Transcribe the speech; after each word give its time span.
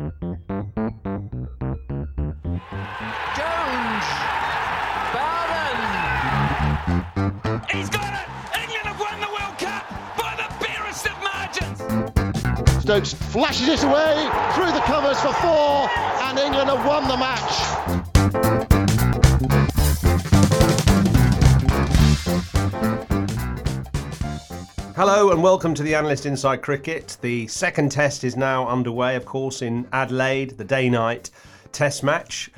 Jones! 0.00 0.16
Bowden! 5.12 5.76
He's 7.68 7.90
got 7.90 8.14
it! 8.14 8.26
England 8.56 8.86
have 8.86 8.98
won 8.98 9.20
the 9.20 9.28
World 9.28 9.58
Cup 9.58 9.84
by 10.16 10.36
the 10.36 10.48
barest 10.64 11.04
of 11.04 11.12
margins! 11.22 11.80
Stokes 12.82 13.12
flashes 13.12 13.68
it 13.68 13.82
away 13.84 14.30
through 14.54 14.72
the 14.72 14.80
covers 14.86 15.20
for 15.20 15.34
four, 15.34 15.90
and 16.24 16.38
England 16.38 16.70
have 16.70 16.86
won 16.86 17.06
the 17.06 17.18
match. 17.18 17.79
Hello 25.00 25.30
and 25.30 25.42
welcome 25.42 25.72
to 25.72 25.82
the 25.82 25.94
Analyst 25.94 26.26
Inside 26.26 26.60
Cricket. 26.60 27.16
The 27.22 27.46
second 27.46 27.90
test 27.90 28.22
is 28.22 28.36
now 28.36 28.68
underway, 28.68 29.16
of 29.16 29.24
course, 29.24 29.62
in 29.62 29.88
Adelaide, 29.94 30.58
the 30.58 30.64
day 30.64 30.90
night 30.90 31.30
test 31.72 32.04
match. 32.04 32.50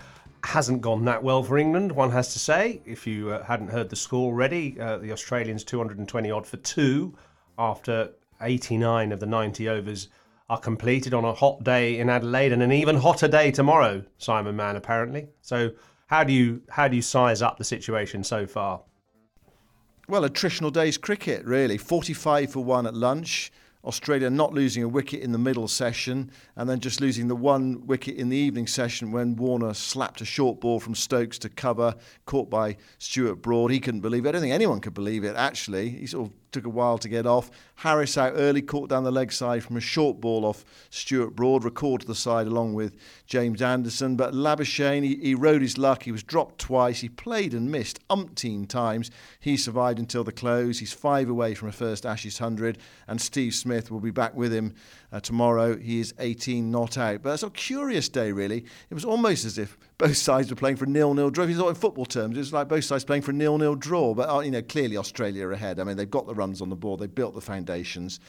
Hasn't 0.43 0.81
gone 0.81 1.05
that 1.05 1.23
well 1.23 1.45
for 1.45 1.57
England, 1.57 1.93
one 1.93 2.11
has 2.11 2.33
to 2.33 2.41
say. 2.41 2.83
If 2.85 3.07
you 3.07 3.31
uh, 3.31 3.45
hadn't 3.45 3.69
heard 3.69 3.91
the 3.91 3.95
score 3.95 4.25
already, 4.25 4.77
uh, 4.81 4.98
the 4.98 5.13
Australians 5.13 5.63
220 5.63 6.33
odd 6.33 6.45
for 6.45 6.57
two 6.57 7.17
after 7.59 8.11
89 8.41 9.13
of 9.13 9.20
the 9.20 9.27
90 9.27 9.69
overs 9.69 10.09
are 10.51 10.59
completed 10.59 11.15
on 11.15 11.25
a 11.25 11.33
hot 11.33 11.63
day 11.63 12.01
in 12.01 12.11
Adelaide 12.11 12.53
and 12.53 12.61
an 12.61 12.73
even 12.73 12.97
hotter 12.97 13.29
day 13.29 13.53
tomorrow, 13.53 14.03
Simon 14.19 14.57
Mann, 14.57 14.75
apparently. 14.75 15.29
So, 15.43 15.70
how 16.09 16.25
do 16.25 16.33
you 16.33 16.63
how 16.70 16.89
do 16.89 16.97
you 16.97 17.03
size 17.03 17.41
up 17.41 17.59
the 17.59 17.65
situation 17.65 18.25
so 18.25 18.48
far? 18.48 18.81
Well, 20.13 20.29
attritional 20.29 20.71
days 20.71 20.99
cricket, 20.99 21.43
really. 21.47 21.79
45 21.79 22.53
for 22.53 22.63
one 22.63 22.87
at 22.87 22.93
lunch. 22.93 23.51
Australia 23.83 24.29
not 24.29 24.53
losing 24.53 24.83
a 24.83 24.89
wicket 24.89 25.21
in 25.21 25.33
the 25.33 25.39
middle 25.39 25.67
session 25.67 26.31
and 26.55 26.69
then 26.69 26.81
just 26.81 27.01
losing 27.01 27.29
the 27.29 27.35
one 27.35 27.87
wicket 27.87 28.17
in 28.17 28.29
the 28.29 28.37
evening 28.37 28.67
session 28.67 29.11
when 29.11 29.37
Warner 29.37 29.73
slapped 29.73 30.21
a 30.21 30.27
short 30.27 30.61
ball 30.61 30.81
from 30.81 30.95
Stokes 30.95 31.39
to 31.39 31.49
cover, 31.49 31.95
caught 32.27 32.51
by 32.51 32.77
Stuart 32.99 33.37
Broad. 33.37 33.71
He 33.71 33.81
couldn't 33.81 34.03
believe 34.03 34.27
it. 34.27 34.29
I 34.29 34.33
don't 34.33 34.43
think 34.43 34.53
anyone 34.53 34.81
could 34.81 34.92
believe 34.92 35.25
it, 35.25 35.35
actually. 35.35 35.89
He 35.89 36.07
sort 36.07 36.29
of 36.29 36.35
took 36.52 36.67
a 36.67 36.70
while 36.70 36.98
to 36.98 37.08
get 37.08 37.27
off. 37.27 37.51
Harris 37.77 38.17
out 38.17 38.35
early, 38.36 38.63
caught 38.63 38.89
down 38.89 39.05
the 39.05 39.11
leg 39.11 39.33
side 39.33 39.64
from 39.64 39.77
a 39.77 39.80
short 39.80 40.20
ball 40.20 40.45
off 40.45 40.64
Stuart 40.90 41.35
Broad, 41.35 41.64
recalled 41.64 42.02
to 42.02 42.07
the 42.07 42.14
side 42.14 42.46
along 42.46 42.74
with 42.74 42.96
James 43.27 43.61
Anderson. 43.61 44.17
But 44.17 44.35
Labuschagne, 44.35 45.05
he, 45.05 45.17
he 45.17 45.35
rode 45.35 45.62
his 45.62 45.79
luck. 45.79 46.05
He 46.05 46.12
was 46.12 46.23
dropped 46.23 46.58
twice. 46.58 47.01
He 47.01 47.08
played 47.08 47.55
and 47.55 47.70
missed 47.70 48.07
umpteen 48.08 48.68
times. 48.68 49.11
He 49.41 49.57
survived 49.57 49.98
until 49.98 50.24
the 50.24 50.33
close. 50.33 50.79
He's 50.79 50.92
five 50.92 51.29
away 51.29 51.55
from 51.55 51.68
a 51.68 51.73
first 51.73 52.07
Ashes 52.07 52.41
100, 52.41 52.79
and 53.08 53.20
Steve 53.20 53.55
Smith 53.55 53.91
will 53.91 54.01
be 54.01 54.11
back 54.11 54.35
with 54.35 54.52
him 54.52 54.74
uh, 55.12 55.20
tomorrow. 55.20 55.77
He 55.77 56.00
is 56.00 56.14
18 56.18 56.70
not 56.70 56.98
out. 56.98 57.23
But 57.23 57.34
it's 57.34 57.42
a 57.42 57.50
curious 57.50 58.08
day, 58.08 58.33
really. 58.33 58.64
It 58.90 58.95
was 58.95 59.05
almost 59.05 59.45
as 59.45 59.58
if 59.58 59.78
both 59.98 60.17
sides 60.17 60.50
were 60.50 60.56
playing 60.56 60.77
for 60.77 60.86
a 60.86 60.89
nil-nil 60.89 61.30
draw. 61.30 61.45
If 61.45 61.50
you 61.50 61.56
thought 61.56 61.68
in 61.68 61.74
football 61.74 62.06
terms, 62.06 62.36
it 62.36 62.40
was 62.40 62.52
like 62.52 62.68
both 62.68 62.84
sides 62.84 63.05
playing 63.05 63.23
for 63.23 63.30
a 63.30 63.34
nil-nil 63.34 63.77
draw. 63.77 64.14
But 64.14 64.28
uh, 64.28 64.40
you 64.40 64.50
know, 64.50 64.62
clearly 64.62 64.96
Australia 64.96 65.46
are 65.46 65.52
ahead. 65.52 65.78
I 65.78 65.84
mean, 65.84 65.96
they've 65.96 66.11
got 66.11 66.27
the 66.27 66.34
runs 66.34 66.62
on 66.62 66.70
the 66.70 66.77
board. 66.77 67.00
They've 67.00 67.14
built 67.14 67.34
the 67.34 67.40
foundations. 67.40 68.20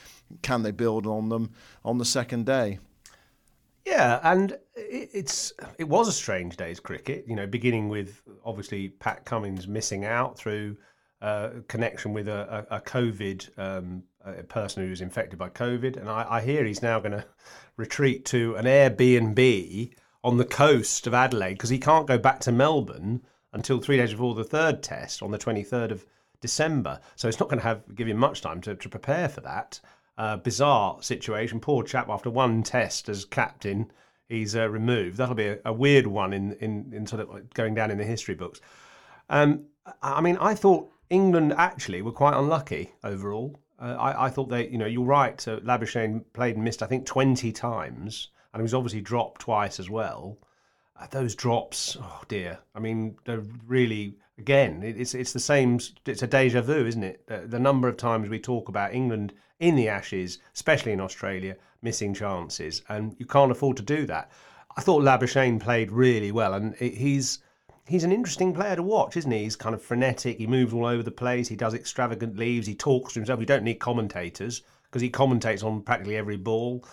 Can 0.42 0.62
they 0.62 0.70
build 0.70 1.06
on 1.06 1.28
them 1.28 1.50
on 1.84 1.98
the 1.98 2.04
second 2.04 2.46
day? 2.46 2.78
Yeah, 3.86 4.18
and 4.22 4.56
it's 4.74 5.52
it 5.78 5.84
was 5.84 6.08
a 6.08 6.12
strange 6.12 6.56
day's 6.56 6.80
cricket. 6.80 7.26
You 7.28 7.36
know, 7.36 7.46
beginning 7.46 7.90
with 7.90 8.22
obviously 8.42 8.88
Pat 8.88 9.26
Cummins 9.26 9.68
missing 9.68 10.06
out 10.06 10.38
through 10.38 10.78
uh, 11.20 11.50
connection 11.68 12.14
with 12.14 12.28
a, 12.28 12.66
a, 12.70 12.76
a 12.76 12.80
COVID 12.80 13.58
um, 13.58 14.02
a 14.24 14.42
person 14.42 14.82
who 14.82 14.90
was 14.90 15.00
infected 15.00 15.38
by 15.38 15.48
COVID, 15.48 15.96
and 15.96 16.08
I, 16.08 16.26
I 16.28 16.40
hear 16.40 16.64
he's 16.64 16.82
now 16.82 17.00
going 17.00 17.12
to 17.18 17.24
retreat 17.76 18.24
to 18.26 18.54
an 18.56 18.64
Airbnb 18.64 19.94
on 20.22 20.38
the 20.38 20.44
coast 20.44 21.06
of 21.06 21.14
Adelaide 21.14 21.54
because 21.54 21.70
he 21.70 21.78
can't 21.78 22.06
go 22.06 22.18
back 22.18 22.40
to 22.40 22.52
Melbourne 22.52 23.22
until 23.52 23.80
three 23.80 23.96
days 23.96 24.12
before 24.12 24.34
the 24.34 24.44
third 24.44 24.82
test 24.82 25.22
on 25.22 25.30
the 25.30 25.38
twenty 25.38 25.62
third 25.62 25.92
of 25.92 26.06
December. 26.40 27.00
So 27.16 27.28
it's 27.28 27.40
not 27.40 27.48
going 27.48 27.60
to 27.60 27.66
have 27.66 27.94
give 27.94 28.08
him 28.08 28.18
much 28.18 28.40
time 28.42 28.60
to, 28.62 28.74
to 28.74 28.88
prepare 28.88 29.28
for 29.28 29.40
that. 29.42 29.80
Uh, 30.16 30.36
bizarre 30.36 31.02
situation. 31.02 31.58
Poor 31.58 31.82
chap, 31.82 32.08
after 32.08 32.30
one 32.30 32.62
test 32.62 33.08
as 33.08 33.24
captain, 33.24 33.90
he's 34.28 34.54
uh, 34.54 34.68
removed. 34.68 35.16
That'll 35.16 35.34
be 35.34 35.48
a, 35.48 35.58
a, 35.64 35.72
weird 35.72 36.06
one 36.06 36.32
in, 36.32 36.52
in, 36.60 36.92
in 36.94 37.06
sort 37.06 37.22
of 37.22 37.52
going 37.54 37.74
down 37.74 37.90
in 37.90 37.98
the 37.98 38.04
history 38.04 38.36
books. 38.36 38.60
Um, 39.28 39.64
I 40.02 40.20
mean, 40.20 40.36
I 40.36 40.54
thought 40.54 40.90
England 41.10 41.54
actually 41.56 42.02
were 42.02 42.12
quite 42.12 42.38
unlucky 42.38 42.92
overall. 43.02 43.58
Uh, 43.84 43.96
I, 43.96 44.26
I, 44.26 44.30
thought 44.30 44.48
they, 44.48 44.66
you 44.68 44.78
know, 44.78 44.86
you're 44.86 45.04
right. 45.04 45.46
Uh, 45.46 45.60
Labuschagne 45.60 46.24
played 46.32 46.54
and 46.54 46.64
missed, 46.64 46.82
I 46.82 46.86
think, 46.86 47.04
20 47.04 47.52
times, 47.52 48.28
and 48.52 48.60
he 48.60 48.62
was 48.62 48.72
obviously 48.72 49.02
dropped 49.02 49.42
twice 49.42 49.78
as 49.78 49.90
well. 49.90 50.38
Uh, 50.98 51.06
those 51.10 51.34
drops, 51.34 51.98
oh 52.00 52.22
dear. 52.28 52.58
I 52.74 52.78
mean, 52.80 53.16
they're 53.26 53.42
really 53.66 54.16
again, 54.38 54.82
it's 54.82 55.14
it's 55.14 55.32
the 55.32 55.40
same. 55.40 55.78
It's 56.06 56.22
a 56.22 56.26
deja 56.26 56.62
vu, 56.62 56.86
isn't 56.86 57.02
it? 57.02 57.26
The, 57.26 57.38
the, 57.46 57.58
number 57.58 57.88
of 57.88 57.96
times 57.96 58.28
we 58.28 58.38
talk 58.38 58.68
about 58.68 58.94
England 58.94 59.34
in 59.60 59.76
the 59.76 59.88
Ashes, 59.88 60.38
especially 60.54 60.92
in 60.92 61.00
Australia, 61.00 61.56
missing 61.82 62.14
chances, 62.14 62.82
and 62.88 63.14
you 63.18 63.26
can't 63.26 63.52
afford 63.52 63.76
to 63.78 63.82
do 63.82 64.06
that. 64.06 64.30
I 64.76 64.80
thought 64.80 65.02
Labuschagne 65.02 65.60
played 65.60 65.92
really 65.92 66.32
well, 66.32 66.54
and 66.54 66.74
he's 66.76 67.40
he's 67.86 68.04
an 68.04 68.12
interesting 68.12 68.52
player 68.54 68.76
to 68.76 68.82
watch, 68.82 69.16
isn't 69.16 69.30
he? 69.30 69.44
He's 69.44 69.56
kind 69.56 69.74
of 69.74 69.82
frenetic. 69.82 70.38
He 70.38 70.46
moves 70.46 70.72
all 70.72 70.86
over 70.86 71.02
the 71.02 71.10
place. 71.10 71.48
He 71.48 71.56
does 71.56 71.74
extravagant 71.74 72.36
leaves. 72.36 72.66
He 72.66 72.74
talks 72.74 73.12
to 73.12 73.20
himself. 73.20 73.40
You 73.40 73.46
don't 73.46 73.64
need 73.64 73.74
commentators 73.74 74.62
because 74.84 75.02
he 75.02 75.10
commentates 75.10 75.64
on 75.64 75.82
practically 75.82 76.16
every 76.16 76.36
ball 76.36 76.84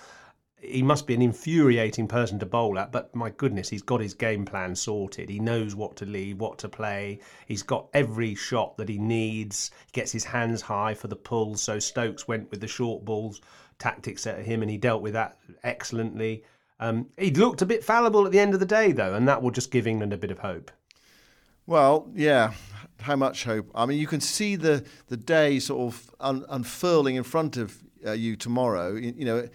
he 0.62 0.84
must 0.84 1.08
be 1.08 1.16
an 1.16 1.22
infuriating 1.22 2.08
person 2.08 2.38
to 2.38 2.46
bowl 2.46 2.78
at, 2.78 2.92
but 2.92 3.14
my 3.16 3.32
goodness, 3.32 3.68
he's 3.68 3.82
got 3.82 4.00
his 4.00 4.14
game 4.14 4.46
plan 4.46 4.76
sorted. 4.76 5.28
He 5.28 5.40
knows 5.40 5.76
what 5.76 5.96
to 5.98 6.06
leave, 6.06 6.40
what 6.40 6.60
to 6.60 6.70
play. 6.70 7.20
He's 7.48 7.64
got 7.64 7.88
every 7.94 8.36
shot 8.36 8.78
that 8.78 8.88
he 8.88 9.00
needs. 9.00 9.72
He 9.88 9.92
gets 9.94 10.12
his 10.12 10.24
hands 10.24 10.62
high 10.62 10.94
for 10.94 11.08
the 11.08 11.16
pulls. 11.16 11.64
So 11.64 11.80
Stokes 11.80 12.28
went 12.28 12.52
with 12.52 12.62
the 12.62 12.68
short 12.68 13.04
balls 13.04 13.42
tactics 13.80 14.28
at 14.28 14.46
him, 14.46 14.62
and 14.62 14.70
he 14.70 14.78
dealt 14.78 15.02
with 15.02 15.14
that 15.14 15.38
excellently. 15.64 16.44
Um, 16.80 17.08
he 17.18 17.32
looked 17.32 17.64
a 17.64 17.66
bit 17.66 17.84
fallible 17.84 18.26
at 18.26 18.32
the 18.32 18.40
end 18.40 18.54
of 18.54 18.60
the 18.60 18.66
day, 18.66 18.92
though, 18.92 19.16
and 19.16 19.28
that 19.28 19.42
will 19.42 19.52
just 19.52 19.72
give 19.72 19.88
England 19.88 20.14
a 20.14 20.18
bit 20.18 20.32
of 20.32 20.40
hope. 20.40 20.70
Well, 21.66 22.10
yeah. 22.14 22.54
How 23.02 23.16
much 23.16 23.46
hope? 23.46 23.72
I 23.74 23.88
mean, 23.88 23.98
you 24.00 24.08
can 24.08 24.22
see 24.22 24.56
the 24.56 24.86
the 25.08 25.18
day 25.18 25.60
sort 25.60 25.94
of 25.94 26.12
un- 26.20 26.46
unfurling 26.50 27.16
in 27.16 27.24
front 27.24 27.58
of 27.58 27.82
uh, 28.06 28.12
you 28.12 28.36
tomorrow. 28.36 28.94
You, 28.94 29.14
you 29.18 29.26
know 29.26 29.48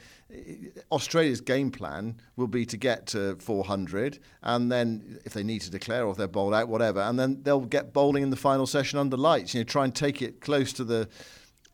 Australia's 0.91 1.41
game 1.41 1.71
plan 1.71 2.21
will 2.37 2.49
be 2.49 2.67
to 2.67 2.77
get 2.77 3.07
to 3.09 3.37
400, 3.37 4.19
and 4.43 4.71
then 4.71 5.21
if 5.25 5.33
they 5.33 5.45
need 5.45 5.61
to 5.61 5.71
declare 5.71 6.05
or 6.05 6.11
if 6.11 6.17
they're 6.17 6.27
bowled 6.27 6.55
out, 6.55 6.69
whatever, 6.69 7.01
and 7.01 7.19
then 7.19 7.43
they'll 7.43 7.61
get 7.61 7.93
bowling 7.93 8.23
in 8.23 8.31
the 8.31 8.37
final 8.37 8.67
session 8.67 8.99
under 8.99 9.17
lights. 9.17 9.55
You 9.55 9.61
know, 9.61 9.65
try 9.65 9.85
and 9.85 9.95
take 9.95 10.23
it 10.23 10.41
close 10.41 10.73
to 10.75 10.85
the 10.85 11.09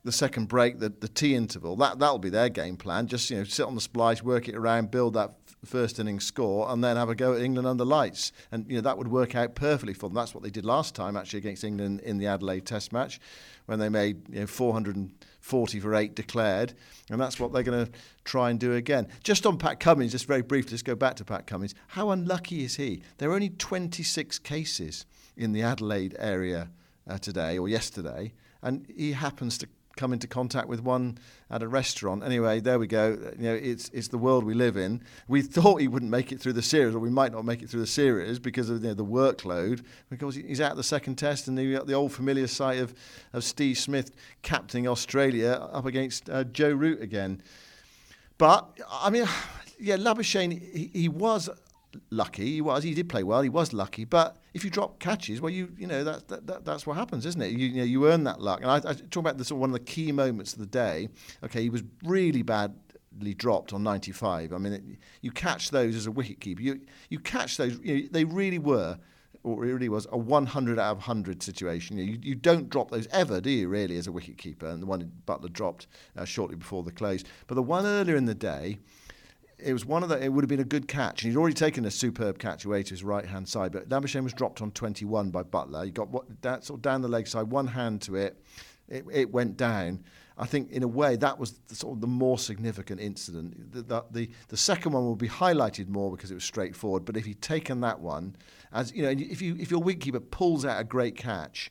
the 0.04 0.12
second 0.12 0.48
break, 0.48 0.78
the 0.78 0.90
the 0.90 1.08
tea 1.08 1.34
interval. 1.34 1.76
That 1.76 1.98
that'll 1.98 2.18
be 2.18 2.30
their 2.30 2.50
game 2.50 2.76
plan. 2.76 3.06
Just 3.06 3.30
you 3.30 3.38
know, 3.38 3.44
sit 3.44 3.66
on 3.66 3.74
the 3.74 3.80
splice, 3.80 4.22
work 4.22 4.48
it 4.48 4.54
around, 4.54 4.90
build 4.90 5.14
that 5.14 5.41
first 5.64 5.98
innings 5.98 6.24
score, 6.24 6.70
and 6.70 6.82
then 6.82 6.96
have 6.96 7.08
a 7.08 7.14
go 7.14 7.34
at 7.34 7.40
England 7.40 7.66
under 7.66 7.84
lights. 7.84 8.32
And 8.50 8.66
you 8.68 8.76
know 8.76 8.80
that 8.82 8.98
would 8.98 9.08
work 9.08 9.34
out 9.34 9.54
perfectly 9.54 9.94
for 9.94 10.08
them. 10.08 10.14
That's 10.14 10.34
what 10.34 10.42
they 10.42 10.50
did 10.50 10.64
last 10.64 10.94
time, 10.94 11.16
actually, 11.16 11.38
against 11.38 11.64
England 11.64 12.00
in 12.00 12.18
the 12.18 12.26
Adelaide 12.26 12.66
Test 12.66 12.92
match, 12.92 13.20
when 13.66 13.78
they 13.78 13.88
made 13.88 14.28
you 14.28 14.40
know 14.40 14.46
400. 14.46 15.10
40 15.42 15.80
for 15.80 15.96
eight 15.96 16.14
declared, 16.14 16.72
and 17.10 17.20
that's 17.20 17.40
what 17.40 17.52
they're 17.52 17.64
going 17.64 17.86
to 17.86 17.92
try 18.24 18.48
and 18.48 18.60
do 18.60 18.74
again. 18.74 19.08
Just 19.24 19.44
on 19.44 19.58
Pat 19.58 19.80
Cummins, 19.80 20.12
just 20.12 20.26
very 20.26 20.40
briefly, 20.40 20.70
let's 20.70 20.82
go 20.82 20.94
back 20.94 21.16
to 21.16 21.24
Pat 21.24 21.48
Cummins. 21.48 21.74
How 21.88 22.10
unlucky 22.10 22.64
is 22.64 22.76
he? 22.76 23.02
There 23.18 23.28
are 23.28 23.34
only 23.34 23.48
26 23.48 24.38
cases 24.38 25.04
in 25.36 25.52
the 25.52 25.62
Adelaide 25.62 26.14
area 26.18 26.70
uh, 27.08 27.18
today 27.18 27.58
or 27.58 27.68
yesterday, 27.68 28.32
and 28.62 28.86
he 28.96 29.12
happens 29.12 29.58
to 29.58 29.68
come 29.96 30.12
into 30.12 30.26
contact 30.26 30.68
with 30.68 30.80
one 30.80 31.18
at 31.50 31.62
a 31.62 31.68
restaurant. 31.68 32.24
Anyway, 32.24 32.60
there 32.60 32.78
we 32.78 32.86
go. 32.86 33.10
You 33.38 33.44
know, 33.44 33.54
it's 33.54 33.88
it's 33.90 34.08
the 34.08 34.18
world 34.18 34.44
we 34.44 34.54
live 34.54 34.76
in. 34.76 35.02
We 35.28 35.42
thought 35.42 35.80
he 35.80 35.88
wouldn't 35.88 36.10
make 36.10 36.32
it 36.32 36.40
through 36.40 36.54
the 36.54 36.62
series, 36.62 36.94
or 36.94 36.98
we 36.98 37.10
might 37.10 37.32
not 37.32 37.44
make 37.44 37.62
it 37.62 37.70
through 37.70 37.80
the 37.80 37.86
series 37.86 38.38
because 38.38 38.70
of 38.70 38.82
you 38.82 38.88
know, 38.88 38.94
the 38.94 39.04
workload. 39.04 39.84
Because 40.10 40.34
he's 40.34 40.60
out 40.60 40.76
the 40.76 40.82
second 40.82 41.16
test, 41.16 41.48
and 41.48 41.56
the, 41.56 41.82
the 41.84 41.94
old 41.94 42.12
familiar 42.12 42.46
sight 42.46 42.78
of, 42.78 42.94
of 43.32 43.44
Steve 43.44 43.78
Smith 43.78 44.12
captaining 44.42 44.88
Australia 44.88 45.68
up 45.72 45.86
against 45.86 46.30
uh, 46.30 46.44
Joe 46.44 46.72
Root 46.72 47.02
again. 47.02 47.42
But 48.38 48.78
I 48.90 49.10
mean, 49.10 49.26
yeah, 49.78 49.96
Labuschagne, 49.96 50.60
he, 50.72 50.90
he 50.92 51.08
was 51.08 51.48
lucky. 52.10 52.52
He 52.52 52.60
was. 52.60 52.82
He 52.82 52.94
did 52.94 53.08
play 53.08 53.22
well. 53.22 53.42
He 53.42 53.48
was 53.48 53.72
lucky. 53.72 54.04
But 54.04 54.36
if 54.54 54.64
you 54.64 54.70
drop 54.70 54.98
catches, 54.98 55.40
well, 55.40 55.50
you 55.50 55.72
you 55.76 55.86
know 55.86 56.04
that, 56.04 56.28
that, 56.28 56.46
that 56.46 56.64
that's 56.64 56.86
what 56.86 56.96
happens, 56.96 57.26
isn't 57.26 57.40
it? 57.40 57.52
You, 57.52 57.68
you 57.68 57.76
know 57.78 57.84
you 57.84 58.08
earn 58.08 58.24
that 58.24 58.40
luck. 58.40 58.60
And 58.62 58.70
I, 58.70 58.76
I 58.76 58.94
talk 58.94 59.16
about 59.16 59.38
this 59.38 59.50
one 59.52 59.70
of 59.70 59.74
the 59.74 59.80
key 59.80 60.12
moments 60.12 60.52
of 60.52 60.60
the 60.60 60.66
day. 60.66 61.08
Okay, 61.44 61.62
he 61.62 61.70
was 61.70 61.82
really 62.04 62.42
badly 62.42 63.34
dropped 63.34 63.72
on 63.72 63.82
95. 63.82 64.52
I 64.52 64.58
mean, 64.58 64.72
it, 64.72 64.82
you 65.20 65.30
catch 65.30 65.70
those 65.70 65.94
as 65.94 66.06
a 66.06 66.10
wicketkeeper. 66.10 66.60
You 66.60 66.80
you 67.08 67.18
catch 67.18 67.56
those. 67.56 67.78
You 67.82 68.02
know, 68.02 68.08
they 68.10 68.24
really 68.24 68.58
were. 68.58 68.98
Or 69.44 69.64
it 69.64 69.72
really 69.72 69.88
was 69.88 70.06
a 70.12 70.16
100 70.16 70.78
out 70.78 70.92
of 70.92 70.98
100 70.98 71.42
situation. 71.42 71.98
You, 71.98 72.16
you 72.22 72.36
don't 72.36 72.70
drop 72.70 72.92
those 72.92 73.08
ever, 73.08 73.40
do 73.40 73.50
you, 73.50 73.66
really, 73.66 73.96
as 73.96 74.06
a 74.06 74.12
wicketkeeper? 74.12 74.62
And 74.62 74.80
the 74.80 74.86
one 74.86 75.10
Buttler 75.26 75.52
dropped 75.52 75.88
uh, 76.16 76.24
shortly 76.24 76.54
before 76.54 76.84
the 76.84 76.92
close. 76.92 77.24
But 77.48 77.56
the 77.56 77.62
one 77.64 77.84
earlier 77.84 78.14
in 78.14 78.26
the 78.26 78.36
day, 78.36 78.78
it 79.64 79.72
was 79.72 79.84
one 79.84 80.02
of 80.02 80.08
the. 80.08 80.22
It 80.22 80.28
would 80.28 80.42
have 80.42 80.48
been 80.48 80.60
a 80.60 80.64
good 80.64 80.88
catch, 80.88 81.22
he'd 81.22 81.36
already 81.36 81.54
taken 81.54 81.84
a 81.84 81.90
superb 81.90 82.38
catch 82.38 82.64
away 82.64 82.82
to 82.82 82.90
his 82.90 83.04
right 83.04 83.24
hand 83.24 83.48
side. 83.48 83.72
But 83.72 83.88
Labuschagne 83.88 84.24
was 84.24 84.32
dropped 84.32 84.60
on 84.62 84.70
21 84.72 85.30
by 85.30 85.42
Buttler. 85.42 85.84
He 85.84 85.90
got 85.90 86.08
what, 86.08 86.42
that 86.42 86.64
sort 86.64 86.78
of 86.78 86.82
down 86.82 87.02
the 87.02 87.08
leg 87.08 87.26
side, 87.26 87.50
one 87.50 87.68
hand 87.68 88.02
to 88.02 88.16
it. 88.16 88.42
It, 88.88 89.04
it 89.12 89.32
went 89.32 89.56
down. 89.56 90.04
I 90.42 90.46
think 90.46 90.72
in 90.72 90.82
a 90.82 90.88
way 90.88 91.14
that 91.14 91.38
was 91.38 91.52
the, 91.68 91.76
sort 91.76 91.94
of 91.94 92.00
the 92.00 92.08
more 92.08 92.36
significant 92.36 93.00
incident. 93.00 93.72
The, 93.72 93.82
the, 93.82 94.04
the, 94.10 94.30
the 94.48 94.56
second 94.56 94.90
one 94.90 95.04
will 95.04 95.14
be 95.14 95.28
highlighted 95.28 95.88
more 95.88 96.10
because 96.10 96.32
it 96.32 96.34
was 96.34 96.42
straightforward. 96.42 97.04
But 97.04 97.16
if 97.16 97.24
he'd 97.24 97.40
taken 97.40 97.80
that 97.82 98.00
one, 98.00 98.34
as 98.72 98.92
you 98.92 99.04
know, 99.04 99.10
if 99.10 99.40
you 99.40 99.56
if 99.60 99.70
your 99.70 99.80
wicketkeeper 99.80 100.28
pulls 100.32 100.64
out 100.64 100.80
a 100.80 100.84
great 100.84 101.16
catch 101.16 101.70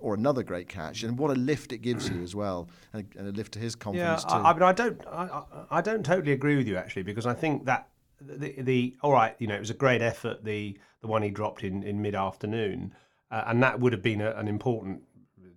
or 0.00 0.14
another 0.14 0.42
great 0.42 0.68
catch, 0.68 1.04
and 1.04 1.16
what 1.16 1.30
a 1.30 1.38
lift 1.38 1.72
it 1.72 1.78
gives 1.78 2.08
you 2.08 2.20
as 2.20 2.34
well, 2.34 2.68
and 2.92 3.06
a, 3.14 3.18
and 3.20 3.28
a 3.28 3.32
lift 3.32 3.52
to 3.52 3.60
his 3.60 3.76
confidence 3.76 4.24
yeah, 4.28 4.36
too. 4.36 4.42
I, 4.42 4.50
I 4.50 4.54
mean, 4.54 4.62
I 4.64 4.72
don't, 4.72 5.06
I, 5.06 5.42
I 5.70 5.80
don't 5.80 6.04
totally 6.04 6.32
agree 6.32 6.56
with 6.56 6.66
you 6.66 6.76
actually, 6.76 7.04
because 7.04 7.26
I 7.26 7.34
think 7.34 7.66
that 7.66 7.88
the, 8.20 8.54
the 8.62 8.96
all 9.02 9.12
right, 9.12 9.36
you 9.38 9.46
know, 9.46 9.54
it 9.54 9.60
was 9.60 9.70
a 9.70 9.74
great 9.74 10.02
effort 10.02 10.42
the 10.42 10.76
the 11.02 11.06
one 11.06 11.22
he 11.22 11.30
dropped 11.30 11.62
in 11.62 11.84
in 11.84 12.02
mid 12.02 12.16
afternoon, 12.16 12.94
uh, 13.30 13.44
and 13.46 13.62
that 13.62 13.78
would 13.78 13.92
have 13.92 14.02
been 14.02 14.20
a, 14.20 14.32
an 14.32 14.48
important 14.48 15.02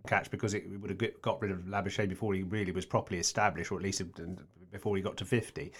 catch 0.08 0.32
because 0.32 0.54
it 0.54 0.68
would 0.80 0.90
have 0.90 1.22
got 1.22 1.42
rid 1.42 1.52
of 1.52 1.66
Labuschagne 1.66 2.10
before 2.10 2.34
he 2.34 2.44
really 2.44 2.72
was 2.72 2.86
properly 2.86 3.20
established, 3.20 3.72
or 3.72 3.76
at 3.76 3.84
least 3.84 4.02
before 4.72 4.96
he 4.96 5.02
got 5.02 5.18
to 5.18 5.26
fifty. 5.26 5.72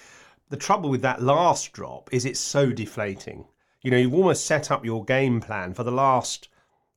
The 0.50 0.58
trouble 0.58 0.90
with 0.90 1.02
that 1.02 1.22
last 1.22 1.72
drop 1.72 2.10
is 2.12 2.26
it's 2.26 2.40
so 2.40 2.72
deflating. 2.72 3.46
You 3.82 3.92
know, 3.92 3.98
you've 3.98 4.14
almost 4.14 4.46
set 4.46 4.70
up 4.70 4.86
your 4.86 5.04
game 5.06 5.40
plan 5.40 5.74
for 5.74 5.84
the 5.84 5.92
last 5.92 6.50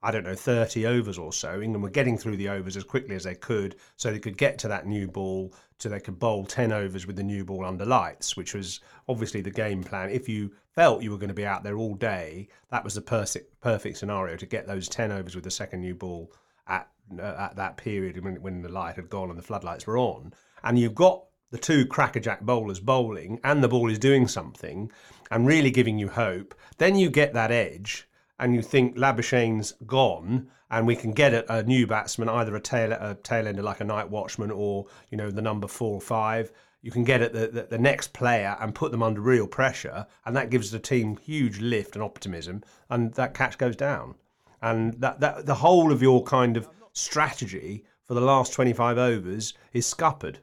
I 0.04 0.10
don't 0.10 0.24
know, 0.24 0.34
30 0.34 0.84
overs 0.84 1.16
or 1.16 1.32
so. 1.32 1.62
England 1.62 1.82
were 1.82 1.88
getting 1.88 2.18
through 2.18 2.36
the 2.36 2.50
overs 2.50 2.76
as 2.76 2.84
quickly 2.84 3.16
as 3.16 3.24
they 3.24 3.34
could 3.34 3.76
so 3.96 4.12
they 4.12 4.18
could 4.18 4.36
get 4.36 4.58
to 4.58 4.68
that 4.68 4.86
new 4.86 5.08
ball, 5.08 5.54
so 5.78 5.88
they 5.88 5.98
could 5.98 6.18
bowl 6.18 6.44
10 6.44 6.72
overs 6.72 7.06
with 7.06 7.16
the 7.16 7.22
new 7.22 7.42
ball 7.42 7.64
under 7.64 7.86
lights, 7.86 8.36
which 8.36 8.52
was 8.52 8.80
obviously 9.08 9.40
the 9.40 9.50
game 9.50 9.82
plan. 9.82 10.10
If 10.10 10.28
you 10.28 10.52
felt 10.74 11.02
you 11.02 11.10
were 11.10 11.16
going 11.16 11.28
to 11.28 11.34
be 11.34 11.46
out 11.46 11.64
there 11.64 11.78
all 11.78 11.94
day, 11.94 12.48
that 12.70 12.84
was 12.84 12.94
the 12.94 13.00
perfect, 13.00 13.58
perfect 13.62 13.96
scenario 13.96 14.36
to 14.36 14.44
get 14.44 14.66
those 14.66 14.90
10 14.90 15.10
overs 15.10 15.34
with 15.34 15.44
the 15.44 15.50
second 15.50 15.80
new 15.80 15.94
ball 15.94 16.30
at, 16.66 16.86
Uh, 17.12 17.22
at 17.38 17.54
that 17.54 17.76
period 17.76 18.24
when, 18.24 18.40
when 18.40 18.62
the 18.62 18.68
light 18.68 18.96
had 18.96 19.10
gone 19.10 19.28
and 19.28 19.38
the 19.38 19.42
floodlights 19.42 19.86
were 19.86 19.98
on. 19.98 20.32
And 20.62 20.78
you've 20.78 20.94
got 20.94 21.22
the 21.50 21.58
two 21.58 21.84
crackerjack 21.84 22.40
bowlers 22.40 22.80
bowling 22.80 23.38
and 23.44 23.62
the 23.62 23.68
ball 23.68 23.90
is 23.90 23.98
doing 23.98 24.26
something 24.26 24.90
and 25.30 25.46
really 25.46 25.70
giving 25.70 25.98
you 25.98 26.08
hope, 26.08 26.54
then 26.78 26.96
you 26.96 27.10
get 27.10 27.34
that 27.34 27.52
edge 27.52 28.08
and 28.38 28.54
you 28.54 28.62
think 28.62 28.96
Labuschagne's 28.96 29.74
gone 29.86 30.48
and 30.70 30.86
we 30.86 30.96
can 30.96 31.12
get 31.12 31.34
a, 31.34 31.58
a 31.58 31.62
new 31.62 31.86
batsman, 31.86 32.28
either 32.28 32.56
a 32.56 32.60
tail 32.60 32.90
a 32.92 33.14
tail 33.22 33.46
ender 33.46 33.62
like 33.62 33.80
a 33.80 33.84
night 33.84 34.08
watchman 34.08 34.50
or 34.50 34.86
you 35.10 35.18
know 35.18 35.30
the 35.30 35.42
number 35.42 35.68
four 35.68 35.94
or 35.94 36.00
five. 36.00 36.50
You 36.80 36.90
can 36.90 37.04
get 37.04 37.22
at 37.22 37.34
the, 37.34 37.46
the, 37.48 37.62
the, 37.64 37.78
next 37.78 38.12
player 38.12 38.56
and 38.60 38.74
put 38.74 38.90
them 38.90 39.02
under 39.02 39.20
real 39.20 39.46
pressure, 39.46 40.06
and 40.24 40.36
that 40.36 40.50
gives 40.50 40.70
the 40.70 40.78
team 40.78 41.16
huge 41.18 41.60
lift 41.60 41.96
and 41.96 42.02
optimism, 42.02 42.62
and 42.90 43.14
that 43.14 43.34
catch 43.34 43.56
goes 43.56 43.76
down. 43.76 44.16
And 44.60 44.94
that, 44.94 45.20
that 45.20 45.46
the 45.46 45.54
whole 45.54 45.92
of 45.92 46.02
your 46.02 46.22
kind 46.24 46.56
of 46.56 46.68
strategy 46.94 47.84
for 48.04 48.14
the 48.14 48.20
last 48.20 48.52
25 48.52 48.96
overs 48.96 49.54
is 49.72 49.86
scuppered. 49.86 50.38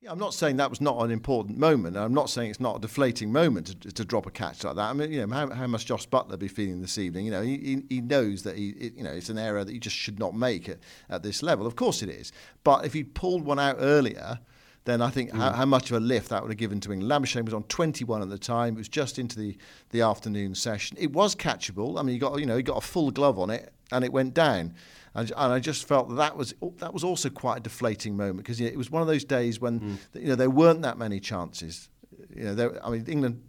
Yeah, 0.00 0.12
I'm 0.12 0.18
not 0.18 0.32
saying 0.32 0.56
that 0.58 0.70
was 0.70 0.80
not 0.80 1.02
an 1.02 1.10
important 1.10 1.58
moment. 1.58 1.96
I'm 1.96 2.14
not 2.14 2.30
saying 2.30 2.50
it's 2.50 2.60
not 2.60 2.76
a 2.76 2.80
deflating 2.80 3.32
moment 3.32 3.82
to, 3.82 3.90
to 3.90 4.04
drop 4.04 4.26
a 4.26 4.30
catch 4.30 4.62
like 4.62 4.76
that. 4.76 4.90
I 4.90 4.92
mean, 4.92 5.12
you 5.12 5.26
know, 5.26 5.34
how, 5.34 5.50
how 5.50 5.66
must 5.66 5.88
Jos 5.88 6.06
Buttler 6.06 6.38
be 6.38 6.46
feeling 6.46 6.80
this 6.80 6.98
evening? 6.98 7.24
You 7.24 7.32
know, 7.32 7.42
he, 7.42 7.82
he 7.88 8.00
knows 8.00 8.44
that 8.44 8.56
he, 8.56 8.92
you 8.96 9.02
know, 9.02 9.10
it's 9.10 9.28
an 9.28 9.38
error 9.38 9.64
that 9.64 9.72
he 9.72 9.80
just 9.80 9.96
should 9.96 10.20
not 10.20 10.36
make 10.36 10.68
at, 10.68 10.78
at 11.10 11.24
this 11.24 11.42
level. 11.42 11.66
Of 11.66 11.74
course 11.74 12.02
it 12.02 12.10
is. 12.10 12.30
But 12.62 12.84
if 12.84 12.92
he 12.92 13.02
pulled 13.02 13.44
one 13.44 13.58
out 13.58 13.76
earlier, 13.80 14.38
then 14.84 15.02
I 15.02 15.10
think 15.10 15.32
mm. 15.32 15.36
how, 15.36 15.50
how, 15.50 15.66
much 15.66 15.90
of 15.90 15.96
a 15.96 16.00
lift 16.00 16.28
that 16.30 16.42
would 16.42 16.50
have 16.52 16.58
given 16.58 16.80
to 16.80 16.92
England. 16.92 17.10
Labuschagne 17.10 17.44
was 17.44 17.52
on 17.52 17.64
21 17.64 18.22
at 18.22 18.30
the 18.30 18.38
time. 18.38 18.74
It 18.74 18.78
was 18.78 18.88
just 18.88 19.18
into 19.18 19.36
the, 19.36 19.56
the 19.90 20.02
afternoon 20.02 20.54
session. 20.54 20.96
It 21.00 21.12
was 21.12 21.34
catchable. 21.34 21.98
I 21.98 22.02
mean, 22.02 22.14
he 22.14 22.18
got 22.18 22.38
you 22.38 22.46
know 22.46 22.56
he 22.56 22.62
got 22.62 22.78
a 22.78 22.86
full 22.86 23.10
glove 23.10 23.38
on 23.38 23.50
it, 23.50 23.72
and 23.90 24.04
it 24.04 24.12
went 24.12 24.32
down. 24.32 24.74
And, 25.14 25.30
and 25.36 25.52
I 25.52 25.58
just 25.58 25.86
felt 25.86 26.08
that, 26.10 26.16
that 26.16 26.36
was 26.36 26.54
that 26.78 26.92
was 26.92 27.04
also 27.04 27.30
quite 27.30 27.58
a 27.58 27.60
deflating 27.60 28.16
moment 28.16 28.38
because 28.38 28.60
you 28.60 28.66
know, 28.66 28.72
it 28.72 28.78
was 28.78 28.90
one 28.90 29.02
of 29.02 29.08
those 29.08 29.24
days 29.24 29.60
when 29.60 29.80
mm. 29.80 29.96
you 30.14 30.28
know 30.28 30.34
there 30.34 30.50
weren't 30.50 30.82
that 30.82 30.98
many 30.98 31.20
chances. 31.20 31.88
You 32.34 32.44
know, 32.44 32.54
there, 32.54 32.86
I 32.86 32.90
mean, 32.90 33.04
England 33.08 33.42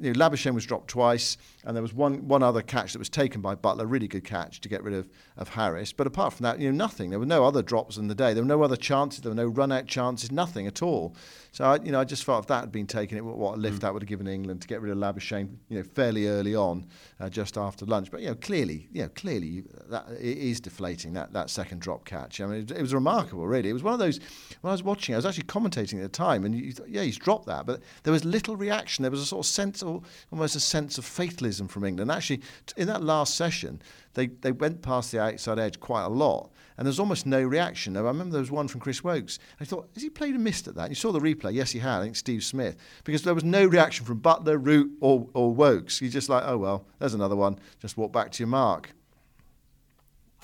you 0.00 0.12
know, 0.12 0.18
Labuschagne 0.18 0.54
was 0.54 0.66
dropped 0.66 0.88
twice, 0.88 1.36
and 1.64 1.76
there 1.76 1.82
was 1.82 1.94
one 1.94 2.26
one 2.28 2.42
other 2.42 2.62
catch 2.62 2.92
that 2.92 2.98
was 2.98 3.08
taken 3.08 3.40
by 3.40 3.54
Buttler, 3.54 3.90
really 3.90 4.08
good 4.08 4.24
catch 4.24 4.60
to 4.60 4.68
get 4.68 4.82
rid 4.82 4.94
of, 4.94 5.08
of 5.36 5.50
Harris. 5.50 5.92
But 5.92 6.06
apart 6.06 6.32
from 6.34 6.44
that, 6.44 6.58
you 6.60 6.70
know, 6.70 6.76
nothing. 6.76 7.10
There 7.10 7.18
were 7.18 7.26
no 7.26 7.44
other 7.44 7.62
drops 7.62 7.96
in 7.96 8.08
the 8.08 8.14
day. 8.14 8.34
There 8.34 8.42
were 8.42 8.48
no 8.48 8.62
other 8.62 8.76
chances. 8.76 9.20
There 9.20 9.30
were 9.30 9.36
no 9.36 9.46
run 9.46 9.72
out 9.72 9.86
chances. 9.86 10.30
Nothing 10.32 10.66
at 10.66 10.82
all. 10.82 11.14
So 11.52 11.64
I, 11.64 11.76
you 11.82 11.92
know, 11.92 12.00
I 12.00 12.04
just 12.04 12.24
felt 12.24 12.44
if 12.44 12.48
that 12.48 12.60
had 12.60 12.72
been 12.72 12.86
taken, 12.86 13.18
it 13.18 13.24
what 13.24 13.56
a 13.56 13.60
lift 13.60 13.78
mm. 13.78 13.80
that 13.80 13.92
would 13.92 14.02
have 14.02 14.08
given 14.08 14.26
England 14.26 14.62
to 14.62 14.68
get 14.68 14.80
rid 14.80 14.90
of 14.90 14.98
Labuschagne, 14.98 15.54
you 15.68 15.78
know, 15.78 15.84
fairly 15.84 16.26
early 16.26 16.54
on, 16.54 16.86
uh, 17.20 17.28
just 17.28 17.58
after 17.58 17.84
lunch. 17.84 18.10
But 18.10 18.22
you 18.22 18.28
know, 18.28 18.34
clearly, 18.34 18.88
you 18.90 19.02
know, 19.02 19.10
clearly 19.10 19.64
that 19.90 20.06
it 20.12 20.38
is 20.38 20.60
deflating 20.60 21.12
that 21.12 21.32
that 21.34 21.50
second 21.50 21.80
drop 21.80 22.06
catch. 22.06 22.40
I 22.40 22.46
mean, 22.46 22.62
it, 22.62 22.70
it 22.70 22.80
was 22.80 22.94
remarkable, 22.94 23.46
really. 23.46 23.68
It 23.68 23.74
was 23.74 23.82
one 23.82 23.92
of 23.92 24.00
those. 24.00 24.18
When 24.62 24.70
I 24.70 24.72
was 24.72 24.82
watching, 24.82 25.14
I 25.14 25.18
was 25.18 25.26
actually 25.26 25.44
commentating 25.44 25.94
at 25.94 26.02
the 26.02 26.08
time, 26.08 26.44
and 26.44 26.54
you, 26.54 26.72
yeah, 26.88 27.02
he's 27.02 27.18
dropped 27.18 27.46
that, 27.46 27.66
but 27.66 27.82
there 28.02 28.12
was 28.12 28.24
little 28.24 28.56
reaction. 28.56 29.02
There 29.02 29.10
was 29.10 29.20
a 29.22 29.26
sort 29.26 29.46
of 29.46 29.50
sense 29.50 29.82
of 29.82 30.04
almost 30.30 30.56
a 30.56 30.60
sense 30.60 30.98
of 30.98 31.04
fatalism 31.04 31.68
from 31.68 31.84
England. 31.84 32.10
Actually, 32.10 32.40
in 32.76 32.88
that 32.88 33.02
last 33.02 33.34
session, 33.34 33.80
they, 34.14 34.26
they 34.26 34.52
went 34.52 34.82
past 34.82 35.12
the 35.12 35.20
outside 35.20 35.58
edge 35.58 35.80
quite 35.80 36.04
a 36.04 36.08
lot, 36.08 36.50
and 36.76 36.86
there's 36.86 36.98
almost 37.00 37.26
no 37.26 37.42
reaction. 37.42 37.94
Now, 37.94 38.00
I 38.00 38.08
remember 38.08 38.32
there 38.32 38.40
was 38.40 38.50
one 38.50 38.68
from 38.68 38.80
Chris 38.80 39.02
Woakes. 39.02 39.38
I 39.60 39.64
thought, 39.64 39.88
has 39.94 40.02
he 40.02 40.10
played 40.10 40.34
a 40.34 40.38
missed 40.38 40.68
at 40.68 40.74
that? 40.74 40.82
And 40.82 40.90
you 40.90 40.96
saw 40.96 41.12
the 41.12 41.20
replay. 41.20 41.54
Yes, 41.54 41.70
he 41.70 41.78
had. 41.78 42.00
I 42.00 42.02
think 42.02 42.16
Steve 42.16 42.44
Smith, 42.44 42.76
because 43.04 43.22
there 43.22 43.34
was 43.34 43.44
no 43.44 43.66
reaction 43.66 44.04
from 44.04 44.20
Buttler, 44.20 44.58
Root, 44.64 44.92
or, 45.00 45.28
or 45.34 45.54
Woakes. 45.54 46.00
You're 46.00 46.10
just 46.10 46.28
like, 46.28 46.44
oh 46.46 46.58
well, 46.58 46.86
there's 46.98 47.14
another 47.14 47.36
one. 47.36 47.58
Just 47.80 47.96
walk 47.96 48.12
back 48.12 48.30
to 48.32 48.38
your 48.40 48.48
mark. 48.48 48.92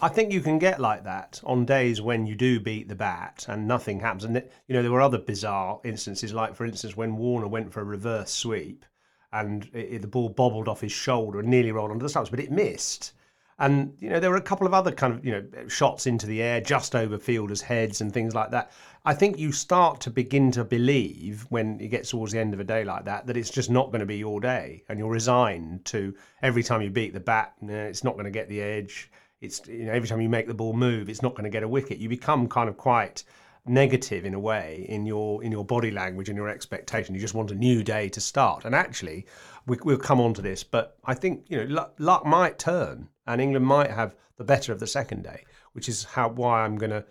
I 0.00 0.08
think 0.08 0.32
you 0.32 0.40
can 0.40 0.60
get 0.60 0.78
like 0.78 1.02
that 1.04 1.40
on 1.42 1.64
days 1.64 2.00
when 2.00 2.24
you 2.24 2.36
do 2.36 2.60
beat 2.60 2.88
the 2.88 2.94
bat 2.94 3.46
and 3.48 3.66
nothing 3.66 3.98
happens. 3.98 4.22
And 4.22 4.36
you 4.68 4.74
know 4.74 4.82
there 4.82 4.92
were 4.92 5.00
other 5.00 5.18
bizarre 5.18 5.80
instances, 5.84 6.32
like 6.32 6.54
for 6.54 6.64
instance 6.64 6.96
when 6.96 7.16
Warner 7.16 7.48
went 7.48 7.72
for 7.72 7.80
a 7.80 7.84
reverse 7.84 8.30
sweep 8.30 8.84
and 9.32 9.68
it, 9.72 10.00
the 10.00 10.06
ball 10.06 10.28
bobbled 10.28 10.68
off 10.68 10.82
his 10.82 10.92
shoulder 10.92 11.40
and 11.40 11.48
nearly 11.48 11.72
rolled 11.72 11.90
onto 11.90 12.04
the 12.04 12.08
stumps, 12.08 12.30
but 12.30 12.38
it 12.38 12.52
missed. 12.52 13.12
And 13.58 13.92
you 13.98 14.08
know 14.08 14.20
there 14.20 14.30
were 14.30 14.36
a 14.36 14.40
couple 14.40 14.68
of 14.68 14.74
other 14.74 14.92
kind 14.92 15.14
of 15.14 15.24
you 15.24 15.32
know 15.32 15.66
shots 15.66 16.06
into 16.06 16.28
the 16.28 16.42
air 16.42 16.60
just 16.60 16.94
over 16.94 17.18
fielders' 17.18 17.60
heads 17.60 18.00
and 18.00 18.14
things 18.14 18.36
like 18.36 18.52
that. 18.52 18.70
I 19.04 19.14
think 19.14 19.36
you 19.36 19.50
start 19.50 20.00
to 20.02 20.10
begin 20.10 20.52
to 20.52 20.62
believe 20.62 21.44
when 21.48 21.80
it 21.80 21.88
gets 21.88 22.10
towards 22.10 22.32
the 22.32 22.38
end 22.38 22.54
of 22.54 22.60
a 22.60 22.64
day 22.64 22.84
like 22.84 23.04
that 23.06 23.26
that 23.26 23.36
it's 23.36 23.50
just 23.50 23.68
not 23.68 23.86
going 23.86 23.98
to 23.98 24.06
be 24.06 24.18
your 24.18 24.40
day, 24.40 24.84
and 24.88 24.96
you're 24.96 25.10
resigned 25.10 25.84
to 25.86 26.14
every 26.40 26.62
time 26.62 26.82
you 26.82 26.90
beat 26.90 27.14
the 27.14 27.20
bat, 27.20 27.54
it's 27.62 28.04
not 28.04 28.14
going 28.14 28.26
to 28.26 28.30
get 28.30 28.48
the 28.48 28.62
edge. 28.62 29.10
It's 29.40 29.66
you 29.68 29.84
know 29.84 29.92
every 29.92 30.08
time 30.08 30.20
you 30.20 30.28
make 30.28 30.46
the 30.46 30.54
ball 30.54 30.72
move, 30.72 31.08
it's 31.08 31.22
not 31.22 31.34
going 31.34 31.44
to 31.44 31.50
get 31.50 31.62
a 31.62 31.68
wicket. 31.68 31.98
You 31.98 32.08
become 32.08 32.48
kind 32.48 32.68
of 32.68 32.76
quite 32.76 33.24
negative 33.66 34.24
in 34.24 34.34
a 34.34 34.40
way 34.40 34.86
in 34.88 35.06
your 35.06 35.42
in 35.44 35.52
your 35.52 35.64
body 35.64 35.90
language 35.90 36.28
and 36.28 36.36
your 36.36 36.48
expectation. 36.48 37.14
You 37.14 37.20
just 37.20 37.34
want 37.34 37.50
a 37.50 37.54
new 37.54 37.84
day 37.84 38.08
to 38.08 38.20
start. 38.20 38.64
And 38.64 38.74
actually, 38.74 39.26
we, 39.66 39.78
will 39.84 39.98
come 39.98 40.20
on 40.20 40.34
to 40.34 40.42
this, 40.42 40.64
but 40.64 40.96
I 41.04 41.14
think 41.14 41.44
you 41.48 41.58
know 41.58 41.72
luck, 41.72 41.94
luck, 41.98 42.26
might 42.26 42.58
turn, 42.58 43.08
and 43.26 43.40
England 43.40 43.66
might 43.66 43.90
have 43.90 44.16
the 44.36 44.44
better 44.44 44.72
of 44.72 44.80
the 44.80 44.86
second 44.86 45.22
day, 45.22 45.44
which 45.72 45.88
is 45.88 46.04
how 46.04 46.28
why 46.28 46.64
I'm 46.64 46.76
going 46.76 46.90
to 46.90 47.04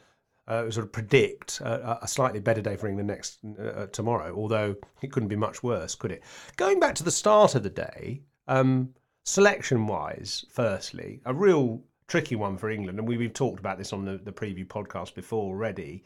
uh, 0.48 0.72
sort 0.72 0.86
of 0.86 0.92
predict 0.92 1.60
a, 1.62 2.00
a, 2.02 2.08
slightly 2.08 2.40
better 2.40 2.62
day 2.62 2.78
for 2.78 2.88
England 2.88 3.08
next 3.08 3.40
uh, 3.60 3.88
tomorrow. 3.88 4.34
Although 4.36 4.76
it 5.02 5.12
couldn't 5.12 5.30
be 5.30 5.36
much 5.36 5.62
worse, 5.62 5.94
could 5.94 6.12
it? 6.12 6.24
Going 6.56 6.80
back 6.80 6.96
to 6.96 7.04
the 7.04 7.12
start 7.12 7.56
of 7.56 7.64
the 7.64 7.70
day, 7.70 8.22
um, 8.48 8.94
selection-wise, 9.26 10.46
firstly, 10.50 11.22
a 11.26 11.34
real 11.34 11.82
tricky 12.08 12.36
one 12.36 12.58
for 12.58 12.70
England, 12.70 13.00
and 13.00 13.08
we, 13.08 13.22
have 13.22 13.34
talked 13.34 13.60
about 13.60 13.78
this 13.78 13.94
on 13.94 14.06
the, 14.06 14.18
the 14.18 14.32
preview 14.32 14.66
podcast 14.66 15.14
before 15.14 15.44
already. 15.44 16.04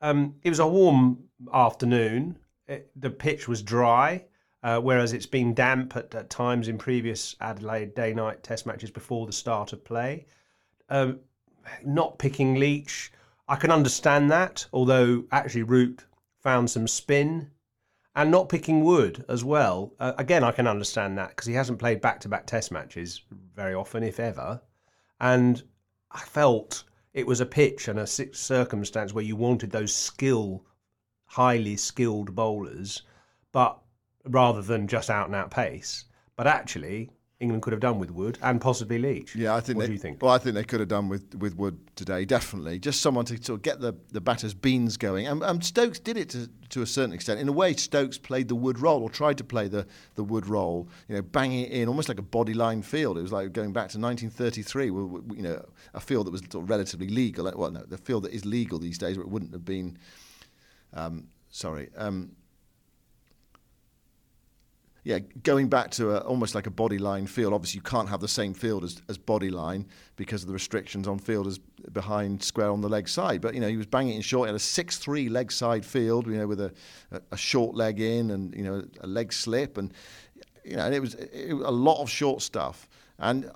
Um, 0.00 0.34
it 0.42 0.48
was 0.48 0.58
a 0.58 0.66
warm 0.66 1.18
afternoon. 1.52 2.38
It, 2.66 2.90
the 2.96 3.10
pitch 3.10 3.48
was 3.48 3.62
dry, 3.62 4.24
uh, 4.62 4.80
whereas 4.80 5.12
it's 5.12 5.26
been 5.26 5.54
damp 5.54 5.96
at, 5.96 6.14
at, 6.14 6.30
times 6.30 6.68
in 6.68 6.78
previous 6.78 7.36
Adelaide 7.40 7.94
day-night 7.94 8.42
Test 8.42 8.66
matches 8.66 8.90
before 8.90 9.26
the 9.26 9.32
start 9.32 9.72
of 9.72 9.84
play. 9.84 10.26
Um, 10.88 11.20
not 11.84 12.18
picking 12.18 12.56
Leach, 12.56 13.12
I 13.48 13.56
can 13.56 13.70
understand 13.70 14.30
that. 14.30 14.66
Although 14.72 15.24
actually 15.30 15.62
Root 15.62 16.04
found 16.40 16.70
some 16.70 16.88
spin, 16.88 17.50
and 18.16 18.30
not 18.30 18.48
picking 18.48 18.82
Wood 18.82 19.24
as 19.28 19.44
well. 19.44 19.92
Uh, 20.00 20.14
again, 20.16 20.42
I 20.42 20.50
can 20.50 20.66
understand 20.66 21.18
that 21.18 21.28
because 21.28 21.46
he 21.46 21.54
hasn't 21.54 21.78
played 21.78 22.00
back-to-back 22.00 22.46
Test 22.46 22.72
matches 22.72 23.20
very 23.54 23.74
often, 23.74 24.02
if 24.02 24.18
ever. 24.18 24.60
And 25.20 25.62
I 26.10 26.20
felt 26.20 26.84
it 27.14 27.26
was 27.26 27.40
a 27.40 27.46
pitch 27.46 27.88
and 27.88 27.98
a 27.98 28.06
circumstance 28.06 29.12
where 29.12 29.24
you 29.24 29.36
wanted 29.36 29.70
those 29.70 29.94
skill, 29.94 30.64
highly 31.26 31.76
skilled 31.76 32.34
bowlers, 32.34 33.02
but 33.52 33.80
rather 34.24 34.62
than 34.62 34.88
just 34.88 35.08
out 35.08 35.26
and 35.26 35.34
out 35.34 35.50
pace. 35.50 36.04
But 36.36 36.46
actually, 36.46 37.10
England 37.38 37.62
could 37.62 37.74
have 37.74 37.80
done 37.80 37.98
with 37.98 38.10
Wood 38.10 38.38
and 38.40 38.62
possibly 38.62 38.98
Leach. 38.98 39.36
Yeah, 39.36 39.54
I 39.54 39.60
think. 39.60 39.76
What 39.76 39.82
they, 39.82 39.86
do 39.88 39.92
you 39.92 39.98
think? 39.98 40.22
Well, 40.22 40.32
I 40.32 40.38
think 40.38 40.54
they 40.54 40.64
could 40.64 40.80
have 40.80 40.88
done 40.88 41.10
with, 41.10 41.34
with 41.34 41.54
Wood 41.54 41.78
today, 41.94 42.24
definitely. 42.24 42.78
Just 42.78 43.02
someone 43.02 43.26
to 43.26 43.36
sort 43.42 43.58
of 43.58 43.62
get 43.62 43.78
the, 43.78 43.94
the 44.10 44.22
batter's 44.22 44.54
beans 44.54 44.96
going. 44.96 45.26
And, 45.26 45.42
and 45.42 45.62
Stokes 45.62 45.98
did 45.98 46.16
it 46.16 46.30
to, 46.30 46.48
to 46.70 46.80
a 46.80 46.86
certain 46.86 47.12
extent. 47.12 47.38
In 47.38 47.48
a 47.48 47.52
way, 47.52 47.74
Stokes 47.74 48.16
played 48.16 48.48
the 48.48 48.54
Wood 48.54 48.78
role 48.78 49.02
or 49.02 49.10
tried 49.10 49.36
to 49.36 49.44
play 49.44 49.68
the, 49.68 49.86
the 50.14 50.24
Wood 50.24 50.46
role, 50.46 50.88
you 51.08 51.16
know, 51.16 51.22
banging 51.22 51.66
it 51.66 51.72
in 51.72 51.88
almost 51.88 52.08
like 52.08 52.18
a 52.18 52.22
bodyline 52.22 52.82
field. 52.82 53.18
It 53.18 53.22
was 53.22 53.32
like 53.32 53.52
going 53.52 53.74
back 53.74 53.90
to 53.90 53.98
1933, 53.98 54.86
you 54.86 55.42
know, 55.42 55.62
a 55.92 56.00
field 56.00 56.26
that 56.28 56.30
was 56.30 56.40
sort 56.50 56.64
of 56.64 56.70
relatively 56.70 57.08
legal. 57.08 57.52
Well, 57.54 57.70
no, 57.70 57.82
the 57.82 57.98
field 57.98 58.24
that 58.24 58.32
is 58.32 58.46
legal 58.46 58.78
these 58.78 58.96
days, 58.96 59.18
where 59.18 59.24
it 59.26 59.30
wouldn't 59.30 59.52
have 59.52 59.64
been. 59.64 59.98
Um, 60.94 61.28
sorry. 61.50 61.90
Um, 61.98 62.32
yeah, 65.06 65.20
going 65.44 65.68
back 65.68 65.92
to 65.92 66.16
a, 66.16 66.18
almost 66.22 66.56
like 66.56 66.66
a 66.66 66.70
body 66.70 66.98
line 66.98 67.28
field. 67.28 67.52
Obviously, 67.52 67.78
you 67.78 67.82
can't 67.82 68.08
have 68.08 68.20
the 68.20 68.26
same 68.26 68.52
field 68.52 68.82
as, 68.82 69.00
as 69.08 69.16
body 69.16 69.50
line 69.50 69.86
because 70.16 70.42
of 70.42 70.48
the 70.48 70.52
restrictions 70.52 71.06
on 71.06 71.20
fielders 71.20 71.60
behind 71.92 72.42
square 72.42 72.70
on 72.70 72.80
the 72.80 72.88
leg 72.88 73.08
side. 73.08 73.40
But 73.40 73.54
you 73.54 73.60
know, 73.60 73.68
he 73.68 73.76
was 73.76 73.86
banging 73.86 74.14
it 74.14 74.16
in 74.16 74.22
short. 74.22 74.48
He 74.48 74.48
had 74.48 74.56
a 74.56 74.58
six-three 74.58 75.28
leg 75.28 75.52
side 75.52 75.86
field. 75.86 76.26
You 76.26 76.38
know, 76.38 76.48
with 76.48 76.60
a, 76.60 76.74
a, 77.12 77.20
a 77.30 77.36
short 77.36 77.76
leg 77.76 78.00
in 78.00 78.32
and 78.32 78.52
you 78.52 78.64
know 78.64 78.82
a 79.00 79.06
leg 79.06 79.32
slip 79.32 79.78
and 79.78 79.94
you 80.64 80.74
know, 80.74 80.86
and 80.86 80.92
it 80.92 80.98
was, 80.98 81.14
it 81.14 81.52
a 81.52 81.70
lot 81.70 82.02
of 82.02 82.10
short 82.10 82.42
stuff. 82.42 82.88
And 83.20 83.48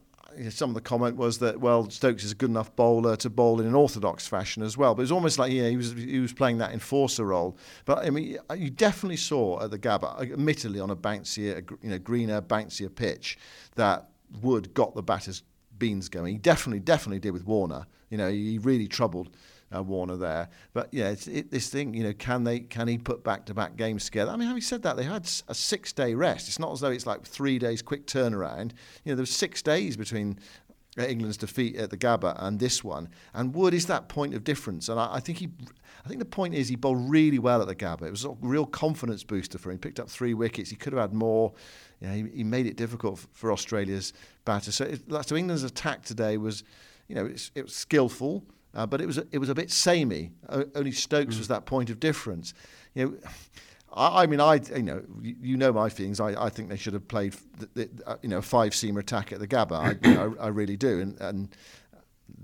some 0.51 0.71
of 0.71 0.75
the 0.75 0.81
comment 0.81 1.17
was 1.17 1.39
that 1.39 1.61
well 1.61 1.89
Stokes 1.91 2.25
is 2.25 2.33
a 2.33 2.35
good 2.35 2.51
enough 2.51 2.75
bowler 2.77 3.17
to 3.17 3.31
bowl 3.31 3.61
in 3.61 3.67
an 3.67 3.75
orthodox 3.75 4.27
fashion 4.27 4.63
as 4.63 4.77
well. 4.77 4.95
But 4.95 5.01
it 5.01 5.05
was 5.05 5.13
almost 5.13 5.39
like 5.39 5.53
yeah 5.53 5.69
he 5.69 5.77
was 5.77 5.93
he 5.93 6.19
was 6.21 6.33
playing 6.33 6.59
that 6.59 6.73
enforcer 6.73 7.25
role. 7.25 7.57
But 7.85 7.99
I 7.99 8.11
mean 8.11 8.39
you 8.57 8.71
definitely 8.71 9.17
saw 9.17 9.63
at 9.63 9.71
the 9.71 9.79
Gabba, 9.79 10.21
admittedly 10.33 10.81
on 10.81 10.91
a 10.91 10.97
bouncier 10.97 11.69
you 11.83 11.91
know 11.91 11.99
greener 11.99 12.41
bouncier 12.41 12.95
pitch, 12.95 13.39
that 13.77 14.09
Wood 14.41 14.75
got 14.75 14.95
the 14.95 15.03
batters 15.03 15.43
beans 15.79 16.09
going. 16.09 16.33
He 16.33 16.39
definitely 16.39 16.81
definitely 16.81 17.21
did 17.21 17.33
with 17.33 17.47
Warner. 17.47 17.87
You 18.09 18.19
know 18.19 18.31
he 18.31 18.59
really 18.59 18.89
troubled 18.89 19.31
uh, 19.75 19.83
Warner 19.83 20.17
there. 20.17 20.49
But 20.73 20.89
yeah, 20.93 21.11
it's 21.11 21.27
it, 21.27 21.51
this 21.51 21.69
thing. 21.69 21.95
You 21.95 22.05
know, 22.05 22.13
can 22.13 22.45
they 22.45 22.61
can 22.61 22.89
he 22.89 22.99
put 22.99 23.23
back 23.23 23.47
to 23.47 23.55
back 23.55 23.77
games 23.77 24.05
together? 24.05 24.31
I 24.31 24.37
mean, 24.37 24.49
having 24.49 24.63
said 24.63 24.83
that, 24.83 24.97
they 24.97 25.05
had 25.05 25.29
a 25.49 25.55
six 25.55 25.93
day 25.93 26.15
rest. 26.15 26.49
It's 26.49 26.59
not 26.59 26.73
as 26.73 26.81
though 26.81 26.91
it's 26.91 27.07
like 27.07 27.23
three 27.25 27.59
days 27.59 27.83
quick 27.83 28.07
turnaround. 28.07 28.73
You 29.05 29.13
know, 29.13 29.17
there 29.17 29.23
was 29.23 29.35
six 29.35 29.63
days 29.63 29.97
between. 29.97 30.39
Uh, 30.99 31.05
England's 31.05 31.37
defeat 31.37 31.77
at 31.77 31.91
the 31.91 31.97
Gabba 31.97 32.35
and 32.41 32.59
this 32.59 32.83
one, 32.83 33.11
and 33.33 33.55
Wood 33.55 33.75
is 33.75 33.87
that 33.87 34.09
point 34.09 34.35
of 34.35 34.43
difference. 34.43 34.89
And 34.89 34.99
I, 34.99 35.15
I 35.15 35.21
think 35.21 35.39
he, 35.39 35.49
I 36.05 36.09
think 36.09 36.19
the 36.19 36.25
point 36.25 36.53
is 36.53 36.69
he 36.69 36.75
bowled 36.75 37.09
really 37.09 37.39
well 37.39 37.63
at 37.63 37.69
the 37.69 37.77
Gabba. 37.77 38.09
It 38.09 38.11
was 38.11 38.25
a 38.25 38.35
real 38.41 38.67
confidence 38.67 39.23
booster 39.23 39.57
for 39.57 39.71
him. 39.71 39.77
He 39.77 39.79
picked 39.79 40.01
up 40.01 40.11
three 40.11 40.35
wickets. 40.35 40.69
He 40.69 40.75
could 40.75 40.93
have 40.93 41.01
had 41.01 41.13
more. 41.15 41.53
You 42.01 42.09
know, 42.09 42.15
he, 42.15 42.39
he 42.39 42.45
made 42.45 42.67
it 42.67 42.77
difficult 42.77 43.25
for 43.31 43.53
Australia's 43.53 44.13
batter. 44.45 44.73
So, 44.73 44.85
it, 44.85 45.01
so 45.29 45.37
England's 45.37 45.63
attack 45.63 46.03
today 46.03 46.39
was, 46.39 46.65
you 47.07 47.15
know, 47.15 47.25
it 47.25 47.63
was 47.63 47.75
skillful. 47.75 48.45
Uh, 48.75 48.87
but 48.87 49.01
it 49.01 49.07
was 49.07 49.19
a, 49.19 49.27
it 49.33 49.39
was 49.39 49.49
a 49.49 49.55
bit 49.55 49.71
samey. 49.71 50.33
O- 50.49 50.67
only 50.75 50.93
Stokes 50.93 51.35
mm. 51.35 51.39
was 51.39 51.49
that 51.49 51.67
point 51.67 51.91
of 51.91 51.99
difference. 51.99 52.55
You 52.95 53.07
know, 53.07 53.31
I, 53.93 54.23
I, 54.23 54.27
mean, 54.27 54.41
I 54.41 54.61
you 54.77 54.83
know 54.83 55.03
you, 55.21 55.37
you 55.41 55.57
know 55.57 55.73
my 55.73 55.89
feelings. 55.89 56.21
I, 56.21 56.41
I 56.41 56.49
think 56.49 56.69
they 56.69 56.77
should 56.77 56.95
have 56.95 57.09
played 57.09 57.35
the, 57.59 57.69
the, 57.75 57.91
uh, 58.07 58.17
you 58.23 58.29
know 58.29 58.41
five 58.41 58.73
seamer 58.73 59.01
attack 59.01 59.33
at 59.33 59.41
the 59.41 59.49
Gabba. 59.49 59.73
I, 59.73 60.09
you 60.09 60.15
know, 60.15 60.37
I, 60.39 60.45
I 60.45 60.49
really 60.49 60.77
do, 60.77 61.01
and, 61.01 61.21
and 61.21 61.57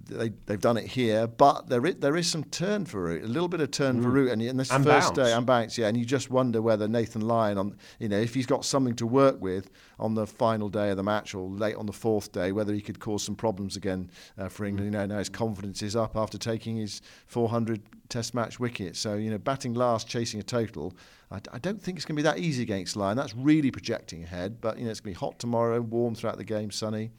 they 0.08 0.32
they've 0.46 0.60
done 0.60 0.76
it 0.76 0.86
here, 0.86 1.26
but 1.26 1.68
there 1.68 1.84
is, 1.86 1.96
there 1.96 2.16
is 2.16 2.30
some 2.30 2.44
turn 2.44 2.84
for 2.84 3.02
Root, 3.02 3.24
a 3.24 3.26
little 3.26 3.48
bit 3.48 3.60
of 3.60 3.70
turn 3.70 4.00
mm. 4.00 4.02
for 4.02 4.10
Root, 4.10 4.30
and, 4.30 4.42
and 4.42 4.58
this 4.58 4.70
and 4.70 4.84
first 4.84 5.14
bounce. 5.14 5.16
day 5.16 5.32
and 5.32 5.46
bounce, 5.46 5.78
yeah, 5.78 5.88
and 5.88 5.96
you 5.96 6.04
just 6.04 6.30
wonder 6.30 6.62
whether 6.62 6.88
Nathan 6.88 7.22
Lyon 7.22 7.58
on 7.58 7.76
you 7.98 8.08
know 8.08 8.18
if 8.18 8.34
he's 8.34 8.46
got 8.46 8.64
something 8.64 8.94
to 8.96 9.06
work 9.06 9.40
with 9.40 9.70
on 9.98 10.14
the 10.14 10.26
final 10.26 10.68
day 10.68 10.90
of 10.90 10.96
the 10.96 11.02
match 11.02 11.34
or 11.34 11.48
late 11.48 11.76
on 11.76 11.86
the 11.86 11.92
fourth 11.92 12.32
day, 12.32 12.52
whether 12.52 12.72
he 12.72 12.80
could 12.80 13.00
cause 13.00 13.22
some 13.22 13.34
problems 13.34 13.76
again 13.76 14.10
uh, 14.38 14.48
for 14.48 14.64
England. 14.64 14.92
You 14.92 14.98
know, 14.98 15.06
now 15.06 15.18
his 15.18 15.28
confidence 15.28 15.82
is 15.82 15.96
up 15.96 16.16
after 16.16 16.38
taking 16.38 16.76
his 16.76 17.00
400 17.26 17.82
Test 18.08 18.34
match 18.34 18.60
wicket, 18.60 18.94
so 18.94 19.14
you 19.14 19.30
know 19.30 19.38
batting 19.38 19.74
last, 19.74 20.06
chasing 20.06 20.38
a 20.38 20.42
total. 20.44 20.94
I, 21.32 21.40
I 21.52 21.58
don't 21.58 21.82
think 21.82 21.98
it's 21.98 22.04
going 22.04 22.14
to 22.14 22.22
be 22.22 22.28
that 22.28 22.38
easy 22.38 22.62
against 22.62 22.94
Lyon. 22.94 23.16
That's 23.16 23.34
really 23.34 23.72
projecting 23.72 24.22
ahead, 24.22 24.60
but 24.60 24.78
you 24.78 24.84
know 24.84 24.92
it's 24.92 25.00
going 25.00 25.12
to 25.12 25.18
be 25.18 25.26
hot 25.26 25.40
tomorrow, 25.40 25.80
warm 25.80 26.14
throughout 26.14 26.36
the 26.36 26.44
game, 26.44 26.70
sunny. 26.70 27.10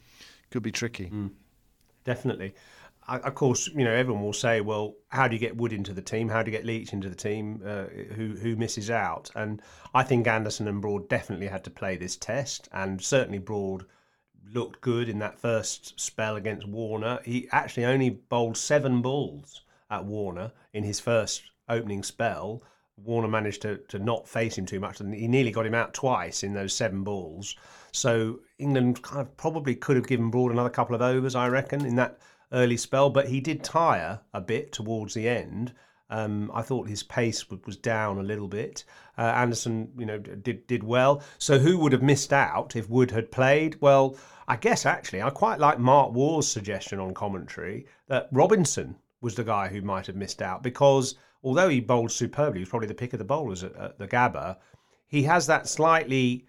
Could 0.50 0.64
be 0.64 0.72
tricky. 0.72 1.10
Mm. 1.10 1.32
Definitely 2.06 2.54
of 3.08 3.36
course, 3.36 3.68
you 3.68 3.84
know 3.84 3.94
everyone 3.94 4.24
will 4.24 4.34
say, 4.34 4.62
"Well, 4.62 4.96
how 5.10 5.28
do 5.28 5.36
you 5.36 5.40
get 5.40 5.56
Wood 5.56 5.74
into 5.74 5.94
the 5.94 6.02
team? 6.02 6.30
How 6.30 6.44
do 6.44 6.52
you 6.52 6.58
get 6.58 6.66
Leach 6.66 6.94
into 6.94 7.10
the 7.10 7.16
team? 7.16 7.62
Uh, 7.66 7.86
who 8.16 8.36
who 8.36 8.56
misses 8.56 8.90
out?" 8.90 9.30
And 9.36 9.62
I 9.94 10.04
think 10.04 10.28
Anderson 10.28 10.68
and 10.68 10.82
Broad 10.82 11.08
definitely 11.08 11.48
had 11.48 11.64
to 11.66 11.70
play 11.70 11.96
this 11.96 12.16
test, 12.18 12.68
and 12.72 13.02
certainly 13.02 13.40
Broad 13.40 13.86
looked 14.54 14.82
good 14.82 15.10
in 15.10 15.20
that 15.20 15.40
first 15.40 16.00
spell 16.00 16.36
against 16.36 16.68
Warner. 16.68 17.20
He 17.24 17.48
actually 17.52 17.86
only 17.86 18.10
bowled 18.10 18.58
seven 18.58 19.02
balls 19.02 19.62
at 19.90 20.06
Warner 20.06 20.52
in 20.74 20.84
his 20.84 21.00
first 21.00 21.44
opening 21.70 22.04
spell. 22.04 22.64
Warner 22.98 23.28
managed 23.28 23.62
to, 23.62 23.78
to 23.90 24.00
not 24.00 24.28
face 24.28 24.58
him 24.58 24.66
too 24.66 24.80
much, 24.80 25.00
and 25.00 25.14
he 25.14 25.28
nearly 25.28 25.52
got 25.52 25.66
him 25.66 25.76
out 25.76 25.94
twice 25.94 26.44
in 26.44 26.54
those 26.54 26.74
seven 26.74 27.04
balls. 27.04 27.56
So 27.92 28.40
England 28.58 29.02
kind 29.04 29.22
of 29.22 29.38
probably 29.38 29.76
could 29.76 29.96
have 29.98 30.08
given 30.08 30.32
Broad 30.32 30.52
another 30.52 30.70
couple 30.70 30.96
of 30.96 31.02
overs, 31.02 31.36
I 31.36 31.48
reckon, 31.48 31.86
in 31.86 31.96
that 31.96 32.20
early 32.52 32.78
spell, 32.78 33.10
but 33.10 33.28
he 33.28 33.42
did 33.42 33.64
tire 33.64 34.22
a 34.34 34.42
bit 34.42 34.72
towards 34.72 35.14
the 35.14 35.28
end. 35.28 35.74
Um, 36.10 36.50
I 36.54 36.62
thought 36.62 36.88
his 36.88 37.04
pace 37.04 37.50
was 37.50 37.76
down 37.76 38.18
a 38.18 38.24
little 38.24 38.48
bit. 38.48 38.86
Uh, 39.18 39.24
Anderson, 39.24 39.92
you 39.98 40.06
know, 40.06 40.18
did 40.18 40.66
did 40.68 40.84
well. 40.84 41.22
So 41.38 41.60
who 41.60 41.78
would 41.80 41.92
have 41.92 42.02
missed 42.02 42.32
out 42.32 42.76
if 42.76 42.90
Wood 42.90 43.12
had 43.12 43.32
played? 43.32 43.76
Well, 43.82 44.16
I 44.48 44.56
guess 44.56 44.86
actually 44.86 45.22
I 45.22 45.30
quite 45.30 45.60
like 45.60 45.80
Mark 45.80 46.14
Waugh's 46.14 46.48
suggestion 46.50 47.00
on 47.00 47.14
commentary 47.14 47.86
that 48.08 48.30
Robinson 48.32 48.96
was 49.20 49.36
the 49.36 49.44
guy 49.44 49.68
who 49.68 49.82
might 49.82 50.08
have 50.08 50.16
missed 50.16 50.42
out 50.42 50.64
because 50.64 51.16
although 51.44 51.68
he 51.68 51.82
bowled 51.82 52.12
superbly, 52.12 52.60
he 52.60 52.62
was 52.62 52.70
probably 52.70 52.88
the 52.88 52.94
pick 52.94 53.14
of 53.14 53.20
the 53.20 53.26
bowlers 53.26 53.64
at, 53.64 53.76
at 53.76 53.98
the 53.98 54.08
Gabba. 54.08 54.58
He 55.08 55.24
has 55.24 55.48
that 55.48 55.68
slightly 55.68 56.46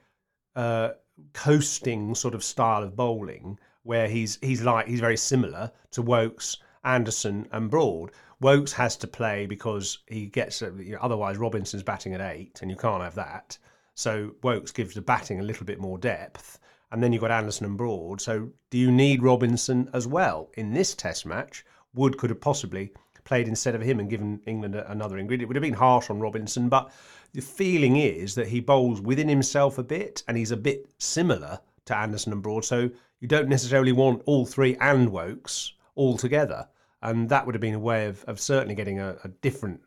uh, 0.54 0.90
coasting 1.32 2.14
sort 2.14 2.34
of 2.34 2.44
style 2.44 2.82
of 2.82 2.94
bowling 2.94 3.58
where 3.82 4.08
he's 4.08 4.38
he's 4.42 4.62
like 4.62 4.86
he's 4.86 5.00
very 5.00 5.16
similar 5.16 5.70
to 5.92 6.02
Woakes, 6.02 6.58
Anderson, 6.84 7.48
and 7.52 7.70
Broad. 7.70 8.10
Woakes 8.40 8.72
has 8.72 8.96
to 8.98 9.06
play 9.06 9.46
because 9.46 9.98
he 10.06 10.26
gets 10.26 10.62
uh, 10.62 10.72
you 10.74 10.92
know, 10.92 10.98
otherwise 11.00 11.38
Robinson's 11.38 11.82
batting 11.82 12.14
at 12.14 12.20
eight, 12.20 12.60
and 12.62 12.70
you 12.70 12.76
can't 12.76 13.02
have 13.02 13.14
that. 13.16 13.58
So 13.94 14.32
Woakes 14.42 14.72
gives 14.72 14.94
the 14.94 15.02
batting 15.02 15.40
a 15.40 15.44
little 15.44 15.66
bit 15.66 15.80
more 15.80 15.98
depth, 15.98 16.60
and 16.92 17.02
then 17.02 17.12
you've 17.12 17.22
got 17.22 17.30
Anderson 17.30 17.66
and 17.66 17.76
Broad. 17.76 18.20
So 18.20 18.50
do 18.70 18.78
you 18.78 18.92
need 18.92 19.22
Robinson 19.22 19.90
as 19.92 20.06
well 20.06 20.50
in 20.54 20.72
this 20.72 20.94
Test 20.94 21.26
match? 21.26 21.64
Wood 21.94 22.16
could 22.16 22.30
have 22.30 22.40
possibly 22.40 22.92
played 23.24 23.48
instead 23.48 23.74
of 23.74 23.82
him 23.82 24.00
and 24.00 24.08
given 24.08 24.40
England 24.46 24.74
another 24.74 25.18
ingredient. 25.18 25.42
It 25.42 25.48
would 25.48 25.56
have 25.56 25.62
been 25.62 25.74
harsh 25.74 26.08
on 26.10 26.20
Robinson, 26.20 26.68
but 26.68 26.90
the 27.34 27.42
feeling 27.42 27.96
is 27.96 28.34
that 28.36 28.48
he 28.48 28.60
bowls 28.60 29.00
within 29.00 29.28
himself 29.28 29.78
a 29.78 29.82
bit, 29.82 30.22
and 30.28 30.36
he's 30.36 30.50
a 30.50 30.56
bit 30.56 30.88
similar 30.98 31.60
to 31.84 31.96
Anderson 31.96 32.32
and 32.32 32.42
Broad. 32.42 32.64
So 32.64 32.90
you 33.20 33.28
don't 33.28 33.48
necessarily 33.48 33.92
want 33.92 34.22
all 34.26 34.46
three 34.46 34.76
and 34.80 35.10
Woakes 35.10 35.72
all 35.94 36.16
together. 36.16 36.68
And 37.02 37.28
that 37.28 37.46
would 37.46 37.54
have 37.54 37.60
been 37.60 37.74
a 37.74 37.80
way 37.80 38.06
of, 38.06 38.24
of 38.24 38.40
certainly 38.40 38.74
getting 38.74 38.98
a, 38.98 39.16
a 39.24 39.28
different 39.28 39.80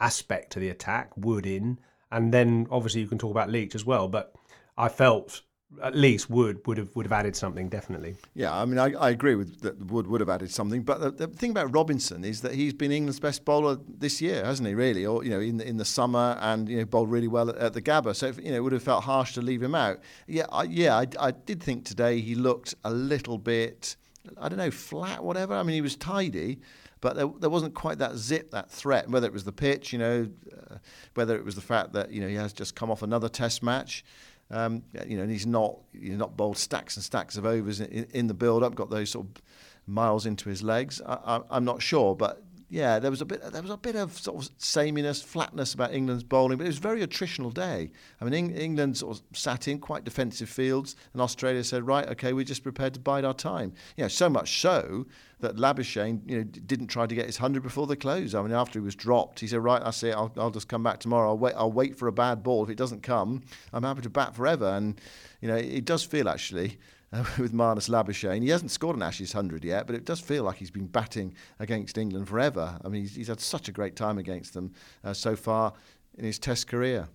aspect 0.00 0.52
to 0.52 0.60
the 0.60 0.68
attack, 0.68 1.16
Wood 1.16 1.46
in. 1.46 1.78
And 2.10 2.32
then 2.32 2.66
obviously 2.70 3.00
you 3.00 3.08
can 3.08 3.18
talk 3.18 3.30
about 3.30 3.50
Leach 3.50 3.74
as 3.74 3.84
well. 3.84 4.08
But 4.08 4.34
I 4.76 4.88
felt 4.88 5.42
at 5.82 5.94
least 5.94 6.28
Wood 6.28 6.66
would 6.66 6.78
have 6.78 6.94
would 6.94 7.06
have 7.06 7.12
added 7.12 7.36
something 7.36 7.68
definitely. 7.68 8.16
Yeah, 8.34 8.54
I 8.54 8.64
mean, 8.64 8.78
I, 8.78 8.92
I 8.92 9.10
agree 9.10 9.34
with 9.34 9.60
that. 9.60 9.78
Wood 9.86 10.06
would 10.06 10.20
have 10.20 10.28
added 10.28 10.50
something, 10.50 10.82
but 10.82 11.00
the, 11.00 11.10
the, 11.10 11.26
thing 11.26 11.50
about 11.50 11.72
Robinson 11.74 12.24
is 12.24 12.42
that 12.42 12.54
he's 12.54 12.72
been 12.72 12.92
England's 12.92 13.20
best 13.20 13.44
bowler 13.44 13.78
this 13.86 14.20
year, 14.20 14.44
hasn't 14.44 14.68
he? 14.68 14.74
Really, 14.74 15.06
or 15.06 15.24
you 15.24 15.30
know, 15.30 15.40
in 15.40 15.56
the, 15.56 15.66
in 15.66 15.76
the 15.76 15.84
summer, 15.84 16.36
and 16.40 16.68
you 16.68 16.78
know, 16.78 16.84
bowled 16.84 17.10
really 17.10 17.28
well 17.28 17.50
at, 17.50 17.56
at 17.56 17.72
the 17.72 17.82
Gabba. 17.82 18.14
So 18.14 18.26
if, 18.26 18.38
you 18.38 18.50
know, 18.50 18.56
it 18.56 18.60
would 18.60 18.72
have 18.72 18.82
felt 18.82 19.04
harsh 19.04 19.34
to 19.34 19.42
leave 19.42 19.62
him 19.62 19.74
out. 19.74 20.00
Yeah, 20.26 20.46
I, 20.50 20.64
yeah, 20.64 20.96
I, 20.96 21.06
I 21.18 21.30
did 21.30 21.62
think 21.62 21.84
today 21.84 22.20
he 22.20 22.34
looked 22.34 22.74
a 22.84 22.90
little 22.90 23.38
bit, 23.38 23.96
I 24.38 24.48
don't 24.48 24.58
know, 24.58 24.70
flat, 24.70 25.22
whatever. 25.24 25.54
I 25.54 25.62
mean, 25.62 25.74
he 25.74 25.80
was 25.82 25.96
tidy 25.96 26.58
but 27.02 27.16
there, 27.16 27.26
there, 27.40 27.50
wasn't 27.50 27.74
quite 27.74 27.98
that 27.98 28.14
zip, 28.14 28.52
that 28.52 28.70
threat. 28.70 29.10
Whether 29.10 29.26
it 29.26 29.32
was 29.32 29.42
the 29.42 29.52
pitch, 29.52 29.92
you 29.92 29.98
know, 29.98 30.28
uh, 30.70 30.76
whether 31.14 31.36
it 31.36 31.44
was 31.44 31.56
the 31.56 31.60
fact 31.60 31.92
that 31.94 32.12
you 32.12 32.20
know 32.20 32.28
he 32.28 32.36
has 32.36 32.52
just 32.52 32.76
come 32.76 32.92
off 32.92 33.02
another 33.02 33.28
Test 33.28 33.60
match, 33.60 34.04
um, 34.52 34.82
you 35.06 35.16
know, 35.16 35.22
and 35.22 35.32
he's 35.32 35.46
not 35.46 35.78
he's 35.92 36.16
not 36.16 36.36
bowled 36.36 36.58
stacks 36.58 36.96
and 36.96 37.04
stacks 37.04 37.36
of 37.36 37.46
overs 37.46 37.80
in, 37.80 38.06
in 38.12 38.26
the 38.26 38.34
build-up, 38.34 38.74
got 38.74 38.90
those 38.90 39.10
sort 39.10 39.26
of 39.26 39.42
miles 39.86 40.26
into 40.26 40.48
his 40.48 40.62
legs. 40.62 41.00
I, 41.06 41.40
am 41.50 41.64
not 41.64 41.82
sure, 41.82 42.14
but 42.14 42.42
yeah, 42.72 42.98
there 42.98 43.10
was 43.10 43.20
a 43.20 43.26
bit 43.26 43.42
there 43.52 43.60
was 43.60 43.70
a 43.70 43.76
bit 43.76 43.96
of 43.96 44.18
sort 44.18 44.42
of 44.42 44.50
sameness, 44.56 45.20
flatness 45.20 45.74
about 45.74 45.92
England's 45.92 46.24
bowling, 46.24 46.56
but 46.56 46.64
it 46.64 46.68
was 46.68 46.78
a 46.78 46.80
very 46.80 47.06
attritional 47.06 47.52
day. 47.52 47.90
I 48.18 48.24
mean, 48.24 48.32
Eng- 48.32 48.56
England 48.56 48.96
sort 48.96 49.18
of 49.18 49.36
sat 49.36 49.68
in 49.68 49.78
quite 49.78 50.04
defensive 50.04 50.48
fields, 50.48 50.96
and 51.12 51.20
Australia 51.20 51.62
said, 51.64 51.86
right, 51.86 52.08
okay, 52.08 52.32
we're 52.32 52.46
just 52.46 52.62
prepared 52.62 52.94
to 52.94 53.00
bide 53.00 53.26
our 53.26 53.34
time. 53.34 53.74
You 53.98 54.04
know, 54.04 54.08
so 54.08 54.30
much 54.30 54.58
so 54.62 55.04
that 55.40 55.56
Labuschagne, 55.56 56.22
you 56.26 56.38
know, 56.38 56.44
didn't 56.44 56.86
try 56.86 57.06
to 57.06 57.14
get 57.14 57.26
his 57.26 57.36
hundred 57.36 57.62
before 57.62 57.86
the 57.86 57.94
close. 57.94 58.34
I 58.34 58.40
mean, 58.40 58.52
after 58.52 58.78
he 58.78 58.84
was 58.84 58.94
dropped, 58.94 59.40
he 59.40 59.46
said, 59.46 59.62
right, 59.62 59.82
I 59.84 59.90
see, 59.90 60.10
I'll, 60.10 60.32
I'll 60.38 60.50
just 60.50 60.68
come 60.68 60.82
back 60.82 60.98
tomorrow. 60.98 61.28
I'll 61.28 61.38
wait, 61.38 61.54
I'll 61.54 61.70
wait 61.70 61.98
for 61.98 62.08
a 62.08 62.12
bad 62.12 62.42
ball. 62.42 62.64
If 62.64 62.70
it 62.70 62.78
doesn't 62.78 63.02
come, 63.02 63.42
I'm 63.74 63.82
happy 63.82 64.00
to 64.00 64.10
bat 64.10 64.34
forever. 64.34 64.68
And 64.68 64.98
you 65.42 65.48
know, 65.48 65.56
it 65.56 65.84
does 65.84 66.04
feel 66.04 66.26
actually 66.26 66.78
uh, 67.12 67.24
with 67.38 67.52
Marnus 67.52 67.88
Labuschagne. 67.88 68.42
He 68.42 68.48
hasn't 68.48 68.70
scored 68.70 68.96
an 68.96 69.02
Ashes 69.02 69.34
100 69.34 69.64
yet, 69.64 69.86
but 69.86 69.96
it 69.96 70.04
does 70.04 70.20
feel 70.20 70.44
like 70.44 70.56
he's 70.56 70.70
been 70.70 70.86
batting 70.86 71.34
against 71.58 71.98
England 71.98 72.28
forever. 72.28 72.78
I 72.84 72.88
mean, 72.88 73.02
he's, 73.02 73.14
he's 73.14 73.28
had 73.28 73.40
such 73.40 73.68
a 73.68 73.72
great 73.72 73.96
time 73.96 74.18
against 74.18 74.54
them 74.54 74.72
uh, 75.04 75.12
so 75.12 75.36
far 75.36 75.74
in 76.16 76.24
his 76.24 76.38
Test 76.38 76.68
career. 76.68 77.08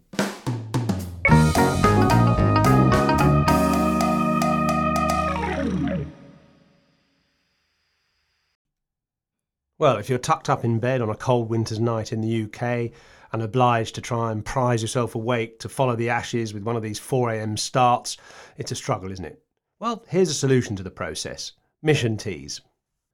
Well, 9.79 9.97
if 9.97 10.09
you're 10.09 10.17
tucked 10.17 10.49
up 10.49 10.65
in 10.65 10.79
bed 10.79 11.01
on 11.01 11.09
a 11.11 11.15
cold 11.15 11.49
winter's 11.49 11.79
night 11.79 12.11
in 12.11 12.21
the 12.21 12.43
UK 12.45 12.91
and 13.31 13.43
obliged 13.43 13.93
to 13.95 14.01
try 14.01 14.31
and 14.31 14.43
prise 14.43 14.81
yourself 14.81 15.13
awake 15.13 15.59
to 15.59 15.69
follow 15.69 15.95
the 15.95 16.09
Ashes 16.09 16.51
with 16.51 16.63
one 16.63 16.75
of 16.75 16.81
these 16.81 16.99
4am 16.99 17.59
starts, 17.59 18.17
it's 18.57 18.71
a 18.71 18.75
struggle, 18.75 19.11
isn't 19.11 19.25
it? 19.25 19.46
Well, 19.79 20.03
here's 20.07 20.31
a 20.31 20.33
solution 20.33 20.75
to 20.77 20.81
the 20.81 20.89
process 20.89 21.51
Mission 21.83 22.17
Teas. 22.17 22.61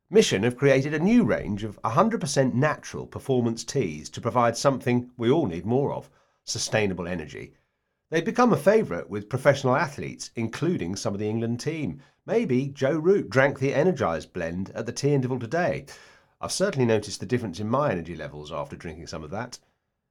Mission 0.09 0.43
have 0.43 0.55
created 0.55 0.93
a 0.93 0.99
new 0.99 1.25
range 1.25 1.65
of 1.65 1.77
100% 1.81 2.53
natural 2.53 3.05
performance 3.05 3.65
teas 3.65 4.09
to 4.11 4.21
provide 4.21 4.55
something 4.55 5.11
we 5.17 5.29
all 5.29 5.45
need 5.45 5.65
more 5.65 5.91
of 5.91 6.09
sustainable 6.45 7.05
energy. 7.05 7.53
They've 8.11 8.23
become 8.23 8.53
a 8.53 8.57
favourite 8.57 9.09
with 9.09 9.27
professional 9.27 9.75
athletes, 9.75 10.31
including 10.37 10.95
some 10.95 11.13
of 11.13 11.19
the 11.19 11.27
England 11.27 11.59
team. 11.59 11.99
Maybe 12.25 12.69
Joe 12.69 12.97
Root 12.97 13.29
drank 13.29 13.59
the 13.59 13.73
Energised 13.73 14.31
blend 14.31 14.69
at 14.69 14.85
the 14.85 14.93
tea 14.93 15.13
interval 15.13 15.39
today. 15.39 15.87
I've 16.39 16.53
certainly 16.53 16.85
noticed 16.85 17.19
the 17.19 17.25
difference 17.25 17.59
in 17.59 17.67
my 17.67 17.91
energy 17.91 18.15
levels 18.15 18.53
after 18.53 18.77
drinking 18.77 19.07
some 19.07 19.25
of 19.25 19.31
that. 19.31 19.59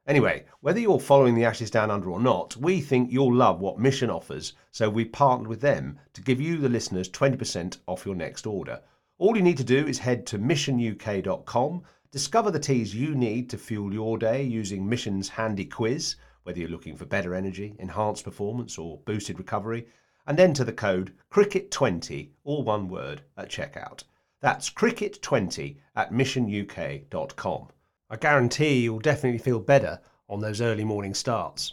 Anyway, 0.06 0.44
whether 0.60 0.80
you're 0.80 0.98
following 0.98 1.36
the 1.36 1.44
Ashes 1.44 1.70
Down 1.70 1.88
Under 1.88 2.10
or 2.10 2.20
not, 2.20 2.56
we 2.56 2.80
think 2.80 3.12
you'll 3.12 3.32
love 3.32 3.60
what 3.60 3.78
Mission 3.78 4.10
offers, 4.10 4.54
so 4.72 4.90
we 4.90 5.04
partnered 5.04 5.46
with 5.46 5.60
them 5.60 5.96
to 6.12 6.20
give 6.20 6.40
you, 6.40 6.56
the 6.56 6.68
listeners, 6.68 7.08
20% 7.08 7.78
off 7.86 8.04
your 8.04 8.16
next 8.16 8.44
order. 8.44 8.80
All 9.18 9.36
you 9.36 9.42
need 9.42 9.58
to 9.58 9.64
do 9.64 9.86
is 9.86 10.00
head 10.00 10.26
to 10.26 10.38
missionuk.com, 10.40 11.82
discover 12.10 12.50
the 12.50 12.58
teas 12.58 12.92
you 12.96 13.14
need 13.14 13.48
to 13.50 13.56
fuel 13.56 13.94
your 13.94 14.18
day 14.18 14.42
using 14.42 14.88
Mission's 14.88 15.28
handy 15.28 15.64
quiz, 15.64 16.16
whether 16.42 16.58
you're 16.58 16.68
looking 16.68 16.96
for 16.96 17.06
better 17.06 17.32
energy, 17.32 17.76
enhanced 17.78 18.24
performance, 18.24 18.78
or 18.78 18.98
boosted 19.04 19.38
recovery, 19.38 19.86
and 20.26 20.40
enter 20.40 20.64
the 20.64 20.72
code 20.72 21.12
CRICKET20, 21.30 22.30
all 22.42 22.64
one 22.64 22.88
word, 22.88 23.22
at 23.36 23.48
checkout. 23.48 24.02
That's 24.40 24.68
CRICKET20 24.68 25.76
at 25.94 26.10
missionuk.com. 26.12 27.68
I 28.12 28.16
guarantee 28.16 28.80
you'll 28.80 28.98
definitely 28.98 29.38
feel 29.38 29.58
better 29.58 29.98
on 30.28 30.40
those 30.40 30.60
early 30.60 30.84
morning 30.84 31.14
starts. 31.14 31.72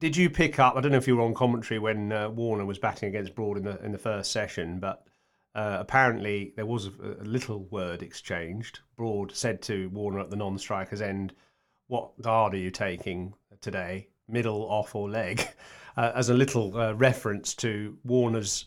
Did 0.00 0.18
you 0.18 0.28
pick 0.28 0.58
up? 0.58 0.76
I 0.76 0.82
don't 0.82 0.92
know 0.92 0.98
if 0.98 1.08
you 1.08 1.16
were 1.16 1.22
on 1.22 1.32
commentary 1.32 1.78
when 1.80 2.12
uh, 2.12 2.28
Warner 2.28 2.66
was 2.66 2.78
batting 2.78 3.08
against 3.08 3.34
Broad 3.34 3.56
in 3.56 3.64
the 3.64 3.82
in 3.82 3.90
the 3.90 3.98
first 3.98 4.30
session, 4.30 4.78
but 4.78 5.06
uh, 5.54 5.78
apparently 5.80 6.52
there 6.56 6.66
was 6.66 6.88
a, 6.88 6.90
a, 7.22 7.24
little 7.24 7.64
word 7.70 8.02
exchanged. 8.02 8.80
Broad 8.98 9.34
said 9.34 9.62
to 9.62 9.88
Warner 9.88 10.20
at 10.20 10.28
the 10.28 10.36
non-striker's 10.36 11.00
end, 11.00 11.32
"What 11.86 12.20
guard 12.20 12.52
are 12.52 12.58
you 12.58 12.70
taking 12.70 13.32
today? 13.62 14.08
Middle, 14.28 14.70
off, 14.70 14.94
or 14.94 15.08
leg?" 15.08 15.48
Uh, 15.96 16.12
as 16.14 16.28
a 16.28 16.34
little 16.34 16.78
uh, 16.78 16.92
reference 16.92 17.56
to 17.56 17.98
Warner's 18.04 18.66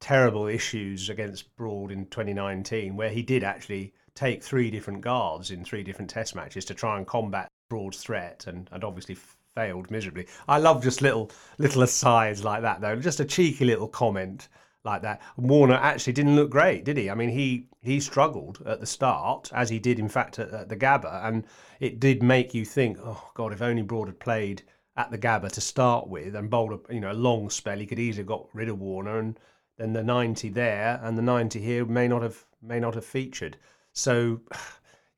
terrible 0.00 0.46
issues 0.46 1.10
against 1.10 1.54
Broad 1.54 1.90
in 1.90 2.06
2019, 2.06 2.96
where 2.96 3.10
he 3.10 3.20
did 3.20 3.44
actually 3.44 3.92
take 4.20 4.42
three 4.42 4.70
different 4.70 5.00
guards 5.00 5.50
in 5.50 5.64
three 5.64 5.82
different 5.82 6.10
test 6.10 6.34
matches 6.34 6.66
to 6.66 6.74
try 6.74 6.98
and 6.98 7.06
combat 7.06 7.48
Broad's 7.70 8.02
threat 8.02 8.44
and, 8.46 8.68
and 8.70 8.84
obviously 8.84 9.16
failed 9.54 9.90
miserably. 9.90 10.26
I 10.46 10.58
love 10.58 10.82
just 10.82 11.00
little 11.00 11.30
little 11.56 11.82
asides 11.82 12.44
like 12.44 12.60
that 12.60 12.82
though, 12.82 12.96
just 12.96 13.20
a 13.20 13.24
cheeky 13.24 13.64
little 13.64 13.88
comment 13.88 14.48
like 14.84 15.00
that. 15.02 15.22
Warner 15.38 15.76
actually 15.76 16.12
didn't 16.12 16.36
look 16.36 16.50
great, 16.50 16.84
did 16.84 16.98
he? 16.98 17.08
I 17.08 17.14
mean, 17.14 17.30
he 17.30 17.68
he 17.80 17.98
struggled 17.98 18.62
at 18.66 18.80
the 18.80 18.86
start, 18.86 19.50
as 19.54 19.70
he 19.70 19.78
did 19.78 19.98
in 19.98 20.08
fact 20.10 20.38
at, 20.38 20.50
at 20.50 20.68
the 20.68 20.76
Gabba, 20.76 21.24
and 21.26 21.46
it 21.80 21.98
did 21.98 22.22
make 22.22 22.52
you 22.52 22.66
think, 22.66 22.98
oh 23.02 23.30
God, 23.32 23.54
if 23.54 23.62
only 23.62 23.82
Broad 23.82 24.08
had 24.08 24.20
played 24.20 24.62
at 24.98 25.10
the 25.10 25.18
Gabba 25.18 25.50
to 25.52 25.62
start 25.62 26.08
with 26.08 26.36
and 26.36 26.50
bowled 26.50 26.74
a 26.74 26.94
you 26.94 27.00
know 27.00 27.12
a 27.12 27.24
long 27.28 27.48
spell, 27.48 27.78
he 27.78 27.86
could 27.86 27.98
easily 27.98 28.20
have 28.20 28.26
got 28.26 28.48
rid 28.52 28.68
of 28.68 28.78
Warner, 28.80 29.18
and 29.18 29.38
then 29.78 29.94
the 29.94 30.04
90 30.04 30.50
there 30.50 31.00
and 31.02 31.16
the 31.16 31.22
90 31.22 31.58
here 31.58 31.86
may 31.86 32.06
not 32.06 32.20
have 32.20 32.44
may 32.60 32.78
not 32.78 32.94
have 32.94 33.06
featured. 33.06 33.56
So 33.92 34.40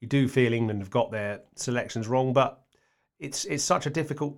you 0.00 0.08
do 0.08 0.28
feel 0.28 0.52
England 0.52 0.80
have 0.80 0.90
got 0.90 1.10
their 1.10 1.40
selections 1.56 2.08
wrong, 2.08 2.32
but 2.32 2.62
it's 3.18 3.44
it's 3.44 3.64
such 3.64 3.86
a 3.86 3.90
difficult 3.90 4.36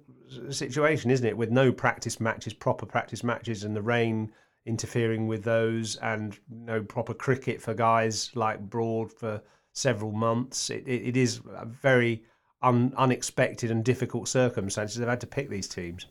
situation, 0.51 1.11
isn't 1.11 1.27
it? 1.27 1.37
With 1.37 1.51
no 1.51 1.73
practice 1.73 2.21
matches, 2.21 2.53
proper 2.53 2.87
practice 2.87 3.25
matches, 3.25 3.65
and 3.65 3.75
the 3.75 3.83
rain 3.83 4.31
interfering 4.67 5.27
with 5.27 5.43
those, 5.45 5.97
and 5.97 6.39
no 6.51 6.83
proper 6.83 7.15
cricket 7.15 7.61
for 7.61 7.75
guys 7.75 8.31
like 8.35 8.61
Broad 8.61 9.13
for 9.13 9.43
several 9.73 10.13
months. 10.13 10.71
It, 10.71 10.87
it, 10.87 11.09
it 11.09 11.17
is 11.17 11.41
a 11.57 11.67
very 11.67 12.25
un, 12.63 12.93
unexpected 12.97 13.71
and 13.71 13.85
difficult 13.85 14.29
circumstances. 14.29 14.97
They've 14.97 15.09
had 15.09 15.21
to 15.21 15.27
pick 15.27 15.49
these 15.49 15.69
teams. 15.69 16.07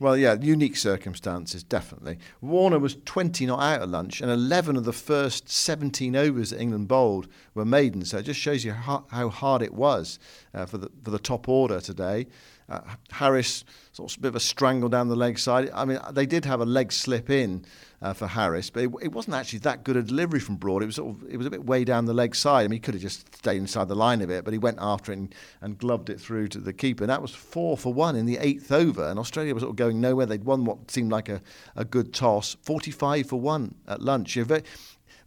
Well, 0.00 0.16
yeah, 0.16 0.36
unique 0.40 0.76
circumstances, 0.76 1.62
definitely. 1.62 2.18
Warner 2.40 2.78
was 2.78 2.96
20 3.04 3.46
not 3.46 3.60
out 3.60 3.82
at 3.82 3.88
lunch, 3.88 4.20
and 4.20 4.30
11 4.30 4.76
of 4.76 4.84
the 4.84 4.92
first 4.92 5.48
17 5.48 6.16
overs 6.16 6.50
that 6.50 6.60
England 6.60 6.88
bowled 6.88 7.28
were 7.54 7.64
maiden. 7.64 8.04
So 8.04 8.18
it 8.18 8.24
just 8.24 8.40
shows 8.40 8.64
you 8.64 8.72
how, 8.72 9.04
how 9.10 9.28
hard 9.28 9.62
it 9.62 9.74
was 9.74 10.18
uh, 10.54 10.66
for, 10.66 10.78
the, 10.78 10.90
for 11.04 11.10
the 11.10 11.18
top 11.18 11.48
order 11.48 11.80
today. 11.80 12.26
Uh, 12.68 12.80
Harris, 13.10 13.64
sort 13.92 14.12
of 14.12 14.18
a 14.18 14.20
bit 14.20 14.28
of 14.28 14.36
a 14.36 14.40
strangle 14.40 14.88
down 14.88 15.08
the 15.08 15.16
leg 15.16 15.38
side. 15.38 15.70
I 15.74 15.84
mean, 15.84 15.98
they 16.12 16.26
did 16.26 16.44
have 16.44 16.60
a 16.60 16.64
leg 16.64 16.92
slip 16.92 17.28
in 17.28 17.64
uh, 18.00 18.12
for 18.12 18.26
Harris, 18.26 18.70
but 18.70 18.84
it, 18.84 18.90
it, 19.02 19.12
wasn't 19.12 19.36
actually 19.36 19.60
that 19.60 19.84
good 19.84 19.96
a 19.96 20.02
delivery 20.02 20.40
from 20.40 20.56
Broad. 20.56 20.82
It 20.82 20.86
was 20.86 20.96
sort 20.96 21.16
of, 21.16 21.30
it 21.30 21.36
was 21.36 21.46
a 21.46 21.50
bit 21.50 21.64
way 21.64 21.84
down 21.84 22.06
the 22.06 22.14
leg 22.14 22.34
side. 22.34 22.64
I 22.64 22.68
mean, 22.68 22.72
he 22.72 22.80
could 22.80 22.94
have 22.94 23.02
just 23.02 23.34
stayed 23.34 23.58
inside 23.58 23.88
the 23.88 23.94
line 23.94 24.22
a 24.22 24.26
bit, 24.26 24.44
but 24.44 24.52
he 24.52 24.58
went 24.58 24.78
after 24.80 25.12
it 25.12 25.18
and, 25.18 25.34
and 25.60 25.78
gloved 25.78 26.10
it 26.10 26.20
through 26.20 26.48
to 26.48 26.58
the 26.58 26.72
keeper. 26.72 27.04
And 27.04 27.10
that 27.10 27.22
was 27.22 27.34
four 27.34 27.76
for 27.76 27.92
one 27.92 28.16
in 28.16 28.26
the 28.26 28.38
eighth 28.38 28.72
over, 28.72 29.08
and 29.08 29.18
Australia 29.18 29.54
was 29.54 29.62
sort 29.62 29.70
of 29.70 29.76
going 29.76 30.00
nowhere. 30.00 30.26
They'd 30.26 30.44
won 30.44 30.64
what 30.64 30.90
seemed 30.90 31.12
like 31.12 31.28
a, 31.28 31.40
a 31.76 31.84
good 31.84 32.12
toss, 32.12 32.56
45 32.62 33.28
for 33.28 33.40
one 33.40 33.74
at 33.86 34.00
lunch. 34.00 34.34
Very, 34.34 34.62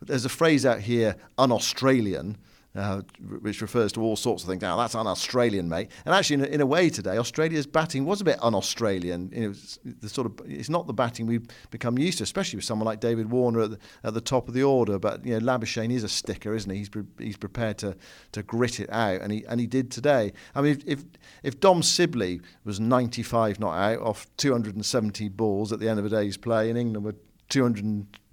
there's 0.02 0.26
a 0.26 0.30
phrase 0.30 0.65
out 0.65 0.82
here, 0.82 1.15
un-Australian, 1.38 2.38
uh, 2.75 3.01
which 3.41 3.61
refers 3.61 3.91
to 3.93 4.01
all 4.01 4.15
sorts 4.15 4.43
of 4.43 4.49
things. 4.49 4.61
Now, 4.61 4.77
that's 4.77 4.95
un-Australian, 4.95 5.69
mate. 5.69 5.89
And 6.05 6.13
actually, 6.13 6.35
in 6.35 6.41
a, 6.43 6.47
in 6.47 6.61
a 6.61 6.65
way, 6.65 6.89
today 6.89 7.17
Australia's 7.17 7.65
batting 7.65 8.05
was 8.05 8.21
a 8.21 8.23
bit 8.23 8.38
un-Australian. 8.41 9.31
You 9.33 9.41
know, 9.41 9.49
it's, 9.51 9.79
the 9.83 10.09
sort 10.09 10.27
of 10.27 10.39
it's 10.45 10.69
not 10.69 10.85
the 10.88 10.93
batting 10.93 11.25
we've 11.25 11.47
become 11.71 11.97
used 11.97 12.17
to, 12.17 12.23
especially 12.23 12.57
with 12.57 12.65
someone 12.65 12.85
like 12.85 12.99
David 12.99 13.31
Warner 13.31 13.61
at 13.61 13.71
the, 13.71 13.79
at 14.03 14.13
the 14.13 14.21
top 14.21 14.47
of 14.47 14.53
the 14.53 14.63
order. 14.63 14.99
But 14.99 15.25
you 15.25 15.39
know, 15.39 15.45
Labuschagne 15.45 15.91
is 15.91 16.03
a 16.03 16.09
sticker, 16.09 16.53
isn't 16.53 16.69
he? 16.69 16.79
He's 16.79 16.89
pre- 16.89 17.03
he's 17.17 17.38
prepared 17.38 17.77
to 17.79 17.95
to 18.33 18.43
grit 18.43 18.79
it 18.79 18.89
out, 18.91 19.21
and 19.21 19.31
he 19.31 19.45
and 19.47 19.59
he 19.59 19.67
did 19.67 19.91
today. 19.91 20.33
I 20.53 20.61
mean, 20.61 20.73
if 20.73 20.85
if, 20.85 21.03
if 21.43 21.59
Dom 21.59 21.81
Sibley 21.81 22.41
was 22.63 22.79
95 22.79 23.59
not 23.59 23.73
out 23.73 23.99
off 23.99 24.27
270 24.38 25.29
balls 25.29 25.71
at 25.71 25.79
the 25.79 25.88
end 25.88 25.99
of 25.99 26.05
a 26.05 26.09
day's 26.09 26.38
play, 26.38 26.69
and 26.69 26.77
England 26.77 27.05
were 27.05 27.15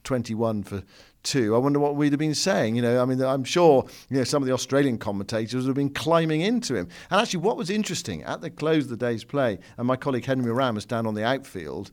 221 0.04 0.62
for 0.64 0.82
two. 1.22 1.54
I 1.54 1.58
wonder 1.58 1.78
what 1.78 1.96
we'd 1.96 2.12
have 2.12 2.18
been 2.18 2.34
saying. 2.34 2.76
You 2.76 2.82
know, 2.82 3.00
I 3.00 3.04
mean, 3.04 3.20
I'm 3.20 3.44
sure 3.44 3.86
you 4.08 4.18
know 4.18 4.24
some 4.24 4.42
of 4.42 4.46
the 4.46 4.52
Australian 4.52 4.98
commentators 4.98 5.54
would 5.54 5.66
have 5.66 5.76
been 5.76 5.90
climbing 5.90 6.40
into 6.40 6.74
him. 6.74 6.88
And 7.10 7.20
actually, 7.20 7.40
what 7.40 7.56
was 7.56 7.70
interesting 7.70 8.22
at 8.24 8.40
the 8.40 8.50
close 8.50 8.84
of 8.84 8.90
the 8.90 8.96
day's 8.96 9.24
play, 9.24 9.58
and 9.76 9.86
my 9.86 9.96
colleague 9.96 10.24
Henry 10.24 10.52
Ram 10.52 10.74
was 10.74 10.86
down 10.86 11.06
on 11.06 11.14
the 11.14 11.24
outfield. 11.24 11.90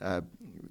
uh, 0.00 0.20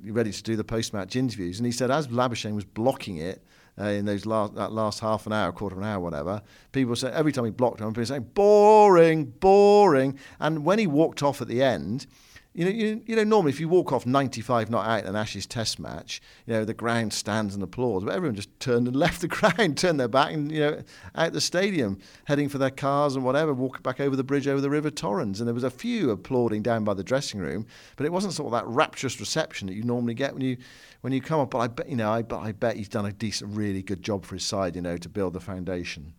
ready 0.03 0.31
to 0.31 0.43
do 0.43 0.55
the 0.55 0.63
post-match 0.63 1.15
interviews, 1.15 1.59
and 1.59 1.65
he 1.65 1.71
said 1.71 1.91
as 1.91 2.07
Labuschagne 2.07 2.55
was 2.55 2.65
blocking 2.65 3.17
it. 3.17 3.43
Uh, 3.79 3.85
in 3.85 4.03
those 4.03 4.25
last 4.25 4.53
that 4.55 4.73
last 4.73 4.99
half 4.99 5.25
an 5.25 5.31
hour, 5.31 5.49
quarter 5.53 5.77
of 5.77 5.81
an 5.81 5.87
hour, 5.87 5.97
whatever, 5.97 6.41
people 6.73 6.93
said 6.93 7.13
every 7.13 7.31
time 7.31 7.45
he 7.45 7.51
blocked 7.51 7.79
him, 7.79 7.87
people 7.93 8.05
saying 8.05 8.29
boring, 8.33 9.23
boring. 9.23 10.19
And 10.41 10.65
when 10.65 10.77
he 10.77 10.87
walked 10.87 11.23
off 11.23 11.41
at 11.41 11.47
the 11.47 11.63
end, 11.63 12.05
you 12.53 12.65
know, 12.65 12.71
you, 12.71 13.01
you 13.05 13.15
know, 13.15 13.23
normally 13.23 13.51
if 13.51 13.61
you 13.61 13.69
walk 13.69 13.93
off 13.93 14.05
95 14.05 14.69
not 14.69 14.85
out 14.85 15.03
in 15.03 15.07
an 15.07 15.15
Ashes 15.15 15.45
Test 15.45 15.79
match, 15.79 16.21
you 16.45 16.53
know, 16.53 16.65
the 16.65 16.73
ground 16.73 17.13
stands 17.13 17.53
and 17.53 17.63
applauds, 17.63 18.03
but 18.03 18.13
everyone 18.13 18.35
just 18.35 18.49
turned 18.59 18.87
and 18.87 18.95
left 18.97 19.21
the 19.21 19.27
ground, 19.27 19.77
turned 19.77 19.99
their 19.99 20.09
back 20.09 20.33
and, 20.33 20.51
you 20.51 20.59
know, 20.59 20.83
out 21.15 21.31
the 21.31 21.39
stadium, 21.39 21.97
heading 22.25 22.49
for 22.49 22.57
their 22.57 22.69
cars 22.69 23.15
and 23.15 23.23
whatever, 23.23 23.53
walk 23.53 23.81
back 23.83 24.01
over 24.01 24.17
the 24.17 24.23
bridge 24.23 24.47
over 24.47 24.59
the 24.59 24.69
River 24.69 24.89
Torrens. 24.89 25.39
And 25.39 25.47
there 25.47 25.53
was 25.53 25.63
a 25.63 25.69
few 25.69 26.11
applauding 26.11 26.61
down 26.61 26.83
by 26.83 26.93
the 26.93 27.03
dressing 27.03 27.39
room, 27.39 27.65
but 27.95 28.05
it 28.05 28.11
wasn't 28.11 28.33
sort 28.33 28.47
of 28.47 28.51
that 28.51 28.67
rapturous 28.67 29.19
reception 29.19 29.67
that 29.67 29.75
you 29.75 29.83
normally 29.83 30.13
get 30.13 30.33
when 30.33 30.43
you 30.43 30.57
when 31.01 31.13
you 31.13 31.21
come 31.21 31.39
up. 31.39 31.51
But 31.51 31.59
I 31.59 31.67
bet, 31.67 31.89
you 31.89 31.95
know, 31.95 32.11
I, 32.11 32.23
I 32.35 32.51
bet 32.51 32.75
he's 32.75 32.89
done 32.89 33.05
a 33.05 33.13
decent, 33.13 33.55
really 33.55 33.81
good 33.81 34.03
job 34.03 34.25
for 34.25 34.35
his 34.35 34.45
side, 34.45 34.75
you 34.75 34.81
know, 34.81 34.97
to 34.97 35.09
build 35.09 35.33
the 35.33 35.39
foundation. 35.39 36.13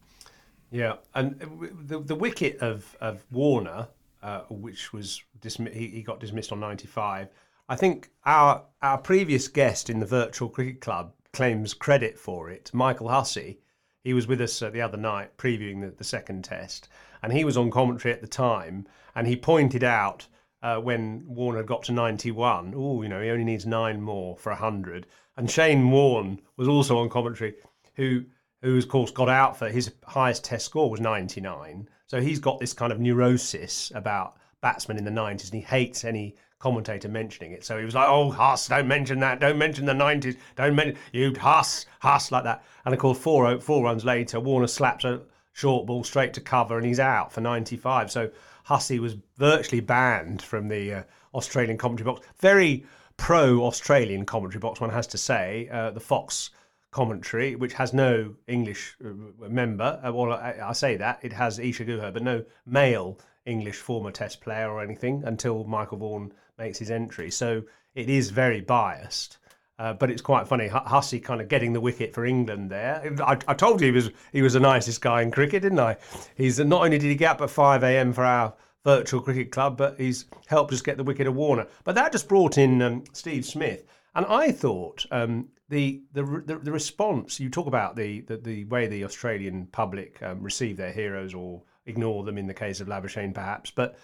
Yeah, 0.71 0.95
and 1.15 1.39
the, 1.87 2.01
the 2.01 2.15
wicket 2.15 2.57
of, 2.61 2.97
of 2.99 3.23
Warner 3.31 3.89
uh, 4.23 4.43
which 4.49 4.93
was 4.93 5.23
dismi- 5.41 5.75
he, 5.75 5.89
he 5.89 6.03
got 6.03 6.21
dismissed 6.21 6.53
on 6.53 6.61
95. 6.61 7.29
I 7.69 7.77
think 7.77 8.11
our 8.25 8.65
our 8.81 8.99
previous 8.99 9.49
guest 9.49 9.91
in 9.91 10.01
the 10.01 10.07
virtual 10.07 10.49
cricket 10.49 10.81
club 10.81 11.13
claims 11.33 11.75
credit 11.75 12.19
for 12.19 12.51
it. 12.51 12.71
Michael 12.75 13.09
Hussey, 13.09 13.61
he 14.05 14.13
was 14.13 14.27
with 14.27 14.41
us 14.41 14.61
uh, 14.61 14.71
the 14.71 14.81
other 14.81 14.99
night 14.99 15.37
previewing 15.39 15.81
the, 15.81 15.91
the 15.91 16.05
second 16.05 16.45
test, 16.45 16.89
and 17.23 17.33
he 17.33 17.45
was 17.45 17.57
on 17.57 17.71
commentary 17.71 18.13
at 18.13 18.21
the 18.21 18.27
time, 18.27 18.87
and 19.15 19.27
he 19.27 19.37
pointed 19.37 19.85
out 19.85 20.27
uh, 20.63 20.77
when 20.77 21.25
Warner 21.27 21.63
got 21.63 21.83
to 21.85 21.93
91, 21.93 22.75
oh, 22.77 23.03
you 23.03 23.09
know, 23.09 23.21
he 23.21 23.31
only 23.31 23.45
needs 23.45 23.67
nine 23.67 24.01
more 24.01 24.37
for 24.37 24.51
100. 24.51 25.07
And 25.37 25.51
Shane 25.51 25.91
Warne 25.91 26.41
was 26.57 26.69
also 26.69 26.99
on 26.99 27.09
commentary, 27.09 27.55
who 27.97 28.25
who 28.61 28.79
of 28.79 28.89
course 28.89 29.11
got 29.11 29.29
out 29.29 29.57
for 29.57 29.69
his 29.69 29.93
highest 30.05 30.45
test 30.45 30.67
score 30.67 30.89
was 30.89 31.01
99. 31.01 31.89
So 32.13 32.21
he's 32.21 32.41
got 32.41 32.61
this 32.61 32.75
kind 32.75 32.93
of 32.93 33.01
neurosis 33.01 33.91
about 33.95 34.37
batsmen 34.61 34.99
in 34.99 35.05
the 35.07 35.11
90s 35.11 35.45
and 35.45 35.55
he 35.55 35.61
hates 35.63 36.05
any 36.05 36.37
commentator 36.59 37.09
mentioning 37.09 37.53
it. 37.53 37.65
So 37.65 37.79
he 37.79 37.87
was 37.87 37.95
like, 37.95 38.07
oh, 38.07 38.31
Huss, 38.31 38.69
don't 38.69 38.87
mention 38.87 39.19
that. 39.21 39.41
Don't 39.41 39.57
mention 39.57 39.87
the 39.87 39.95
90s. 39.95 40.37
Don't 40.55 40.77
mention, 40.77 40.99
you 41.15 41.33
Huss, 41.41 41.87
Huss, 42.01 42.31
like 42.31 42.45
that. 42.45 42.67
And 42.85 42.93
of 42.93 43.01
course, 43.01 43.17
four, 43.17 43.59
four 43.61 43.85
runs 43.85 44.05
later, 44.05 44.41
Warner 44.41 44.67
slaps 44.67 45.07
a 45.07 45.23
short 45.55 45.87
ball 45.87 46.05
straight 46.05 46.35
to 46.35 46.43
cover 46.43 46.77
and 46.77 46.85
he's 46.85 47.01
out 47.01 47.33
for 47.33 47.41
95. 47.41 48.11
So 48.11 48.31
Hussey 48.65 48.99
was 48.99 49.17
virtually 49.39 49.81
banned 49.81 50.43
from 50.43 50.69
the 50.69 50.93
uh, 50.93 51.03
Australian 51.33 51.79
commentary 51.79 52.05
box. 52.05 52.27
Very 52.41 52.85
pro 53.17 53.65
Australian 53.65 54.27
commentary 54.27 54.61
box, 54.61 54.83
one 54.83 54.91
has 54.91 55.07
to 55.07 55.17
say. 55.17 55.67
Uh, 55.73 55.91
the 55.91 56.01
Fox 56.01 56.51
commentary, 56.93 57.57
which 57.57 57.73
has 57.73 57.93
no 57.93 58.35
English 58.47 58.97
uh, 59.05 59.49
member. 59.49 60.01
Uh, 60.07 60.13
well, 60.13 60.33
I, 60.33 60.57
I, 60.63 60.73
say 60.73 60.97
that 60.99 61.19
it 61.23 61.33
has 61.33 61.59
Isa 61.59 61.85
Guha, 61.85 62.13
but 62.13 62.23
no 62.23 62.45
male 62.65 63.19
English 63.45 63.79
former 63.79 64.13
Test 64.13 64.41
player 64.41 64.71
or 64.71 64.81
anything 64.81 65.25
until 65.25 65.65
Michael 65.65 65.99
Vaughan 65.99 66.33
makes 66.59 66.79
his 66.79 66.91
entry. 66.91 67.31
So 67.31 67.65
it 67.95 68.09
is 68.09 68.31
very 68.31 68.61
biased. 68.61 69.39
Uh, 69.79 69.93
but 69.95 70.11
it's 70.11 70.23
quite 70.23 70.47
funny, 70.47 70.69
Hussey 70.69 71.19
kind 71.19 71.41
of 71.41 71.49
getting 71.49 71.73
the 71.73 71.81
wicket 71.81 72.15
for 72.15 72.25
England 72.25 72.71
there. 72.71 73.17
I, 73.25 73.39
I, 73.49 73.55
told 73.55 73.81
you 73.81 73.87
he 73.87 73.91
was 73.91 74.11
he 74.31 74.43
was 74.43 74.53
the 74.53 74.61
nicest 74.61 75.01
guy 75.01 75.23
in 75.23 75.33
cricket, 75.33 75.63
didn't 75.63 75.81
I? 75.81 75.97
He's 76.37 76.61
not 76.61 76.85
only 76.85 76.99
did 76.99 77.09
he 77.09 77.17
get 77.17 77.33
up 77.33 77.41
at 77.41 77.51
five 77.51 77.83
a.m. 77.83 78.13
for 78.13 78.25
our 78.25 78.55
virtual 78.85 79.21
cricket 79.21 79.51
club, 79.51 79.79
but 79.79 79.99
he's 79.99 80.27
helped 80.47 80.73
us 80.73 80.83
get 80.83 80.99
the 80.99 81.03
wicket 81.03 81.27
of 81.27 81.35
Warner. 81.35 81.67
But 81.83 81.95
that 81.97 82.13
just 82.13 82.29
brought 82.29 82.59
in 82.59 82.81
um, 82.83 83.03
Steve 83.13 83.45
Smith, 83.45 83.83
and 84.15 84.27
I 84.27 84.53
thought 84.53 85.07
um, 85.11 85.49
the, 85.73 86.03
the, 86.13 86.61
the 86.63 86.71
response 86.71 87.41
you 87.41 87.49
talk 87.49 87.67
about 87.67 87.97
the 87.97 88.21
the, 88.23 88.37
the 88.37 88.65
way 88.65 88.87
the 88.87 89.05
Australian 89.05 89.67
public 89.73 90.23
um, 90.23 90.43
receive 90.43 90.77
their 90.77 90.93
heroes 90.93 91.33
or 91.33 91.63
ignore 91.87 92.25
them 92.25 92.37
in 92.37 92.47
the 92.47 92.55
case 92.55 92.81
of 92.81 92.89
Labuschagne 92.89 93.35
perhaps, 93.35 93.71
but 93.71 93.99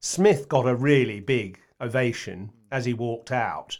Smith 0.00 0.48
got 0.48 0.68
a 0.68 0.76
really 0.76 1.18
big 1.18 1.58
ovation 1.80 2.52
as 2.70 2.84
he 2.84 2.94
walked 2.94 3.32
out, 3.32 3.76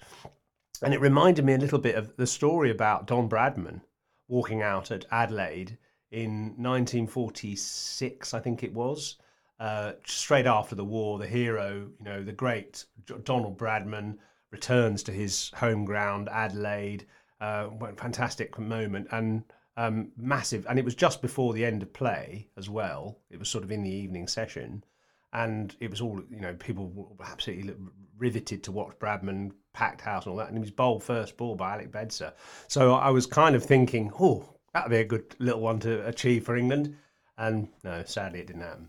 and 0.82 0.92
it 0.92 1.00
reminded 1.00 1.44
me 1.44 1.54
a 1.54 1.58
little 1.58 1.78
bit 1.78 1.94
of 1.94 2.16
the 2.16 2.26
story 2.26 2.72
about 2.72 3.06
Don 3.06 3.28
Bradman 3.28 3.82
walking 4.26 4.60
out 4.60 4.90
at 4.90 5.06
Adelaide 5.12 5.78
in 6.10 6.54
1946, 6.56 8.34
I 8.34 8.40
think 8.40 8.64
it 8.64 8.74
was. 8.74 9.16
Uh, 9.60 9.92
straight 10.04 10.46
after 10.46 10.74
the 10.74 10.84
war, 10.84 11.18
the 11.18 11.26
hero, 11.26 11.88
you 11.98 12.04
know, 12.04 12.22
the 12.22 12.32
great 12.32 12.84
Donald 13.24 13.56
Bradman 13.56 14.18
returns 14.50 15.02
to 15.04 15.12
his 15.12 15.50
home 15.50 15.84
ground, 15.84 16.28
Adelaide, 16.30 17.06
uh, 17.40 17.68
fantastic 17.96 18.58
moment 18.58 19.08
and 19.10 19.42
um, 19.76 20.10
massive. 20.16 20.66
And 20.68 20.78
it 20.78 20.84
was 20.84 20.94
just 20.94 21.22
before 21.22 21.52
the 21.52 21.64
end 21.64 21.82
of 21.82 21.92
play 21.92 22.48
as 22.56 22.68
well. 22.68 23.18
It 23.30 23.38
was 23.38 23.48
sort 23.48 23.64
of 23.64 23.70
in 23.70 23.82
the 23.82 23.90
evening 23.90 24.26
session. 24.26 24.84
And 25.32 25.74
it 25.80 25.90
was 25.90 26.00
all, 26.00 26.20
you 26.30 26.40
know, 26.40 26.54
people 26.54 26.90
were 26.94 27.24
absolutely 27.24 27.74
riveted 28.16 28.62
to 28.64 28.72
watch 28.72 28.98
Bradman, 28.98 29.52
packed 29.72 30.00
house 30.00 30.24
and 30.24 30.32
all 30.32 30.38
that. 30.38 30.48
And 30.48 30.56
he 30.56 30.60
was 30.60 30.70
bowled 30.70 31.04
first 31.04 31.36
ball 31.36 31.54
by 31.54 31.74
Alec 31.74 31.92
Bedser. 31.92 32.32
So 32.66 32.94
I 32.94 33.10
was 33.10 33.26
kind 33.26 33.54
of 33.54 33.64
thinking, 33.64 34.10
oh, 34.18 34.44
that'd 34.72 34.90
be 34.90 34.96
a 34.96 35.04
good 35.04 35.36
little 35.38 35.60
one 35.60 35.78
to 35.80 36.06
achieve 36.06 36.44
for 36.44 36.56
England. 36.56 36.96
And 37.36 37.68
no, 37.84 38.02
sadly, 38.04 38.40
it 38.40 38.46
didn't 38.48 38.62
happen. 38.62 38.88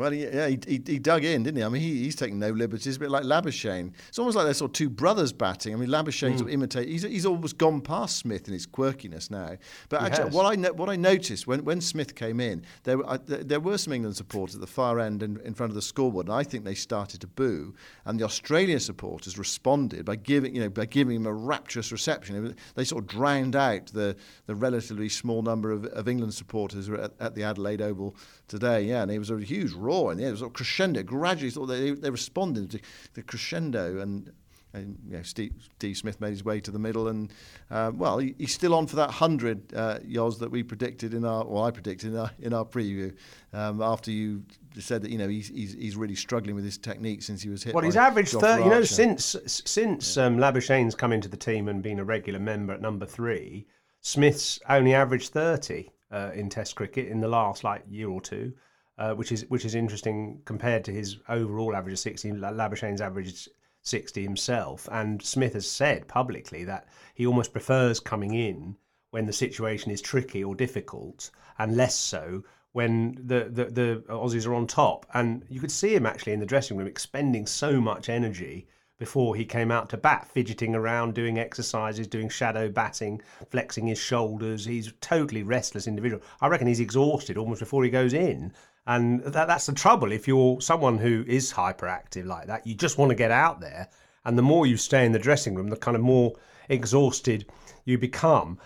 Well, 0.00 0.14
yeah, 0.14 0.48
he, 0.48 0.58
he, 0.66 0.82
he, 0.86 0.98
dug 0.98 1.24
in, 1.24 1.42
didn't 1.42 1.58
he? 1.58 1.62
I 1.62 1.68
mean, 1.68 1.82
he, 1.82 2.04
he's 2.04 2.16
taking 2.16 2.38
no 2.38 2.48
liberties, 2.48 2.96
a 2.96 3.00
bit 3.00 3.10
like 3.10 3.24
Labuschagne. 3.24 3.92
It's 4.08 4.18
almost 4.18 4.34
like 4.34 4.46
they're 4.46 4.54
sort 4.54 4.70
of 4.70 4.72
two 4.72 4.88
brothers 4.88 5.30
batting. 5.30 5.74
I 5.74 5.76
mean, 5.76 5.90
Labuschagne 5.90 6.32
mm. 6.32 6.38
sort 6.38 6.48
of 6.48 6.54
imitate. 6.54 6.88
He's, 6.88 7.02
he's 7.02 7.26
almost 7.26 7.58
gone 7.58 7.82
past 7.82 8.16
Smith 8.16 8.48
in 8.48 8.54
his 8.54 8.66
quirkiness 8.66 9.30
now. 9.30 9.58
But 9.90 10.00
he 10.00 10.06
actually, 10.06 10.24
has. 10.24 10.34
what 10.34 10.46
I 10.46 10.70
what 10.70 10.88
I 10.88 10.96
noticed 10.96 11.46
when, 11.46 11.66
when 11.66 11.82
Smith 11.82 12.14
came 12.14 12.40
in, 12.40 12.64
there 12.84 13.06
I, 13.06 13.18
there 13.18 13.60
were 13.60 13.76
some 13.76 13.92
England 13.92 14.16
supporters 14.16 14.54
at 14.54 14.62
the 14.62 14.66
far 14.66 15.00
end 15.00 15.22
in, 15.22 15.38
in 15.40 15.52
front 15.52 15.70
of 15.70 15.74
the 15.74 15.82
scoreboard, 15.82 16.28
and 16.28 16.34
I 16.34 16.44
think 16.44 16.64
they 16.64 16.74
started 16.74 17.20
to 17.20 17.26
boo. 17.26 17.74
And 18.06 18.18
the 18.18 18.24
Australian 18.24 18.80
supporters 18.80 19.36
responded 19.36 20.06
by 20.06 20.16
giving 20.16 20.54
you 20.54 20.62
know 20.62 20.70
by 20.70 20.86
giving 20.86 21.16
him 21.16 21.26
a 21.26 21.34
rapturous 21.34 21.92
reception. 21.92 22.56
They 22.74 22.84
sort 22.84 23.04
of 23.04 23.10
drowned 23.10 23.54
out 23.54 23.88
the 23.88 24.16
the 24.46 24.54
relatively 24.54 25.10
small 25.10 25.42
number 25.42 25.70
of, 25.70 25.84
of 25.84 26.08
England 26.08 26.32
supporters 26.32 26.88
at, 26.88 27.12
at 27.20 27.34
the 27.34 27.42
Adelaide 27.42 27.82
Oval 27.82 28.16
today. 28.48 28.84
Yeah, 28.84 29.02
and 29.02 29.10
it 29.10 29.18
was 29.18 29.30
a 29.30 29.38
huge 29.38 29.72
roar, 29.72 29.89
and 29.90 30.20
yeah, 30.20 30.28
it 30.28 30.32
was 30.32 30.42
a 30.42 30.48
crescendo. 30.48 31.02
Gradually, 31.02 31.50
sort 31.50 31.70
of 31.70 31.76
they 31.76 31.90
they 31.90 32.10
responded 32.10 32.70
to 32.70 32.80
the 33.14 33.22
crescendo, 33.22 33.98
and, 34.00 34.32
and 34.72 34.98
you 35.08 35.16
know, 35.16 35.22
Steve, 35.22 35.52
Steve 35.76 35.96
Smith 35.96 36.20
made 36.20 36.30
his 36.30 36.44
way 36.44 36.60
to 36.60 36.70
the 36.70 36.78
middle, 36.78 37.08
and 37.08 37.32
uh, 37.70 37.90
well, 37.94 38.18
he, 38.18 38.34
he's 38.38 38.54
still 38.54 38.74
on 38.74 38.86
for 38.86 38.96
that 38.96 39.10
hundred 39.10 39.74
uh, 39.74 39.98
Yoz 39.98 40.38
that 40.38 40.50
we 40.50 40.62
predicted 40.62 41.14
in 41.14 41.24
our, 41.24 41.44
well, 41.44 41.64
I 41.64 41.70
predicted 41.70 42.12
in 42.12 42.18
our 42.18 42.30
in 42.40 42.52
our 42.54 42.64
preview. 42.64 43.14
Um, 43.52 43.82
after 43.82 44.10
you 44.10 44.42
said 44.78 45.02
that 45.02 45.10
you 45.10 45.18
know 45.18 45.28
he's, 45.28 45.48
he's 45.48 45.74
he's 45.74 45.96
really 45.96 46.14
struggling 46.14 46.54
with 46.54 46.64
his 46.64 46.78
technique 46.78 47.22
since 47.22 47.42
he 47.42 47.48
was 47.48 47.62
hit. 47.62 47.74
Well, 47.74 47.84
he's 47.84 47.96
averaged 47.96 48.32
thirty. 48.32 48.64
You 48.64 48.70
know, 48.70 48.84
since 48.84 49.36
since 49.46 50.16
yeah. 50.16 50.24
um, 50.24 50.38
Labuschagne's 50.38 50.94
come 50.94 51.12
into 51.12 51.28
the 51.28 51.36
team 51.36 51.68
and 51.68 51.82
been 51.82 51.98
a 51.98 52.04
regular 52.04 52.38
member 52.38 52.72
at 52.72 52.80
number 52.80 53.06
three, 53.06 53.66
Smith's 54.00 54.60
only 54.68 54.94
averaged 54.94 55.32
thirty 55.32 55.90
uh, 56.10 56.30
in 56.34 56.48
Test 56.48 56.76
cricket 56.76 57.08
in 57.08 57.20
the 57.20 57.28
last 57.28 57.64
like 57.64 57.82
year 57.88 58.08
or 58.08 58.20
two, 58.20 58.52
uh, 59.00 59.14
which 59.14 59.32
is 59.32 59.44
which 59.48 59.64
is 59.64 59.74
interesting 59.74 60.40
compared 60.44 60.84
to 60.84 60.92
his 60.92 61.16
overall 61.28 61.74
average 61.74 61.94
of 61.94 61.98
sixty. 61.98 62.30
Labuschagne's 62.30 63.00
average 63.00 63.28
is 63.28 63.48
sixty 63.82 64.22
himself, 64.22 64.88
and 64.92 65.20
Smith 65.22 65.54
has 65.54 65.68
said 65.68 66.06
publicly 66.06 66.62
that 66.64 66.86
he 67.14 67.26
almost 67.26 67.52
prefers 67.52 67.98
coming 67.98 68.34
in 68.34 68.76
when 69.10 69.26
the 69.26 69.32
situation 69.32 69.90
is 69.90 70.00
tricky 70.00 70.44
or 70.44 70.54
difficult, 70.54 71.30
and 71.58 71.76
less 71.76 71.96
so 71.96 72.44
when 72.72 73.16
the, 73.26 73.48
the, 73.50 73.64
the 73.64 74.04
Aussies 74.08 74.46
are 74.46 74.54
on 74.54 74.66
top. 74.66 75.04
And 75.14 75.44
you 75.48 75.58
could 75.58 75.72
see 75.72 75.92
him 75.92 76.06
actually 76.06 76.34
in 76.34 76.38
the 76.38 76.46
dressing 76.46 76.76
room 76.76 76.86
expending 76.86 77.44
so 77.46 77.80
much 77.80 78.08
energy 78.08 78.68
before 78.98 79.34
he 79.34 79.44
came 79.44 79.72
out 79.72 79.88
to 79.88 79.96
bat, 79.96 80.28
fidgeting 80.28 80.76
around, 80.76 81.14
doing 81.14 81.38
exercises, 81.38 82.06
doing 82.06 82.28
shadow 82.28 82.68
batting, 82.68 83.20
flexing 83.50 83.88
his 83.88 83.98
shoulders. 83.98 84.64
He's 84.64 84.88
a 84.88 84.92
totally 85.00 85.42
restless 85.42 85.88
individual. 85.88 86.22
I 86.40 86.46
reckon 86.46 86.68
he's 86.68 86.78
exhausted 86.78 87.36
almost 87.36 87.60
before 87.60 87.82
he 87.82 87.90
goes 87.90 88.12
in. 88.12 88.52
And 88.90 89.22
that, 89.22 89.46
that's 89.46 89.66
the 89.66 89.72
trouble. 89.72 90.10
If 90.10 90.26
you're 90.26 90.60
someone 90.60 90.98
who 90.98 91.24
is 91.28 91.52
hyperactive 91.52 92.26
like 92.26 92.48
that, 92.48 92.66
you 92.66 92.74
just 92.74 92.98
want 92.98 93.10
to 93.10 93.14
get 93.14 93.30
out 93.30 93.60
there. 93.60 93.88
And 94.24 94.36
the 94.36 94.42
more 94.42 94.66
you 94.66 94.76
stay 94.76 95.06
in 95.06 95.12
the 95.12 95.18
dressing 95.20 95.54
room, 95.54 95.68
the 95.68 95.76
kind 95.76 95.96
of 95.96 96.02
more 96.02 96.32
exhausted 96.68 97.46
you 97.84 97.98
become. 97.98 98.58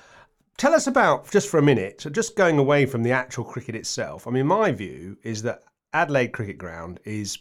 Tell 0.56 0.72
us 0.72 0.86
about, 0.86 1.30
just 1.30 1.50
for 1.50 1.58
a 1.58 1.62
minute, 1.62 2.06
just 2.10 2.36
going 2.36 2.58
away 2.58 2.86
from 2.86 3.02
the 3.02 3.12
actual 3.12 3.44
cricket 3.44 3.74
itself. 3.74 4.26
I 4.26 4.30
mean, 4.30 4.46
my 4.46 4.72
view 4.72 5.18
is 5.22 5.42
that 5.42 5.64
Adelaide 5.92 6.32
Cricket 6.32 6.56
Ground 6.56 7.00
is 7.04 7.38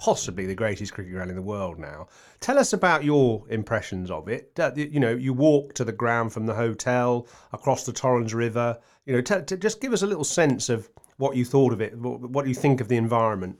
possibly 0.00 0.46
the 0.46 0.54
greatest 0.56 0.94
cricket 0.94 1.12
ground 1.12 1.30
in 1.30 1.36
the 1.36 1.42
world 1.42 1.78
now. 1.78 2.08
Tell 2.40 2.58
us 2.58 2.72
about 2.72 3.04
your 3.04 3.44
impressions 3.50 4.10
of 4.10 4.26
it. 4.28 4.50
You 4.74 4.98
know, 4.98 5.14
you 5.14 5.32
walk 5.32 5.74
to 5.74 5.84
the 5.84 5.92
ground 5.92 6.32
from 6.32 6.46
the 6.46 6.54
hotel 6.54 7.28
across 7.52 7.86
the 7.86 7.92
Torrens 7.92 8.34
River. 8.34 8.78
You 9.04 9.12
know, 9.12 9.20
t- 9.20 9.42
t- 9.46 9.56
just 9.58 9.80
give 9.80 9.92
us 9.92 10.02
a 10.02 10.08
little 10.08 10.24
sense 10.24 10.68
of 10.68 10.90
what 11.16 11.36
you 11.36 11.44
thought 11.44 11.72
of 11.72 11.80
it, 11.80 11.96
what, 11.98 12.20
what 12.20 12.46
you 12.46 12.54
think 12.54 12.80
of 12.80 12.88
the 12.88 12.96
environment. 12.96 13.58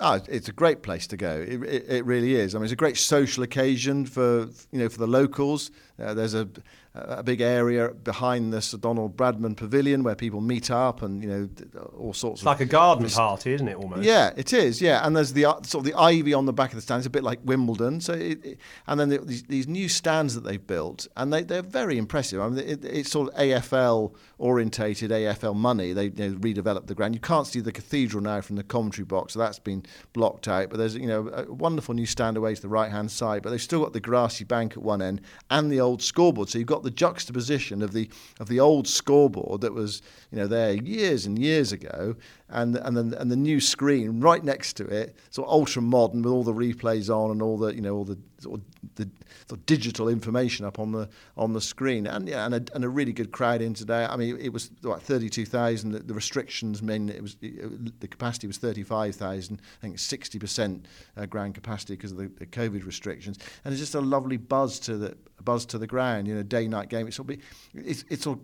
Oh, 0.00 0.20
it's 0.28 0.48
a 0.48 0.52
great 0.52 0.82
place 0.82 1.06
to 1.08 1.16
go. 1.16 1.44
It, 1.46 1.62
it, 1.62 1.84
it, 1.88 2.04
really 2.04 2.34
is. 2.34 2.54
I 2.54 2.58
mean, 2.58 2.64
it's 2.64 2.72
a 2.72 2.76
great 2.76 2.96
social 2.96 3.44
occasion 3.44 4.04
for 4.06 4.48
you 4.72 4.78
know 4.80 4.88
for 4.88 4.98
the 4.98 5.06
locals. 5.06 5.70
Uh, 5.98 6.14
there's 6.14 6.34
a 6.34 6.48
a 6.96 7.24
big 7.24 7.40
area 7.40 7.88
behind 7.88 8.52
the 8.52 8.62
Sir 8.62 8.78
Donald 8.78 9.16
Bradman 9.16 9.56
Pavilion 9.56 10.04
where 10.04 10.14
people 10.14 10.40
meet 10.40 10.70
up 10.70 11.02
and 11.02 11.22
you 11.24 11.28
know 11.28 11.48
all 11.98 12.12
sorts 12.12 12.34
it's 12.34 12.42
of 12.42 12.46
like 12.46 12.60
a 12.60 12.66
garden 12.66 13.08
party, 13.08 13.52
isn't 13.52 13.66
it? 13.66 13.76
Almost. 13.76 14.02
Yeah, 14.02 14.32
it 14.36 14.52
is. 14.52 14.80
Yeah, 14.80 15.04
and 15.04 15.16
there's 15.16 15.32
the 15.32 15.44
uh, 15.44 15.54
sort 15.62 15.84
of 15.84 15.92
the 15.92 15.94
ivy 15.94 16.32
on 16.32 16.46
the 16.46 16.52
back 16.52 16.70
of 16.70 16.76
the 16.76 16.82
stand. 16.82 17.00
It's 17.00 17.08
a 17.08 17.10
bit 17.10 17.24
like 17.24 17.40
Wimbledon. 17.42 18.00
So, 18.00 18.12
it, 18.12 18.44
it, 18.44 18.58
and 18.86 19.00
then 19.00 19.08
the, 19.08 19.18
these, 19.18 19.42
these, 19.44 19.66
new 19.66 19.88
stands 19.88 20.36
that 20.36 20.44
they've 20.44 20.64
built, 20.64 21.08
and 21.16 21.32
they 21.32 21.42
they're 21.42 21.62
very 21.62 21.98
impressive. 21.98 22.40
I 22.40 22.48
mean, 22.48 22.58
it, 22.64 22.84
it's 22.84 23.10
sort 23.10 23.32
of 23.32 23.40
AFL 23.40 24.14
orientated, 24.38 25.10
AFL 25.10 25.56
money. 25.56 25.92
They, 25.92 26.10
they 26.10 26.30
redeveloped 26.30 26.86
the 26.86 26.94
ground. 26.94 27.14
You 27.16 27.20
can't 27.20 27.46
see 27.46 27.58
the 27.58 27.72
cathedral 27.72 28.22
now 28.22 28.40
from 28.40 28.54
the 28.54 28.62
commentary 28.62 29.04
box, 29.04 29.32
so 29.32 29.40
that's 29.40 29.58
been 29.58 29.84
blocked 30.12 30.46
out. 30.46 30.70
But 30.70 30.78
there's 30.78 30.94
you 30.94 31.08
know 31.08 31.28
a 31.28 31.52
wonderful 31.52 31.94
new 31.94 32.06
stand 32.06 32.36
away 32.36 32.54
to 32.54 32.62
the 32.62 32.68
right 32.68 32.92
hand 32.92 33.10
side. 33.10 33.42
But 33.42 33.50
they've 33.50 33.60
still 33.60 33.82
got 33.82 33.94
the 33.94 34.00
grassy 34.00 34.44
bank 34.44 34.72
at 34.72 34.82
one 34.82 35.02
end 35.02 35.22
and 35.50 35.72
the 35.72 35.80
old 35.84 36.02
scoreboard. 36.02 36.48
So 36.48 36.58
you've 36.58 36.66
got 36.66 36.82
the 36.82 36.90
juxtaposition 36.90 37.82
of 37.82 37.92
the 37.92 38.10
of 38.40 38.48
the 38.48 38.58
old 38.58 38.88
scoreboard 38.88 39.60
that 39.60 39.72
was 39.72 40.02
you 40.34 40.40
know 40.40 40.48
there 40.48 40.74
years 40.74 41.26
and 41.26 41.38
years 41.38 41.70
ago, 41.70 42.16
and 42.48 42.74
and 42.74 42.96
then 42.96 43.14
and 43.14 43.30
the 43.30 43.36
new 43.36 43.60
screen 43.60 44.20
right 44.20 44.42
next 44.42 44.72
to 44.72 44.84
it, 44.84 45.14
sort 45.30 45.46
of 45.46 45.54
ultra 45.54 45.80
modern 45.80 46.22
with 46.22 46.32
all 46.32 46.42
the 46.42 46.52
replays 46.52 47.08
on 47.08 47.30
and 47.30 47.40
all 47.40 47.56
the 47.56 47.72
you 47.72 47.80
know 47.80 47.94
all 47.94 48.04
the 48.04 48.18
sort 48.40 48.58
of 48.58 48.64
the 48.96 49.08
sort 49.46 49.60
of 49.60 49.66
digital 49.66 50.08
information 50.08 50.66
up 50.66 50.80
on 50.80 50.90
the 50.90 51.08
on 51.36 51.52
the 51.52 51.60
screen, 51.60 52.08
and 52.08 52.28
yeah, 52.28 52.46
and 52.46 52.52
a, 52.52 52.74
and 52.74 52.84
a 52.84 52.88
really 52.88 53.12
good 53.12 53.30
crowd 53.30 53.62
in 53.62 53.74
today. 53.74 54.06
I 54.10 54.16
mean, 54.16 54.36
it 54.40 54.52
was 54.52 54.72
what 54.82 55.02
thirty 55.02 55.28
two 55.28 55.46
thousand. 55.46 55.92
The, 55.92 56.14
restrictions 56.14 56.82
mean 56.82 57.10
it 57.10 57.22
was 57.22 57.36
it, 57.40 58.00
the 58.00 58.08
capacity 58.08 58.48
was 58.48 58.56
thirty 58.58 58.82
five 58.82 59.14
thousand. 59.14 59.62
I 59.80 59.82
think 59.82 60.00
sixty 60.00 60.40
percent 60.40 60.86
uh, 61.16 61.26
ground 61.26 61.54
capacity 61.54 61.94
because 61.94 62.10
of 62.10 62.18
the, 62.18 62.26
the, 62.26 62.46
COVID 62.46 62.84
restrictions, 62.84 63.38
and 63.64 63.72
it's 63.72 63.80
just 63.80 63.94
a 63.94 64.00
lovely 64.00 64.36
buzz 64.36 64.80
to 64.80 64.96
the 64.96 65.16
buzz 65.44 65.64
to 65.66 65.78
the 65.78 65.86
ground. 65.86 66.26
You 66.26 66.34
know, 66.34 66.42
day 66.42 66.66
night 66.66 66.88
game. 66.88 67.06
It's 67.06 67.20
all 67.20 67.24
be 67.24 67.38
it's 67.72 68.04
it's 68.08 68.26
all 68.26 68.40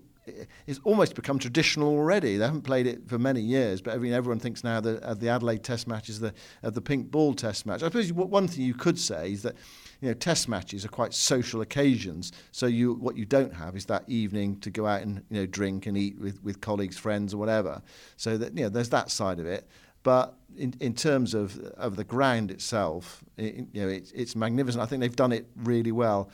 it's 0.66 0.80
almost 0.84 1.14
become 1.14 1.38
traditional 1.38 1.88
already. 1.88 2.36
They 2.36 2.44
haven't 2.44 2.62
played 2.62 2.86
it 2.86 3.08
for 3.08 3.18
many 3.18 3.40
years, 3.40 3.80
but 3.80 3.92
everyone 3.92 4.38
thinks 4.38 4.64
now 4.64 4.80
that 4.80 5.02
uh, 5.02 5.14
the 5.14 5.28
Adelaide 5.28 5.62
Test 5.62 5.86
match 5.86 6.08
is 6.08 6.20
the 6.20 6.32
uh, 6.62 6.70
the 6.70 6.80
pink 6.80 7.10
ball 7.10 7.34
Test 7.34 7.66
match. 7.66 7.82
I 7.82 7.86
suppose 7.86 8.12
one 8.12 8.48
thing 8.48 8.64
you 8.64 8.74
could 8.74 8.98
say 8.98 9.32
is 9.32 9.42
that 9.42 9.54
you 10.00 10.08
know 10.08 10.14
Test 10.14 10.48
matches 10.48 10.84
are 10.84 10.88
quite 10.88 11.14
social 11.14 11.60
occasions. 11.60 12.32
So 12.52 12.66
you 12.66 12.94
what 12.94 13.16
you 13.16 13.24
don't 13.24 13.54
have 13.54 13.76
is 13.76 13.86
that 13.86 14.04
evening 14.08 14.58
to 14.60 14.70
go 14.70 14.86
out 14.86 15.02
and 15.02 15.22
you 15.30 15.40
know 15.40 15.46
drink 15.46 15.86
and 15.86 15.96
eat 15.96 16.18
with, 16.18 16.42
with 16.42 16.60
colleagues, 16.60 16.98
friends, 16.98 17.34
or 17.34 17.38
whatever. 17.38 17.82
So 18.16 18.36
that 18.38 18.56
you 18.56 18.64
know 18.64 18.68
there's 18.68 18.90
that 18.90 19.10
side 19.10 19.38
of 19.38 19.46
it. 19.46 19.66
But 20.02 20.34
in, 20.56 20.74
in 20.80 20.94
terms 20.94 21.34
of 21.34 21.58
of 21.76 21.96
the 21.96 22.04
ground 22.04 22.50
itself, 22.50 23.22
it, 23.36 23.66
you 23.72 23.82
know 23.82 23.88
it's 23.88 24.34
magnificent. 24.34 24.82
I 24.82 24.86
think 24.86 25.00
they've 25.00 25.14
done 25.14 25.32
it 25.32 25.46
really 25.56 25.92
well. 25.92 26.30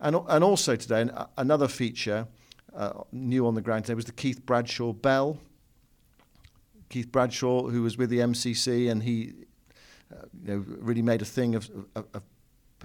And 0.00 0.16
and 0.28 0.44
also 0.44 0.76
today 0.76 1.08
another 1.38 1.68
feature 1.68 2.26
uh, 2.76 3.02
new 3.10 3.46
on 3.46 3.54
the 3.54 3.62
ground 3.62 3.84
today 3.84 3.94
was 3.94 4.04
the 4.04 4.12
Keith 4.12 4.44
Bradshaw 4.44 4.92
Bell. 4.92 5.38
Keith 6.88 7.10
Bradshaw, 7.10 7.68
who 7.68 7.82
was 7.82 7.96
with 7.96 8.10
the 8.10 8.18
MCC, 8.18 8.90
and 8.90 9.02
he 9.02 9.32
uh, 10.12 10.26
you 10.44 10.54
know, 10.54 10.64
really 10.78 11.02
made 11.02 11.22
a 11.22 11.24
thing 11.24 11.54
of, 11.54 11.68
of, 11.94 12.06
of, 12.14 12.22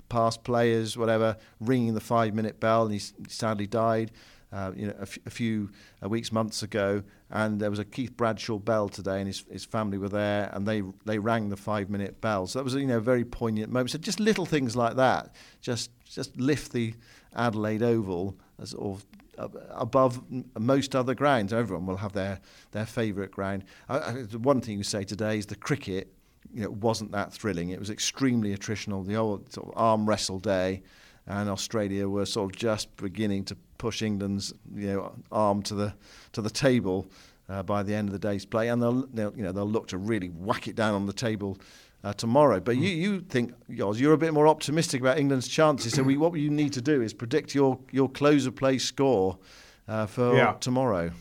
past 0.10 0.44
players, 0.44 0.98
whatever, 0.98 1.38
ringing 1.60 1.94
the 1.94 2.02
five-minute 2.02 2.60
bell, 2.60 2.84
and 2.84 2.94
he 2.94 3.00
sadly 3.28 3.68
died. 3.68 4.12
Uh, 4.52 4.72
you 4.76 4.88
know, 4.88 4.94
a, 5.00 5.04
f- 5.04 5.18
a 5.26 5.30
few 5.30 5.70
uh, 6.04 6.10
weeks, 6.10 6.32
months 6.32 6.64
ago, 6.64 7.02
and 7.30 7.62
there 7.62 7.70
was 7.70 7.80
a 7.80 7.86
Keith 7.86 8.18
Bradshaw 8.18 8.58
bell 8.58 8.90
today, 8.90 9.20
and 9.20 9.28
his, 9.28 9.46
his 9.50 9.64
family 9.64 9.98
were 9.98 10.10
there, 10.10 10.50
and 10.54 10.68
they 10.68 10.82
they 11.06 11.20
rang 11.20 11.48
the 11.48 11.56
five-minute 11.56 12.20
bell. 12.20 12.48
So 12.48 12.60
that 12.60 12.66
was 12.66 12.74
you 12.74 12.86
know 12.86 12.98
a 12.98 13.02
very 13.02 13.24
poignant 13.24 13.72
moment. 13.72 13.92
So 13.92 13.98
just 13.98 14.20
little 14.20 14.46
things 14.46 14.76
like 14.76 14.96
that, 14.98 15.34
just 15.62 15.92
just 16.04 16.38
lift 16.38 16.74
the 16.74 16.94
Adelaide 17.34 17.84
Oval 17.84 18.36
as 18.60 18.72
sort 18.72 18.98
of 18.98 19.06
above 19.38 20.22
most 20.60 20.96
other 20.96 21.16
grounds. 21.16 21.54
Everyone 21.54 21.86
will 21.86 21.98
have 21.98 22.14
their, 22.14 22.40
their 22.72 22.86
favourite 22.86 23.32
ground. 23.32 23.64
the 23.88 24.40
one 24.40 24.62
thing 24.62 24.78
you 24.78 24.84
say 24.84 25.04
today 25.04 25.38
is 25.38 25.46
the 25.46 25.56
cricket 25.56 26.14
you 26.54 26.64
know, 26.64 26.72
wasn't 26.72 27.12
that 27.12 27.34
thrilling. 27.34 27.70
It 27.70 27.80
was 27.80 27.90
extremely 27.90 28.56
attritional. 28.56 29.06
The 29.06 29.16
old 29.16 29.52
sort 29.52 29.68
of 29.68 29.74
arm 29.76 30.08
wrestle 30.08 30.40
day, 30.40 30.84
and 31.28 31.50
Australia 31.50 32.10
were 32.10 32.26
sort 32.26 32.52
of 32.52 32.58
just 32.58 32.96
beginning 32.98 33.46
to 33.46 33.58
push 33.78 34.02
England's 34.02 34.54
you 34.76 34.88
know 34.88 35.16
arm 35.32 35.62
to 35.64 35.76
the 35.76 35.94
to 36.34 36.42
the 36.42 36.50
table 36.50 37.08
uh, 37.50 37.64
by 37.64 37.84
the 37.84 37.94
end 37.94 38.10
of 38.10 38.14
the 38.14 38.20
day's 38.20 38.46
play, 38.46 38.70
and 38.70 38.82
they'll, 38.82 39.08
they'll 39.14 39.34
you 39.36 39.44
know 39.44 39.52
they'll 39.52 39.70
look 39.70 39.88
to 39.90 39.98
really 39.98 40.30
whack 40.30 40.68
it 40.68 40.76
down 40.76 40.94
on 40.94 41.06
the 41.06 41.14
table 41.14 41.58
uh, 42.04 42.14
tomorrow. 42.14 42.60
But 42.60 42.78
mm. 42.78 42.82
you, 42.82 42.90
you 42.90 43.22
think, 43.22 43.54
Yoz, 43.70 44.00
you're 44.00 44.14
a 44.14 44.18
bit 44.18 44.34
more 44.34 44.48
optimistic 44.48 45.02
about 45.02 45.20
England's 45.20 45.48
chances. 45.48 45.94
So 45.94 46.04
we, 46.04 46.18
what 46.18 46.34
you 46.34 46.50
need 46.50 46.74
to 46.74 46.82
do 46.82 47.02
is 47.02 47.14
predict 47.14 47.54
your, 47.54 47.80
your 47.92 48.10
close 48.10 48.46
of 48.46 48.56
play 48.56 48.78
score 48.78 49.38
uh, 49.88 50.06
for 50.06 50.36
yeah. 50.36 50.54
tomorrow. 50.60 51.12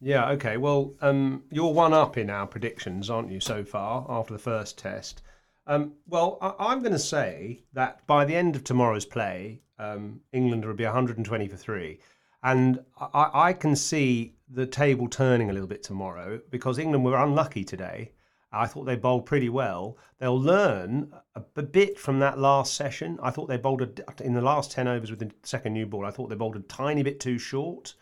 Yeah, 0.00 0.30
okay. 0.30 0.56
Well, 0.56 0.94
um, 1.00 1.44
you're 1.50 1.72
one 1.72 1.92
up 1.92 2.18
in 2.18 2.28
our 2.28 2.46
predictions, 2.46 3.08
aren't 3.08 3.30
you, 3.30 3.38
so 3.38 3.64
far 3.64 4.04
after 4.08 4.32
the 4.32 4.38
first 4.38 4.76
test? 4.76 5.22
Um, 5.66 5.92
well, 6.08 6.38
I- 6.40 6.72
am 6.72 6.80
going 6.80 6.92
to 6.92 6.98
say 6.98 7.62
that 7.72 8.04
by 8.08 8.24
the 8.24 8.34
end 8.34 8.56
of 8.56 8.64
tomorrow's 8.64 9.04
play, 9.04 9.60
um, 9.78 10.20
England 10.32 10.64
will 10.64 10.74
be 10.74 10.84
120 10.84 11.46
for 11.46 11.56
three. 11.56 12.00
And 12.42 12.80
I-, 13.00 13.30
I 13.32 13.52
can 13.52 13.76
see 13.76 14.34
the 14.48 14.66
table 14.66 15.08
turning 15.08 15.50
a 15.50 15.52
little 15.52 15.68
bit 15.68 15.84
tomorrow 15.84 16.40
because 16.50 16.78
England 16.78 17.04
were 17.04 17.16
unlucky 17.16 17.62
today 17.62 18.10
I 18.52 18.66
thought 18.66 18.84
they 18.84 18.96
bowled 18.96 19.26
pretty 19.26 19.48
well. 19.48 19.96
They'll 20.18 20.40
learn 20.40 21.12
a, 21.34 21.62
bit 21.62 21.98
from 21.98 22.18
that 22.18 22.38
last 22.38 22.74
session. 22.74 23.18
I 23.22 23.30
thought 23.30 23.48
they 23.48 23.56
bowled 23.56 23.82
a, 23.82 24.22
in 24.22 24.34
the 24.34 24.42
last 24.42 24.70
10 24.72 24.86
overs 24.86 25.10
with 25.10 25.20
the 25.20 25.30
second 25.42 25.72
new 25.72 25.86
ball. 25.86 26.04
I 26.04 26.10
thought 26.10 26.28
they 26.28 26.36
bowled 26.36 26.56
a 26.56 26.60
tiny 26.60 27.02
bit 27.02 27.18
too 27.18 27.38
short. 27.38 27.94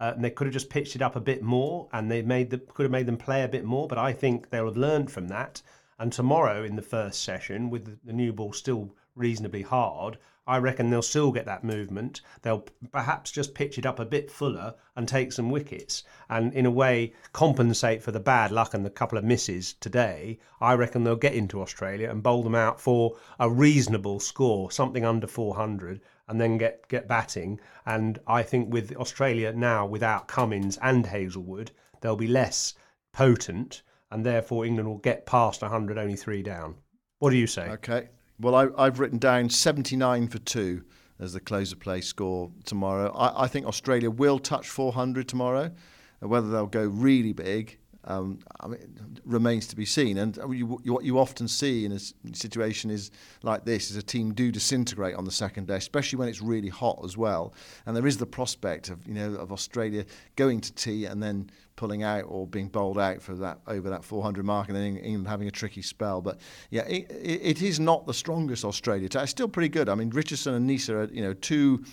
Uh, 0.00 0.12
and 0.14 0.24
they 0.24 0.30
could 0.30 0.46
have 0.46 0.54
just 0.54 0.70
pitched 0.70 0.94
it 0.94 1.02
up 1.02 1.16
a 1.16 1.20
bit 1.20 1.42
more 1.42 1.88
and 1.92 2.08
they 2.08 2.22
made 2.22 2.50
the, 2.50 2.58
could 2.58 2.84
have 2.84 2.92
made 2.92 3.06
them 3.06 3.16
play 3.16 3.42
a 3.42 3.48
bit 3.48 3.64
more. 3.64 3.88
But 3.88 3.98
I 3.98 4.12
think 4.12 4.50
they'll 4.50 4.66
have 4.66 4.76
learned 4.76 5.10
from 5.10 5.28
that. 5.28 5.60
And 5.98 6.12
tomorrow 6.12 6.62
in 6.62 6.76
the 6.76 6.82
first 6.82 7.22
session, 7.24 7.68
with 7.68 7.84
the, 7.84 7.98
the 8.04 8.12
new 8.12 8.32
ball 8.32 8.52
still 8.52 8.94
reasonably 9.16 9.62
hard, 9.62 10.16
I 10.48 10.56
reckon 10.56 10.88
they'll 10.88 11.02
still 11.02 11.30
get 11.30 11.44
that 11.44 11.62
movement. 11.62 12.22
They'll 12.40 12.64
perhaps 12.90 13.30
just 13.30 13.54
pitch 13.54 13.76
it 13.76 13.84
up 13.84 13.98
a 13.98 14.06
bit 14.06 14.30
fuller 14.30 14.74
and 14.96 15.06
take 15.06 15.30
some 15.30 15.50
wickets, 15.50 16.04
and 16.30 16.54
in 16.54 16.64
a 16.64 16.70
way 16.70 17.12
compensate 17.34 18.02
for 18.02 18.12
the 18.12 18.18
bad 18.18 18.50
luck 18.50 18.72
and 18.72 18.82
the 18.82 18.88
couple 18.88 19.18
of 19.18 19.24
misses 19.24 19.74
today. 19.74 20.38
I 20.58 20.72
reckon 20.72 21.04
they'll 21.04 21.16
get 21.16 21.34
into 21.34 21.60
Australia 21.60 22.08
and 22.08 22.22
bowl 22.22 22.42
them 22.42 22.54
out 22.54 22.80
for 22.80 23.18
a 23.38 23.50
reasonable 23.50 24.20
score, 24.20 24.70
something 24.70 25.04
under 25.04 25.26
400, 25.26 26.00
and 26.26 26.40
then 26.40 26.56
get 26.56 26.88
get 26.88 27.06
batting. 27.06 27.60
And 27.84 28.18
I 28.26 28.42
think 28.42 28.72
with 28.72 28.96
Australia 28.96 29.52
now 29.52 29.84
without 29.84 30.28
Cummins 30.28 30.78
and 30.80 31.04
Hazlewood, 31.04 31.72
they'll 32.00 32.16
be 32.16 32.26
less 32.26 32.72
potent, 33.12 33.82
and 34.10 34.24
therefore 34.24 34.64
England 34.64 34.88
will 34.88 34.96
get 34.96 35.26
past 35.26 35.60
100, 35.60 35.98
only 35.98 36.16
three 36.16 36.42
down. 36.42 36.76
What 37.18 37.30
do 37.30 37.36
you 37.36 37.46
say? 37.46 37.68
Okay. 37.68 38.08
Well, 38.40 38.54
I, 38.54 38.84
have 38.84 39.00
written 39.00 39.18
down 39.18 39.50
79 39.50 40.28
for 40.28 40.38
two 40.38 40.84
as 41.18 41.32
the 41.32 41.40
close 41.40 41.72
of 41.72 41.80
play 41.80 42.00
score 42.00 42.52
tomorrow. 42.64 43.10
I, 43.12 43.44
I 43.44 43.48
think 43.48 43.66
Australia 43.66 44.10
will 44.10 44.38
touch 44.38 44.68
400 44.68 45.26
tomorrow. 45.28 45.72
Whether 46.20 46.48
they'll 46.48 46.66
go 46.66 46.84
really 46.84 47.32
big 47.32 47.78
um, 48.08 48.38
I 48.60 48.68
mean, 48.68 49.20
remains 49.24 49.66
to 49.68 49.76
be 49.76 49.84
seen. 49.84 50.16
And 50.16 50.36
you, 50.50 50.80
you, 50.82 50.92
what 50.94 51.04
you 51.04 51.18
often 51.18 51.46
see 51.46 51.84
in 51.84 51.92
a 51.92 51.98
situation 52.32 52.90
is 52.90 53.10
like 53.42 53.64
this: 53.64 53.90
is 53.90 53.96
a 53.96 54.02
team 54.02 54.32
do 54.32 54.50
disintegrate 54.50 55.14
on 55.14 55.24
the 55.24 55.30
second 55.30 55.68
day, 55.68 55.76
especially 55.76 56.18
when 56.18 56.28
it's 56.28 56.40
really 56.40 56.70
hot 56.70 57.00
as 57.04 57.16
well. 57.16 57.52
And 57.86 57.94
there 57.94 58.06
is 58.06 58.16
the 58.16 58.26
prospect 58.26 58.88
of 58.88 59.06
you 59.06 59.14
know 59.14 59.34
of 59.34 59.52
Australia 59.52 60.06
going 60.36 60.60
to 60.62 60.72
tea 60.72 61.04
and 61.04 61.22
then 61.22 61.50
pulling 61.76 62.02
out 62.02 62.24
or 62.26 62.44
being 62.46 62.66
bowled 62.68 62.98
out 62.98 63.22
for 63.22 63.34
that 63.36 63.60
over 63.68 63.90
that 63.90 64.02
400 64.02 64.44
mark, 64.44 64.68
and 64.68 64.76
then 64.76 64.96
England 64.96 65.28
having 65.28 65.46
a 65.46 65.52
tricky 65.52 65.82
spell. 65.82 66.22
But 66.22 66.40
yeah, 66.70 66.86
it, 66.86 67.06
it 67.10 67.62
is 67.62 67.78
not 67.78 68.06
the 68.06 68.14
strongest 68.14 68.64
Australia. 68.64 69.08
It's 69.12 69.30
still 69.30 69.48
pretty 69.48 69.68
good. 69.68 69.90
I 69.90 69.94
mean, 69.94 70.08
Richardson 70.10 70.54
and 70.54 70.68
Neser 70.68 71.08
are 71.08 71.12
you 71.12 71.22
know 71.22 71.34
two 71.34 71.84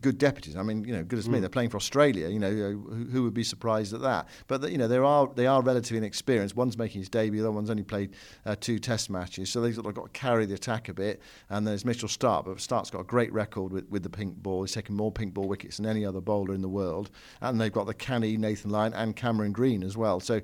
good 0.00 0.18
deputies. 0.18 0.56
I 0.56 0.62
mean, 0.62 0.84
you 0.84 0.92
know, 0.92 1.02
good 1.02 1.18
as 1.18 1.28
mm. 1.28 1.32
me, 1.32 1.40
they're 1.40 1.48
playing 1.48 1.70
for 1.70 1.76
Australia. 1.76 2.28
You 2.28 2.38
know, 2.38 2.50
who, 2.50 3.06
who 3.10 3.22
would 3.22 3.34
be 3.34 3.44
surprised 3.44 3.92
at 3.94 4.00
that? 4.02 4.28
But 4.46 4.70
you 4.70 4.78
know, 4.78 4.88
there 4.88 5.04
are 5.04 5.30
they 5.34 5.46
are 5.46 5.62
relatively 5.62 5.98
inexperienced. 5.98 6.56
One's 6.56 6.78
making 6.78 7.00
his 7.00 7.08
debut, 7.08 7.40
the 7.40 7.48
other 7.48 7.54
one's 7.54 7.70
only 7.70 7.82
played 7.82 8.10
uh, 8.44 8.56
two 8.58 8.78
Test 8.78 9.10
matches, 9.10 9.50
so 9.50 9.60
they've 9.60 9.74
sort 9.74 9.86
of 9.86 9.94
got 9.94 10.12
to 10.12 10.18
carry 10.18 10.46
the 10.46 10.54
attack 10.54 10.88
a 10.88 10.94
bit. 10.94 11.20
And 11.50 11.66
there's 11.66 11.84
Mitchell 11.84 12.08
Starc, 12.08 12.44
but 12.44 12.56
Starc's 12.58 12.90
got 12.90 13.00
a 13.00 13.04
great 13.04 13.32
record 13.32 13.72
with, 13.72 13.88
with 13.88 14.02
the 14.02 14.10
pink 14.10 14.36
ball. 14.36 14.62
He's 14.62 14.72
taken 14.72 14.94
more 14.94 15.12
pink 15.12 15.34
ball 15.34 15.48
wickets 15.48 15.78
than 15.78 15.86
any 15.86 16.04
other 16.04 16.20
bowler 16.20 16.54
in 16.54 16.62
the 16.62 16.68
world. 16.68 17.10
And 17.40 17.60
they've 17.60 17.72
got 17.72 17.86
the 17.86 17.94
canny 17.94 18.36
Nathan 18.36 18.70
Lyon 18.70 18.92
and 18.94 19.16
Cameron 19.16 19.52
Green 19.52 19.82
as 19.82 19.96
well. 19.96 20.20
So 20.20 20.40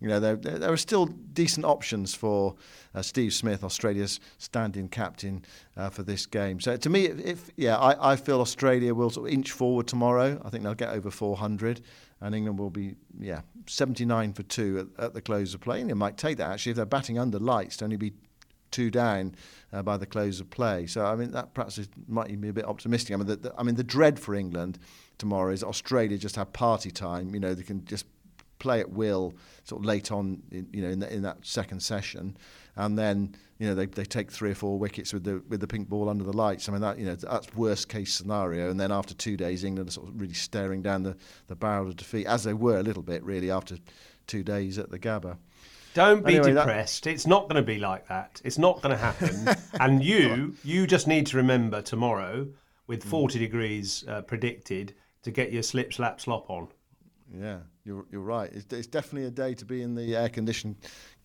you 0.00 0.08
know, 0.08 0.20
there, 0.20 0.36
there 0.36 0.72
are 0.72 0.76
still 0.76 1.06
decent 1.06 1.64
options 1.64 2.14
for 2.14 2.54
uh, 2.94 3.02
Steve 3.02 3.32
Smith, 3.32 3.64
Australia's 3.64 4.20
standing 4.38 4.88
captain 4.88 5.44
uh, 5.76 5.90
for 5.90 6.02
this 6.02 6.26
game. 6.26 6.60
So 6.60 6.76
to 6.76 6.90
me, 6.90 7.06
if 7.06 7.50
yeah, 7.56 7.76
I, 7.76 8.12
I 8.12 8.16
feel 8.16 8.40
Australia 8.40 8.94
will 8.94 9.10
sort 9.10 9.28
of 9.28 9.34
inch 9.34 9.52
forward 9.52 9.86
tomorrow. 9.86 10.40
I 10.44 10.50
think 10.50 10.64
they'll 10.64 10.74
get 10.74 10.90
over 10.90 11.10
400 11.10 11.80
and 12.20 12.34
England 12.34 12.58
will 12.58 12.70
be 12.70 12.96
yeah 13.18 13.42
79 13.66 14.32
for 14.32 14.42
two 14.44 14.90
at, 14.98 15.04
at 15.04 15.14
the 15.14 15.20
close 15.20 15.54
of 15.54 15.60
play. 15.60 15.80
England 15.80 15.98
might 15.98 16.16
take 16.16 16.38
that 16.38 16.50
actually 16.50 16.70
if 16.70 16.76
they're 16.76 16.86
batting 16.86 17.18
under 17.18 17.38
lights 17.38 17.76
to 17.78 17.84
only 17.84 17.96
be 17.96 18.12
two 18.70 18.90
down 18.90 19.34
uh, 19.72 19.82
by 19.82 19.96
the 19.96 20.06
close 20.06 20.40
of 20.40 20.50
play. 20.50 20.86
So 20.86 21.04
I 21.04 21.14
mean 21.14 21.30
that 21.32 21.54
perhaps 21.54 21.78
is, 21.78 21.88
might 22.08 22.28
even 22.28 22.40
be 22.40 22.48
a 22.48 22.52
bit 22.52 22.64
optimistic. 22.64 23.14
I 23.14 23.18
mean 23.18 23.26
the, 23.26 23.36
the, 23.36 23.54
I 23.56 23.62
mean 23.62 23.76
the 23.76 23.84
dread 23.84 24.18
for 24.18 24.34
England 24.34 24.78
tomorrow 25.18 25.52
is 25.52 25.62
Australia 25.62 26.18
just 26.18 26.36
have 26.36 26.52
party 26.52 26.90
time. 26.90 27.34
You 27.34 27.40
know 27.40 27.54
they 27.54 27.62
can 27.62 27.84
just 27.84 28.06
play 28.64 28.80
at 28.80 28.90
will 28.90 29.34
sort 29.62 29.80
of 29.80 29.86
late 29.86 30.10
on 30.10 30.42
in, 30.50 30.66
you 30.72 30.82
know 30.82 30.88
in, 30.88 30.98
the, 30.98 31.14
in 31.14 31.22
that 31.22 31.38
second 31.42 31.80
session 31.80 32.36
and 32.76 32.98
then 32.98 33.34
you 33.58 33.68
know 33.68 33.74
they, 33.74 33.86
they 33.86 34.04
take 34.04 34.30
three 34.30 34.50
or 34.50 34.54
four 34.54 34.78
wickets 34.78 35.12
with 35.12 35.24
the 35.24 35.42
with 35.48 35.60
the 35.60 35.66
pink 35.66 35.88
ball 35.88 36.08
under 36.08 36.24
the 36.24 36.32
lights. 36.32 36.68
I 36.68 36.72
mean 36.72 36.80
that 36.80 36.98
you 36.98 37.06
know 37.06 37.14
that's 37.14 37.54
worst 37.54 37.88
case 37.88 38.12
scenario. 38.12 38.70
And 38.70 38.78
then 38.78 38.90
after 38.90 39.14
two 39.14 39.36
days, 39.36 39.64
England 39.64 39.88
are 39.88 39.92
sort 39.92 40.08
of 40.08 40.20
really 40.20 40.34
staring 40.34 40.82
down 40.82 41.02
the, 41.02 41.16
the 41.46 41.54
barrel 41.54 41.88
of 41.88 41.96
defeat, 41.96 42.26
as 42.26 42.44
they 42.44 42.54
were 42.54 42.78
a 42.78 42.82
little 42.82 43.02
bit 43.02 43.22
really 43.22 43.50
after 43.50 43.76
two 44.26 44.42
days 44.42 44.78
at 44.78 44.90
the 44.90 44.98
Gabba. 44.98 45.36
Don't 45.94 46.26
be 46.26 46.36
anyway, 46.36 46.54
depressed. 46.54 47.04
That... 47.04 47.10
It's 47.10 47.26
not 47.26 47.44
going 47.44 47.62
to 47.62 47.66
be 47.66 47.78
like 47.78 48.08
that. 48.08 48.40
It's 48.44 48.58
not 48.58 48.82
going 48.82 48.90
to 48.90 49.02
happen. 49.02 49.48
and 49.80 50.02
you 50.02 50.54
you 50.64 50.86
just 50.86 51.06
need 51.06 51.26
to 51.28 51.36
remember 51.36 51.80
tomorrow, 51.80 52.48
with 52.88 53.04
40 53.04 53.38
degrees 53.38 54.04
uh, 54.08 54.22
predicted, 54.22 54.94
to 55.22 55.30
get 55.30 55.52
your 55.52 55.62
slip 55.62 55.92
slap 55.92 56.20
slop 56.20 56.50
on. 56.50 56.68
Yeah, 57.32 57.58
you're, 57.84 58.06
you're 58.10 58.22
right. 58.22 58.50
It's, 58.52 58.72
it's, 58.72 58.86
definitely 58.86 59.28
a 59.28 59.30
day 59.30 59.52
to 59.54 59.64
be 59.64 59.82
in 59.82 59.94
the 59.94 60.16
air 60.16 60.30
conditioned 60.30 60.76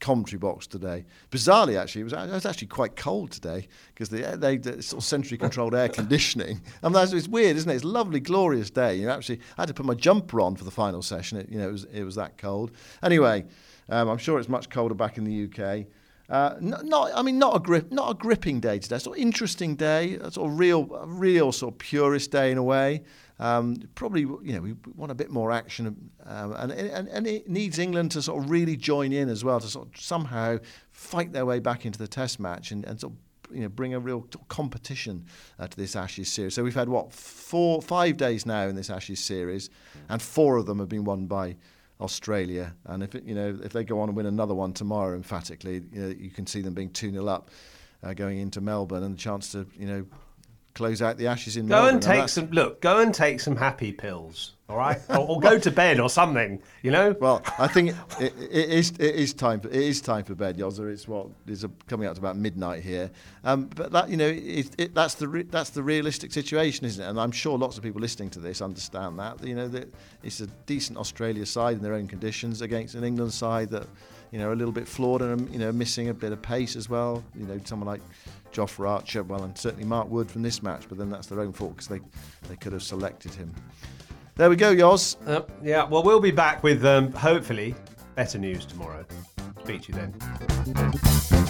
commentary 0.02 0.40
box 0.40 0.68
today. 0.68 1.06
Bizarrely, 1.32 1.80
actually, 1.80 2.02
it 2.02 2.04
was, 2.06 2.14
it 2.14 2.30
was 2.30 2.46
actually 2.46 2.68
quite 2.68 2.98
cold 2.98 3.32
today 3.32 3.68
because 3.94 4.10
they, 4.10 4.22
they, 4.36 4.58
they 4.58 4.82
sort 4.82 5.02
of 5.02 5.06
centrally 5.06 5.38
controlled 5.38 5.74
air 5.74 5.88
conditioning. 5.88 6.62
I 6.84 6.90
mean, 6.90 7.02
it's 7.02 7.28
weird, 7.30 7.56
isn't 7.56 7.70
it? 7.70 7.76
It's 7.76 7.84
a 7.86 7.88
lovely, 7.88 8.20
glorious 8.20 8.70
day. 8.70 8.96
You 8.96 9.06
know, 9.06 9.14
actually, 9.14 9.40
I 9.58 9.62
had 9.62 9.68
to 9.70 9.74
put 9.74 9.86
my 9.86 9.94
jumper 9.94 10.42
on 10.42 10.56
for 10.58 10.66
the 10.66 10.72
final 10.72 11.02
session. 11.02 11.38
It, 11.38 11.50
you 11.50 11.60
know, 11.60 11.70
it 11.70 11.72
was, 11.72 11.84
it 11.86 12.04
was 12.04 12.16
that 12.16 12.38
cold. 12.38 12.72
Anyway, 13.02 13.46
um, 13.88 14.10
I'm 14.10 14.18
sure 14.18 14.38
it's 14.38 14.50
much 14.50 14.70
colder 14.70 14.96
back 14.96 15.18
in 15.18 15.24
the 15.24 15.46
UK. 15.46 15.88
Uh, 16.30 16.56
not, 16.60 17.12
I 17.16 17.24
mean, 17.24 17.40
not 17.40 17.56
a 17.56 17.60
grip, 17.60 17.92
not 17.92 18.12
a 18.12 18.14
gripping 18.14 18.60
day 18.60 18.78
today. 18.78 19.00
Sort 19.00 19.18
of 19.18 19.24
interesting 19.24 19.76
day, 19.76 20.20
sort 20.30 20.52
of 20.52 20.60
real, 20.60 20.86
real 21.08 21.52
sort 21.52 21.74
of 21.74 21.80
purist 21.80 22.32
day 22.32 22.52
in 22.52 22.58
a 22.60 22.64
way. 22.64 23.04
Um, 23.40 23.78
probably, 23.96 24.22
you 24.22 24.54
know, 24.54 24.60
we 24.60 24.76
want 24.96 25.12
a 25.12 25.16
bit 25.16 25.32
more 25.32 25.52
action, 25.52 26.12
um, 26.26 26.54
and, 26.54 26.72
and 26.74 27.08
and 27.08 27.26
it 27.26 27.50
needs 27.50 27.80
England 27.80 28.12
to 28.12 28.22
sort 28.22 28.44
of 28.44 28.50
really 28.50 28.76
join 28.76 29.14
in 29.14 29.30
as 29.30 29.46
well 29.46 29.60
to 29.62 29.68
sort 29.68 29.88
of 29.88 30.00
somehow 30.00 30.58
fight 30.92 31.32
their 31.32 31.46
way 31.46 31.60
back 31.60 31.86
into 31.86 31.98
the 31.98 32.08
Test 32.08 32.40
match 32.40 32.72
and, 32.72 32.84
and 32.86 33.00
sort 33.00 33.14
of 33.14 33.56
you 33.56 33.62
know 33.62 33.70
bring 33.70 33.94
a 33.94 34.00
real 34.00 34.28
competition 34.50 35.26
uh, 35.58 35.68
to 35.68 35.78
this 35.78 35.96
Ashes 35.96 36.30
series. 36.30 36.54
So 36.54 36.64
we've 36.64 36.76
had 36.76 36.90
what 36.90 37.14
four, 37.14 37.82
five 37.82 38.18
days 38.18 38.46
now 38.46 38.68
in 38.68 38.76
this 38.76 38.90
Ashes 38.90 39.24
series, 39.24 39.70
and 40.10 40.22
four 40.22 40.58
of 40.58 40.66
them 40.66 40.80
have 40.80 40.90
been 40.90 41.06
won 41.06 41.26
by 41.26 41.56
Australia. 42.00 42.74
And 42.86 43.04
if 43.04 43.16
it, 43.16 43.24
you 43.24 43.36
know 43.36 43.58
if 43.64 43.74
they 43.74 43.84
go 43.84 44.00
on 44.00 44.10
and 44.10 44.16
win 44.16 44.26
another 44.26 44.56
one 44.56 44.74
tomorrow, 44.74 45.16
emphatically, 45.16 45.84
you, 45.92 46.02
know, 46.02 46.08
you 46.08 46.30
can 46.30 46.48
see 46.48 46.62
them 46.62 46.74
being 46.74 46.92
two 46.92 47.12
0 47.12 47.28
up. 47.28 47.50
Uh, 48.02 48.14
going 48.14 48.38
into 48.38 48.62
Melbourne 48.62 49.04
and 49.04 49.16
the 49.16 49.20
chance 49.20 49.52
to 49.52 49.68
you 49.78 49.86
know 49.86 50.06
close 50.74 51.02
out 51.02 51.18
the 51.18 51.28
ashes 51.28 51.58
in. 51.58 51.68
Go 51.68 51.76
Melbourne, 51.76 51.96
and 51.96 52.04
take 52.04 52.30
some. 52.30 52.50
Look, 52.52 52.82
go 52.82 53.00
and 53.00 53.14
take 53.14 53.40
some 53.40 53.56
happy 53.56 53.92
pills. 53.92 54.56
All 54.70 54.78
right, 54.78 55.00
or, 55.10 55.28
or, 55.28 55.40
go 55.40 55.58
to 55.58 55.72
bed 55.72 56.00
or 56.00 56.10
something. 56.10 56.62
You 56.84 56.92
know. 56.92 57.16
Well, 57.20 57.42
I 57.58 57.68
think 57.68 57.96
it, 58.20 58.34
it 58.40 58.70
is. 58.70 58.92
It 58.92 59.16
is 59.16 59.34
time. 59.34 59.62
For, 59.62 59.68
it 59.70 59.76
is 59.76 60.00
time 60.00 60.24
for 60.24 60.36
bed, 60.36 60.58
Yozza. 60.58 60.92
It's 60.92 61.08
what 61.08 61.28
is 61.48 61.66
coming 61.88 62.08
up 62.08 62.14
to 62.16 62.22
about 62.22 62.38
midnight 62.38 62.84
here. 62.84 63.10
Um, 63.44 63.66
but 63.76 63.92
that 63.92 64.10
you 64.10 64.18
know, 64.18 64.28
it, 64.28 64.70
it, 64.78 64.94
that's 64.94 65.16
the 65.16 65.28
re, 65.28 65.44
that's 65.44 65.72
the 65.72 65.82
realistic 65.82 66.32
situation, 66.32 66.86
isn't 66.86 67.04
it? 67.04 67.08
And 67.08 67.20
I'm 67.20 67.32
sure 67.32 67.58
lots 67.58 67.78
of 67.78 67.84
people 67.84 68.00
listening 68.00 68.30
to 68.32 68.40
this 68.40 68.62
understand 68.62 69.18
that. 69.20 69.44
You 69.44 69.56
know, 69.56 69.68
that 69.70 69.92
it's 70.22 70.40
a 70.40 70.48
decent 70.68 71.00
Australia 71.00 71.46
side 71.46 71.78
in 71.78 71.82
their 71.82 71.96
own 71.96 72.08
conditions 72.08 72.62
against 72.62 72.94
an 72.94 73.04
England 73.04 73.34
side 73.34 73.72
that 73.72 73.88
you 74.32 74.40
know, 74.40 74.54
a 74.54 74.56
little 74.56 74.72
bit 74.72 74.88
flawed 74.88 75.22
and 75.22 75.52
you 75.52 75.60
know 75.60 75.72
missing 75.72 76.10
a 76.10 76.14
bit 76.14 76.32
of 76.32 76.42
pace 76.42 76.76
as 76.76 76.90
well. 76.90 77.24
You 77.36 77.46
know, 77.46 77.60
someone 77.64 77.88
like 77.88 78.02
Jofra 78.52 78.90
Archer, 78.90 79.24
well, 79.24 79.44
and 79.44 79.58
certainly 79.58 79.86
Mark 79.86 80.10
Wood 80.10 80.30
from 80.30 80.42
this 80.42 80.62
match, 80.64 80.86
but 80.90 80.98
then 80.98 81.10
that's 81.10 81.28
their 81.28 81.40
own 81.40 81.54
fault 81.54 81.76
because 81.76 81.88
they, 81.88 82.00
they 82.48 82.56
could 82.56 82.74
have 82.74 82.84
selected 82.84 83.34
him. 83.34 83.54
There 84.36 84.50
we 84.50 84.56
go, 84.56 84.74
Yoz. 84.74 85.18
Uh, 85.28 85.42
yeah, 85.64 85.84
well, 85.84 86.04
we'll 86.04 86.20
be 86.20 86.32
back 86.32 86.64
with 86.64 86.86
um, 86.86 87.12
hopefully 87.12 87.76
better 88.16 88.38
news 88.38 88.66
tomorrow. 88.66 89.06
Speak 89.64 89.84
to 89.84 89.94
you 89.94 90.00
then. 90.00 91.50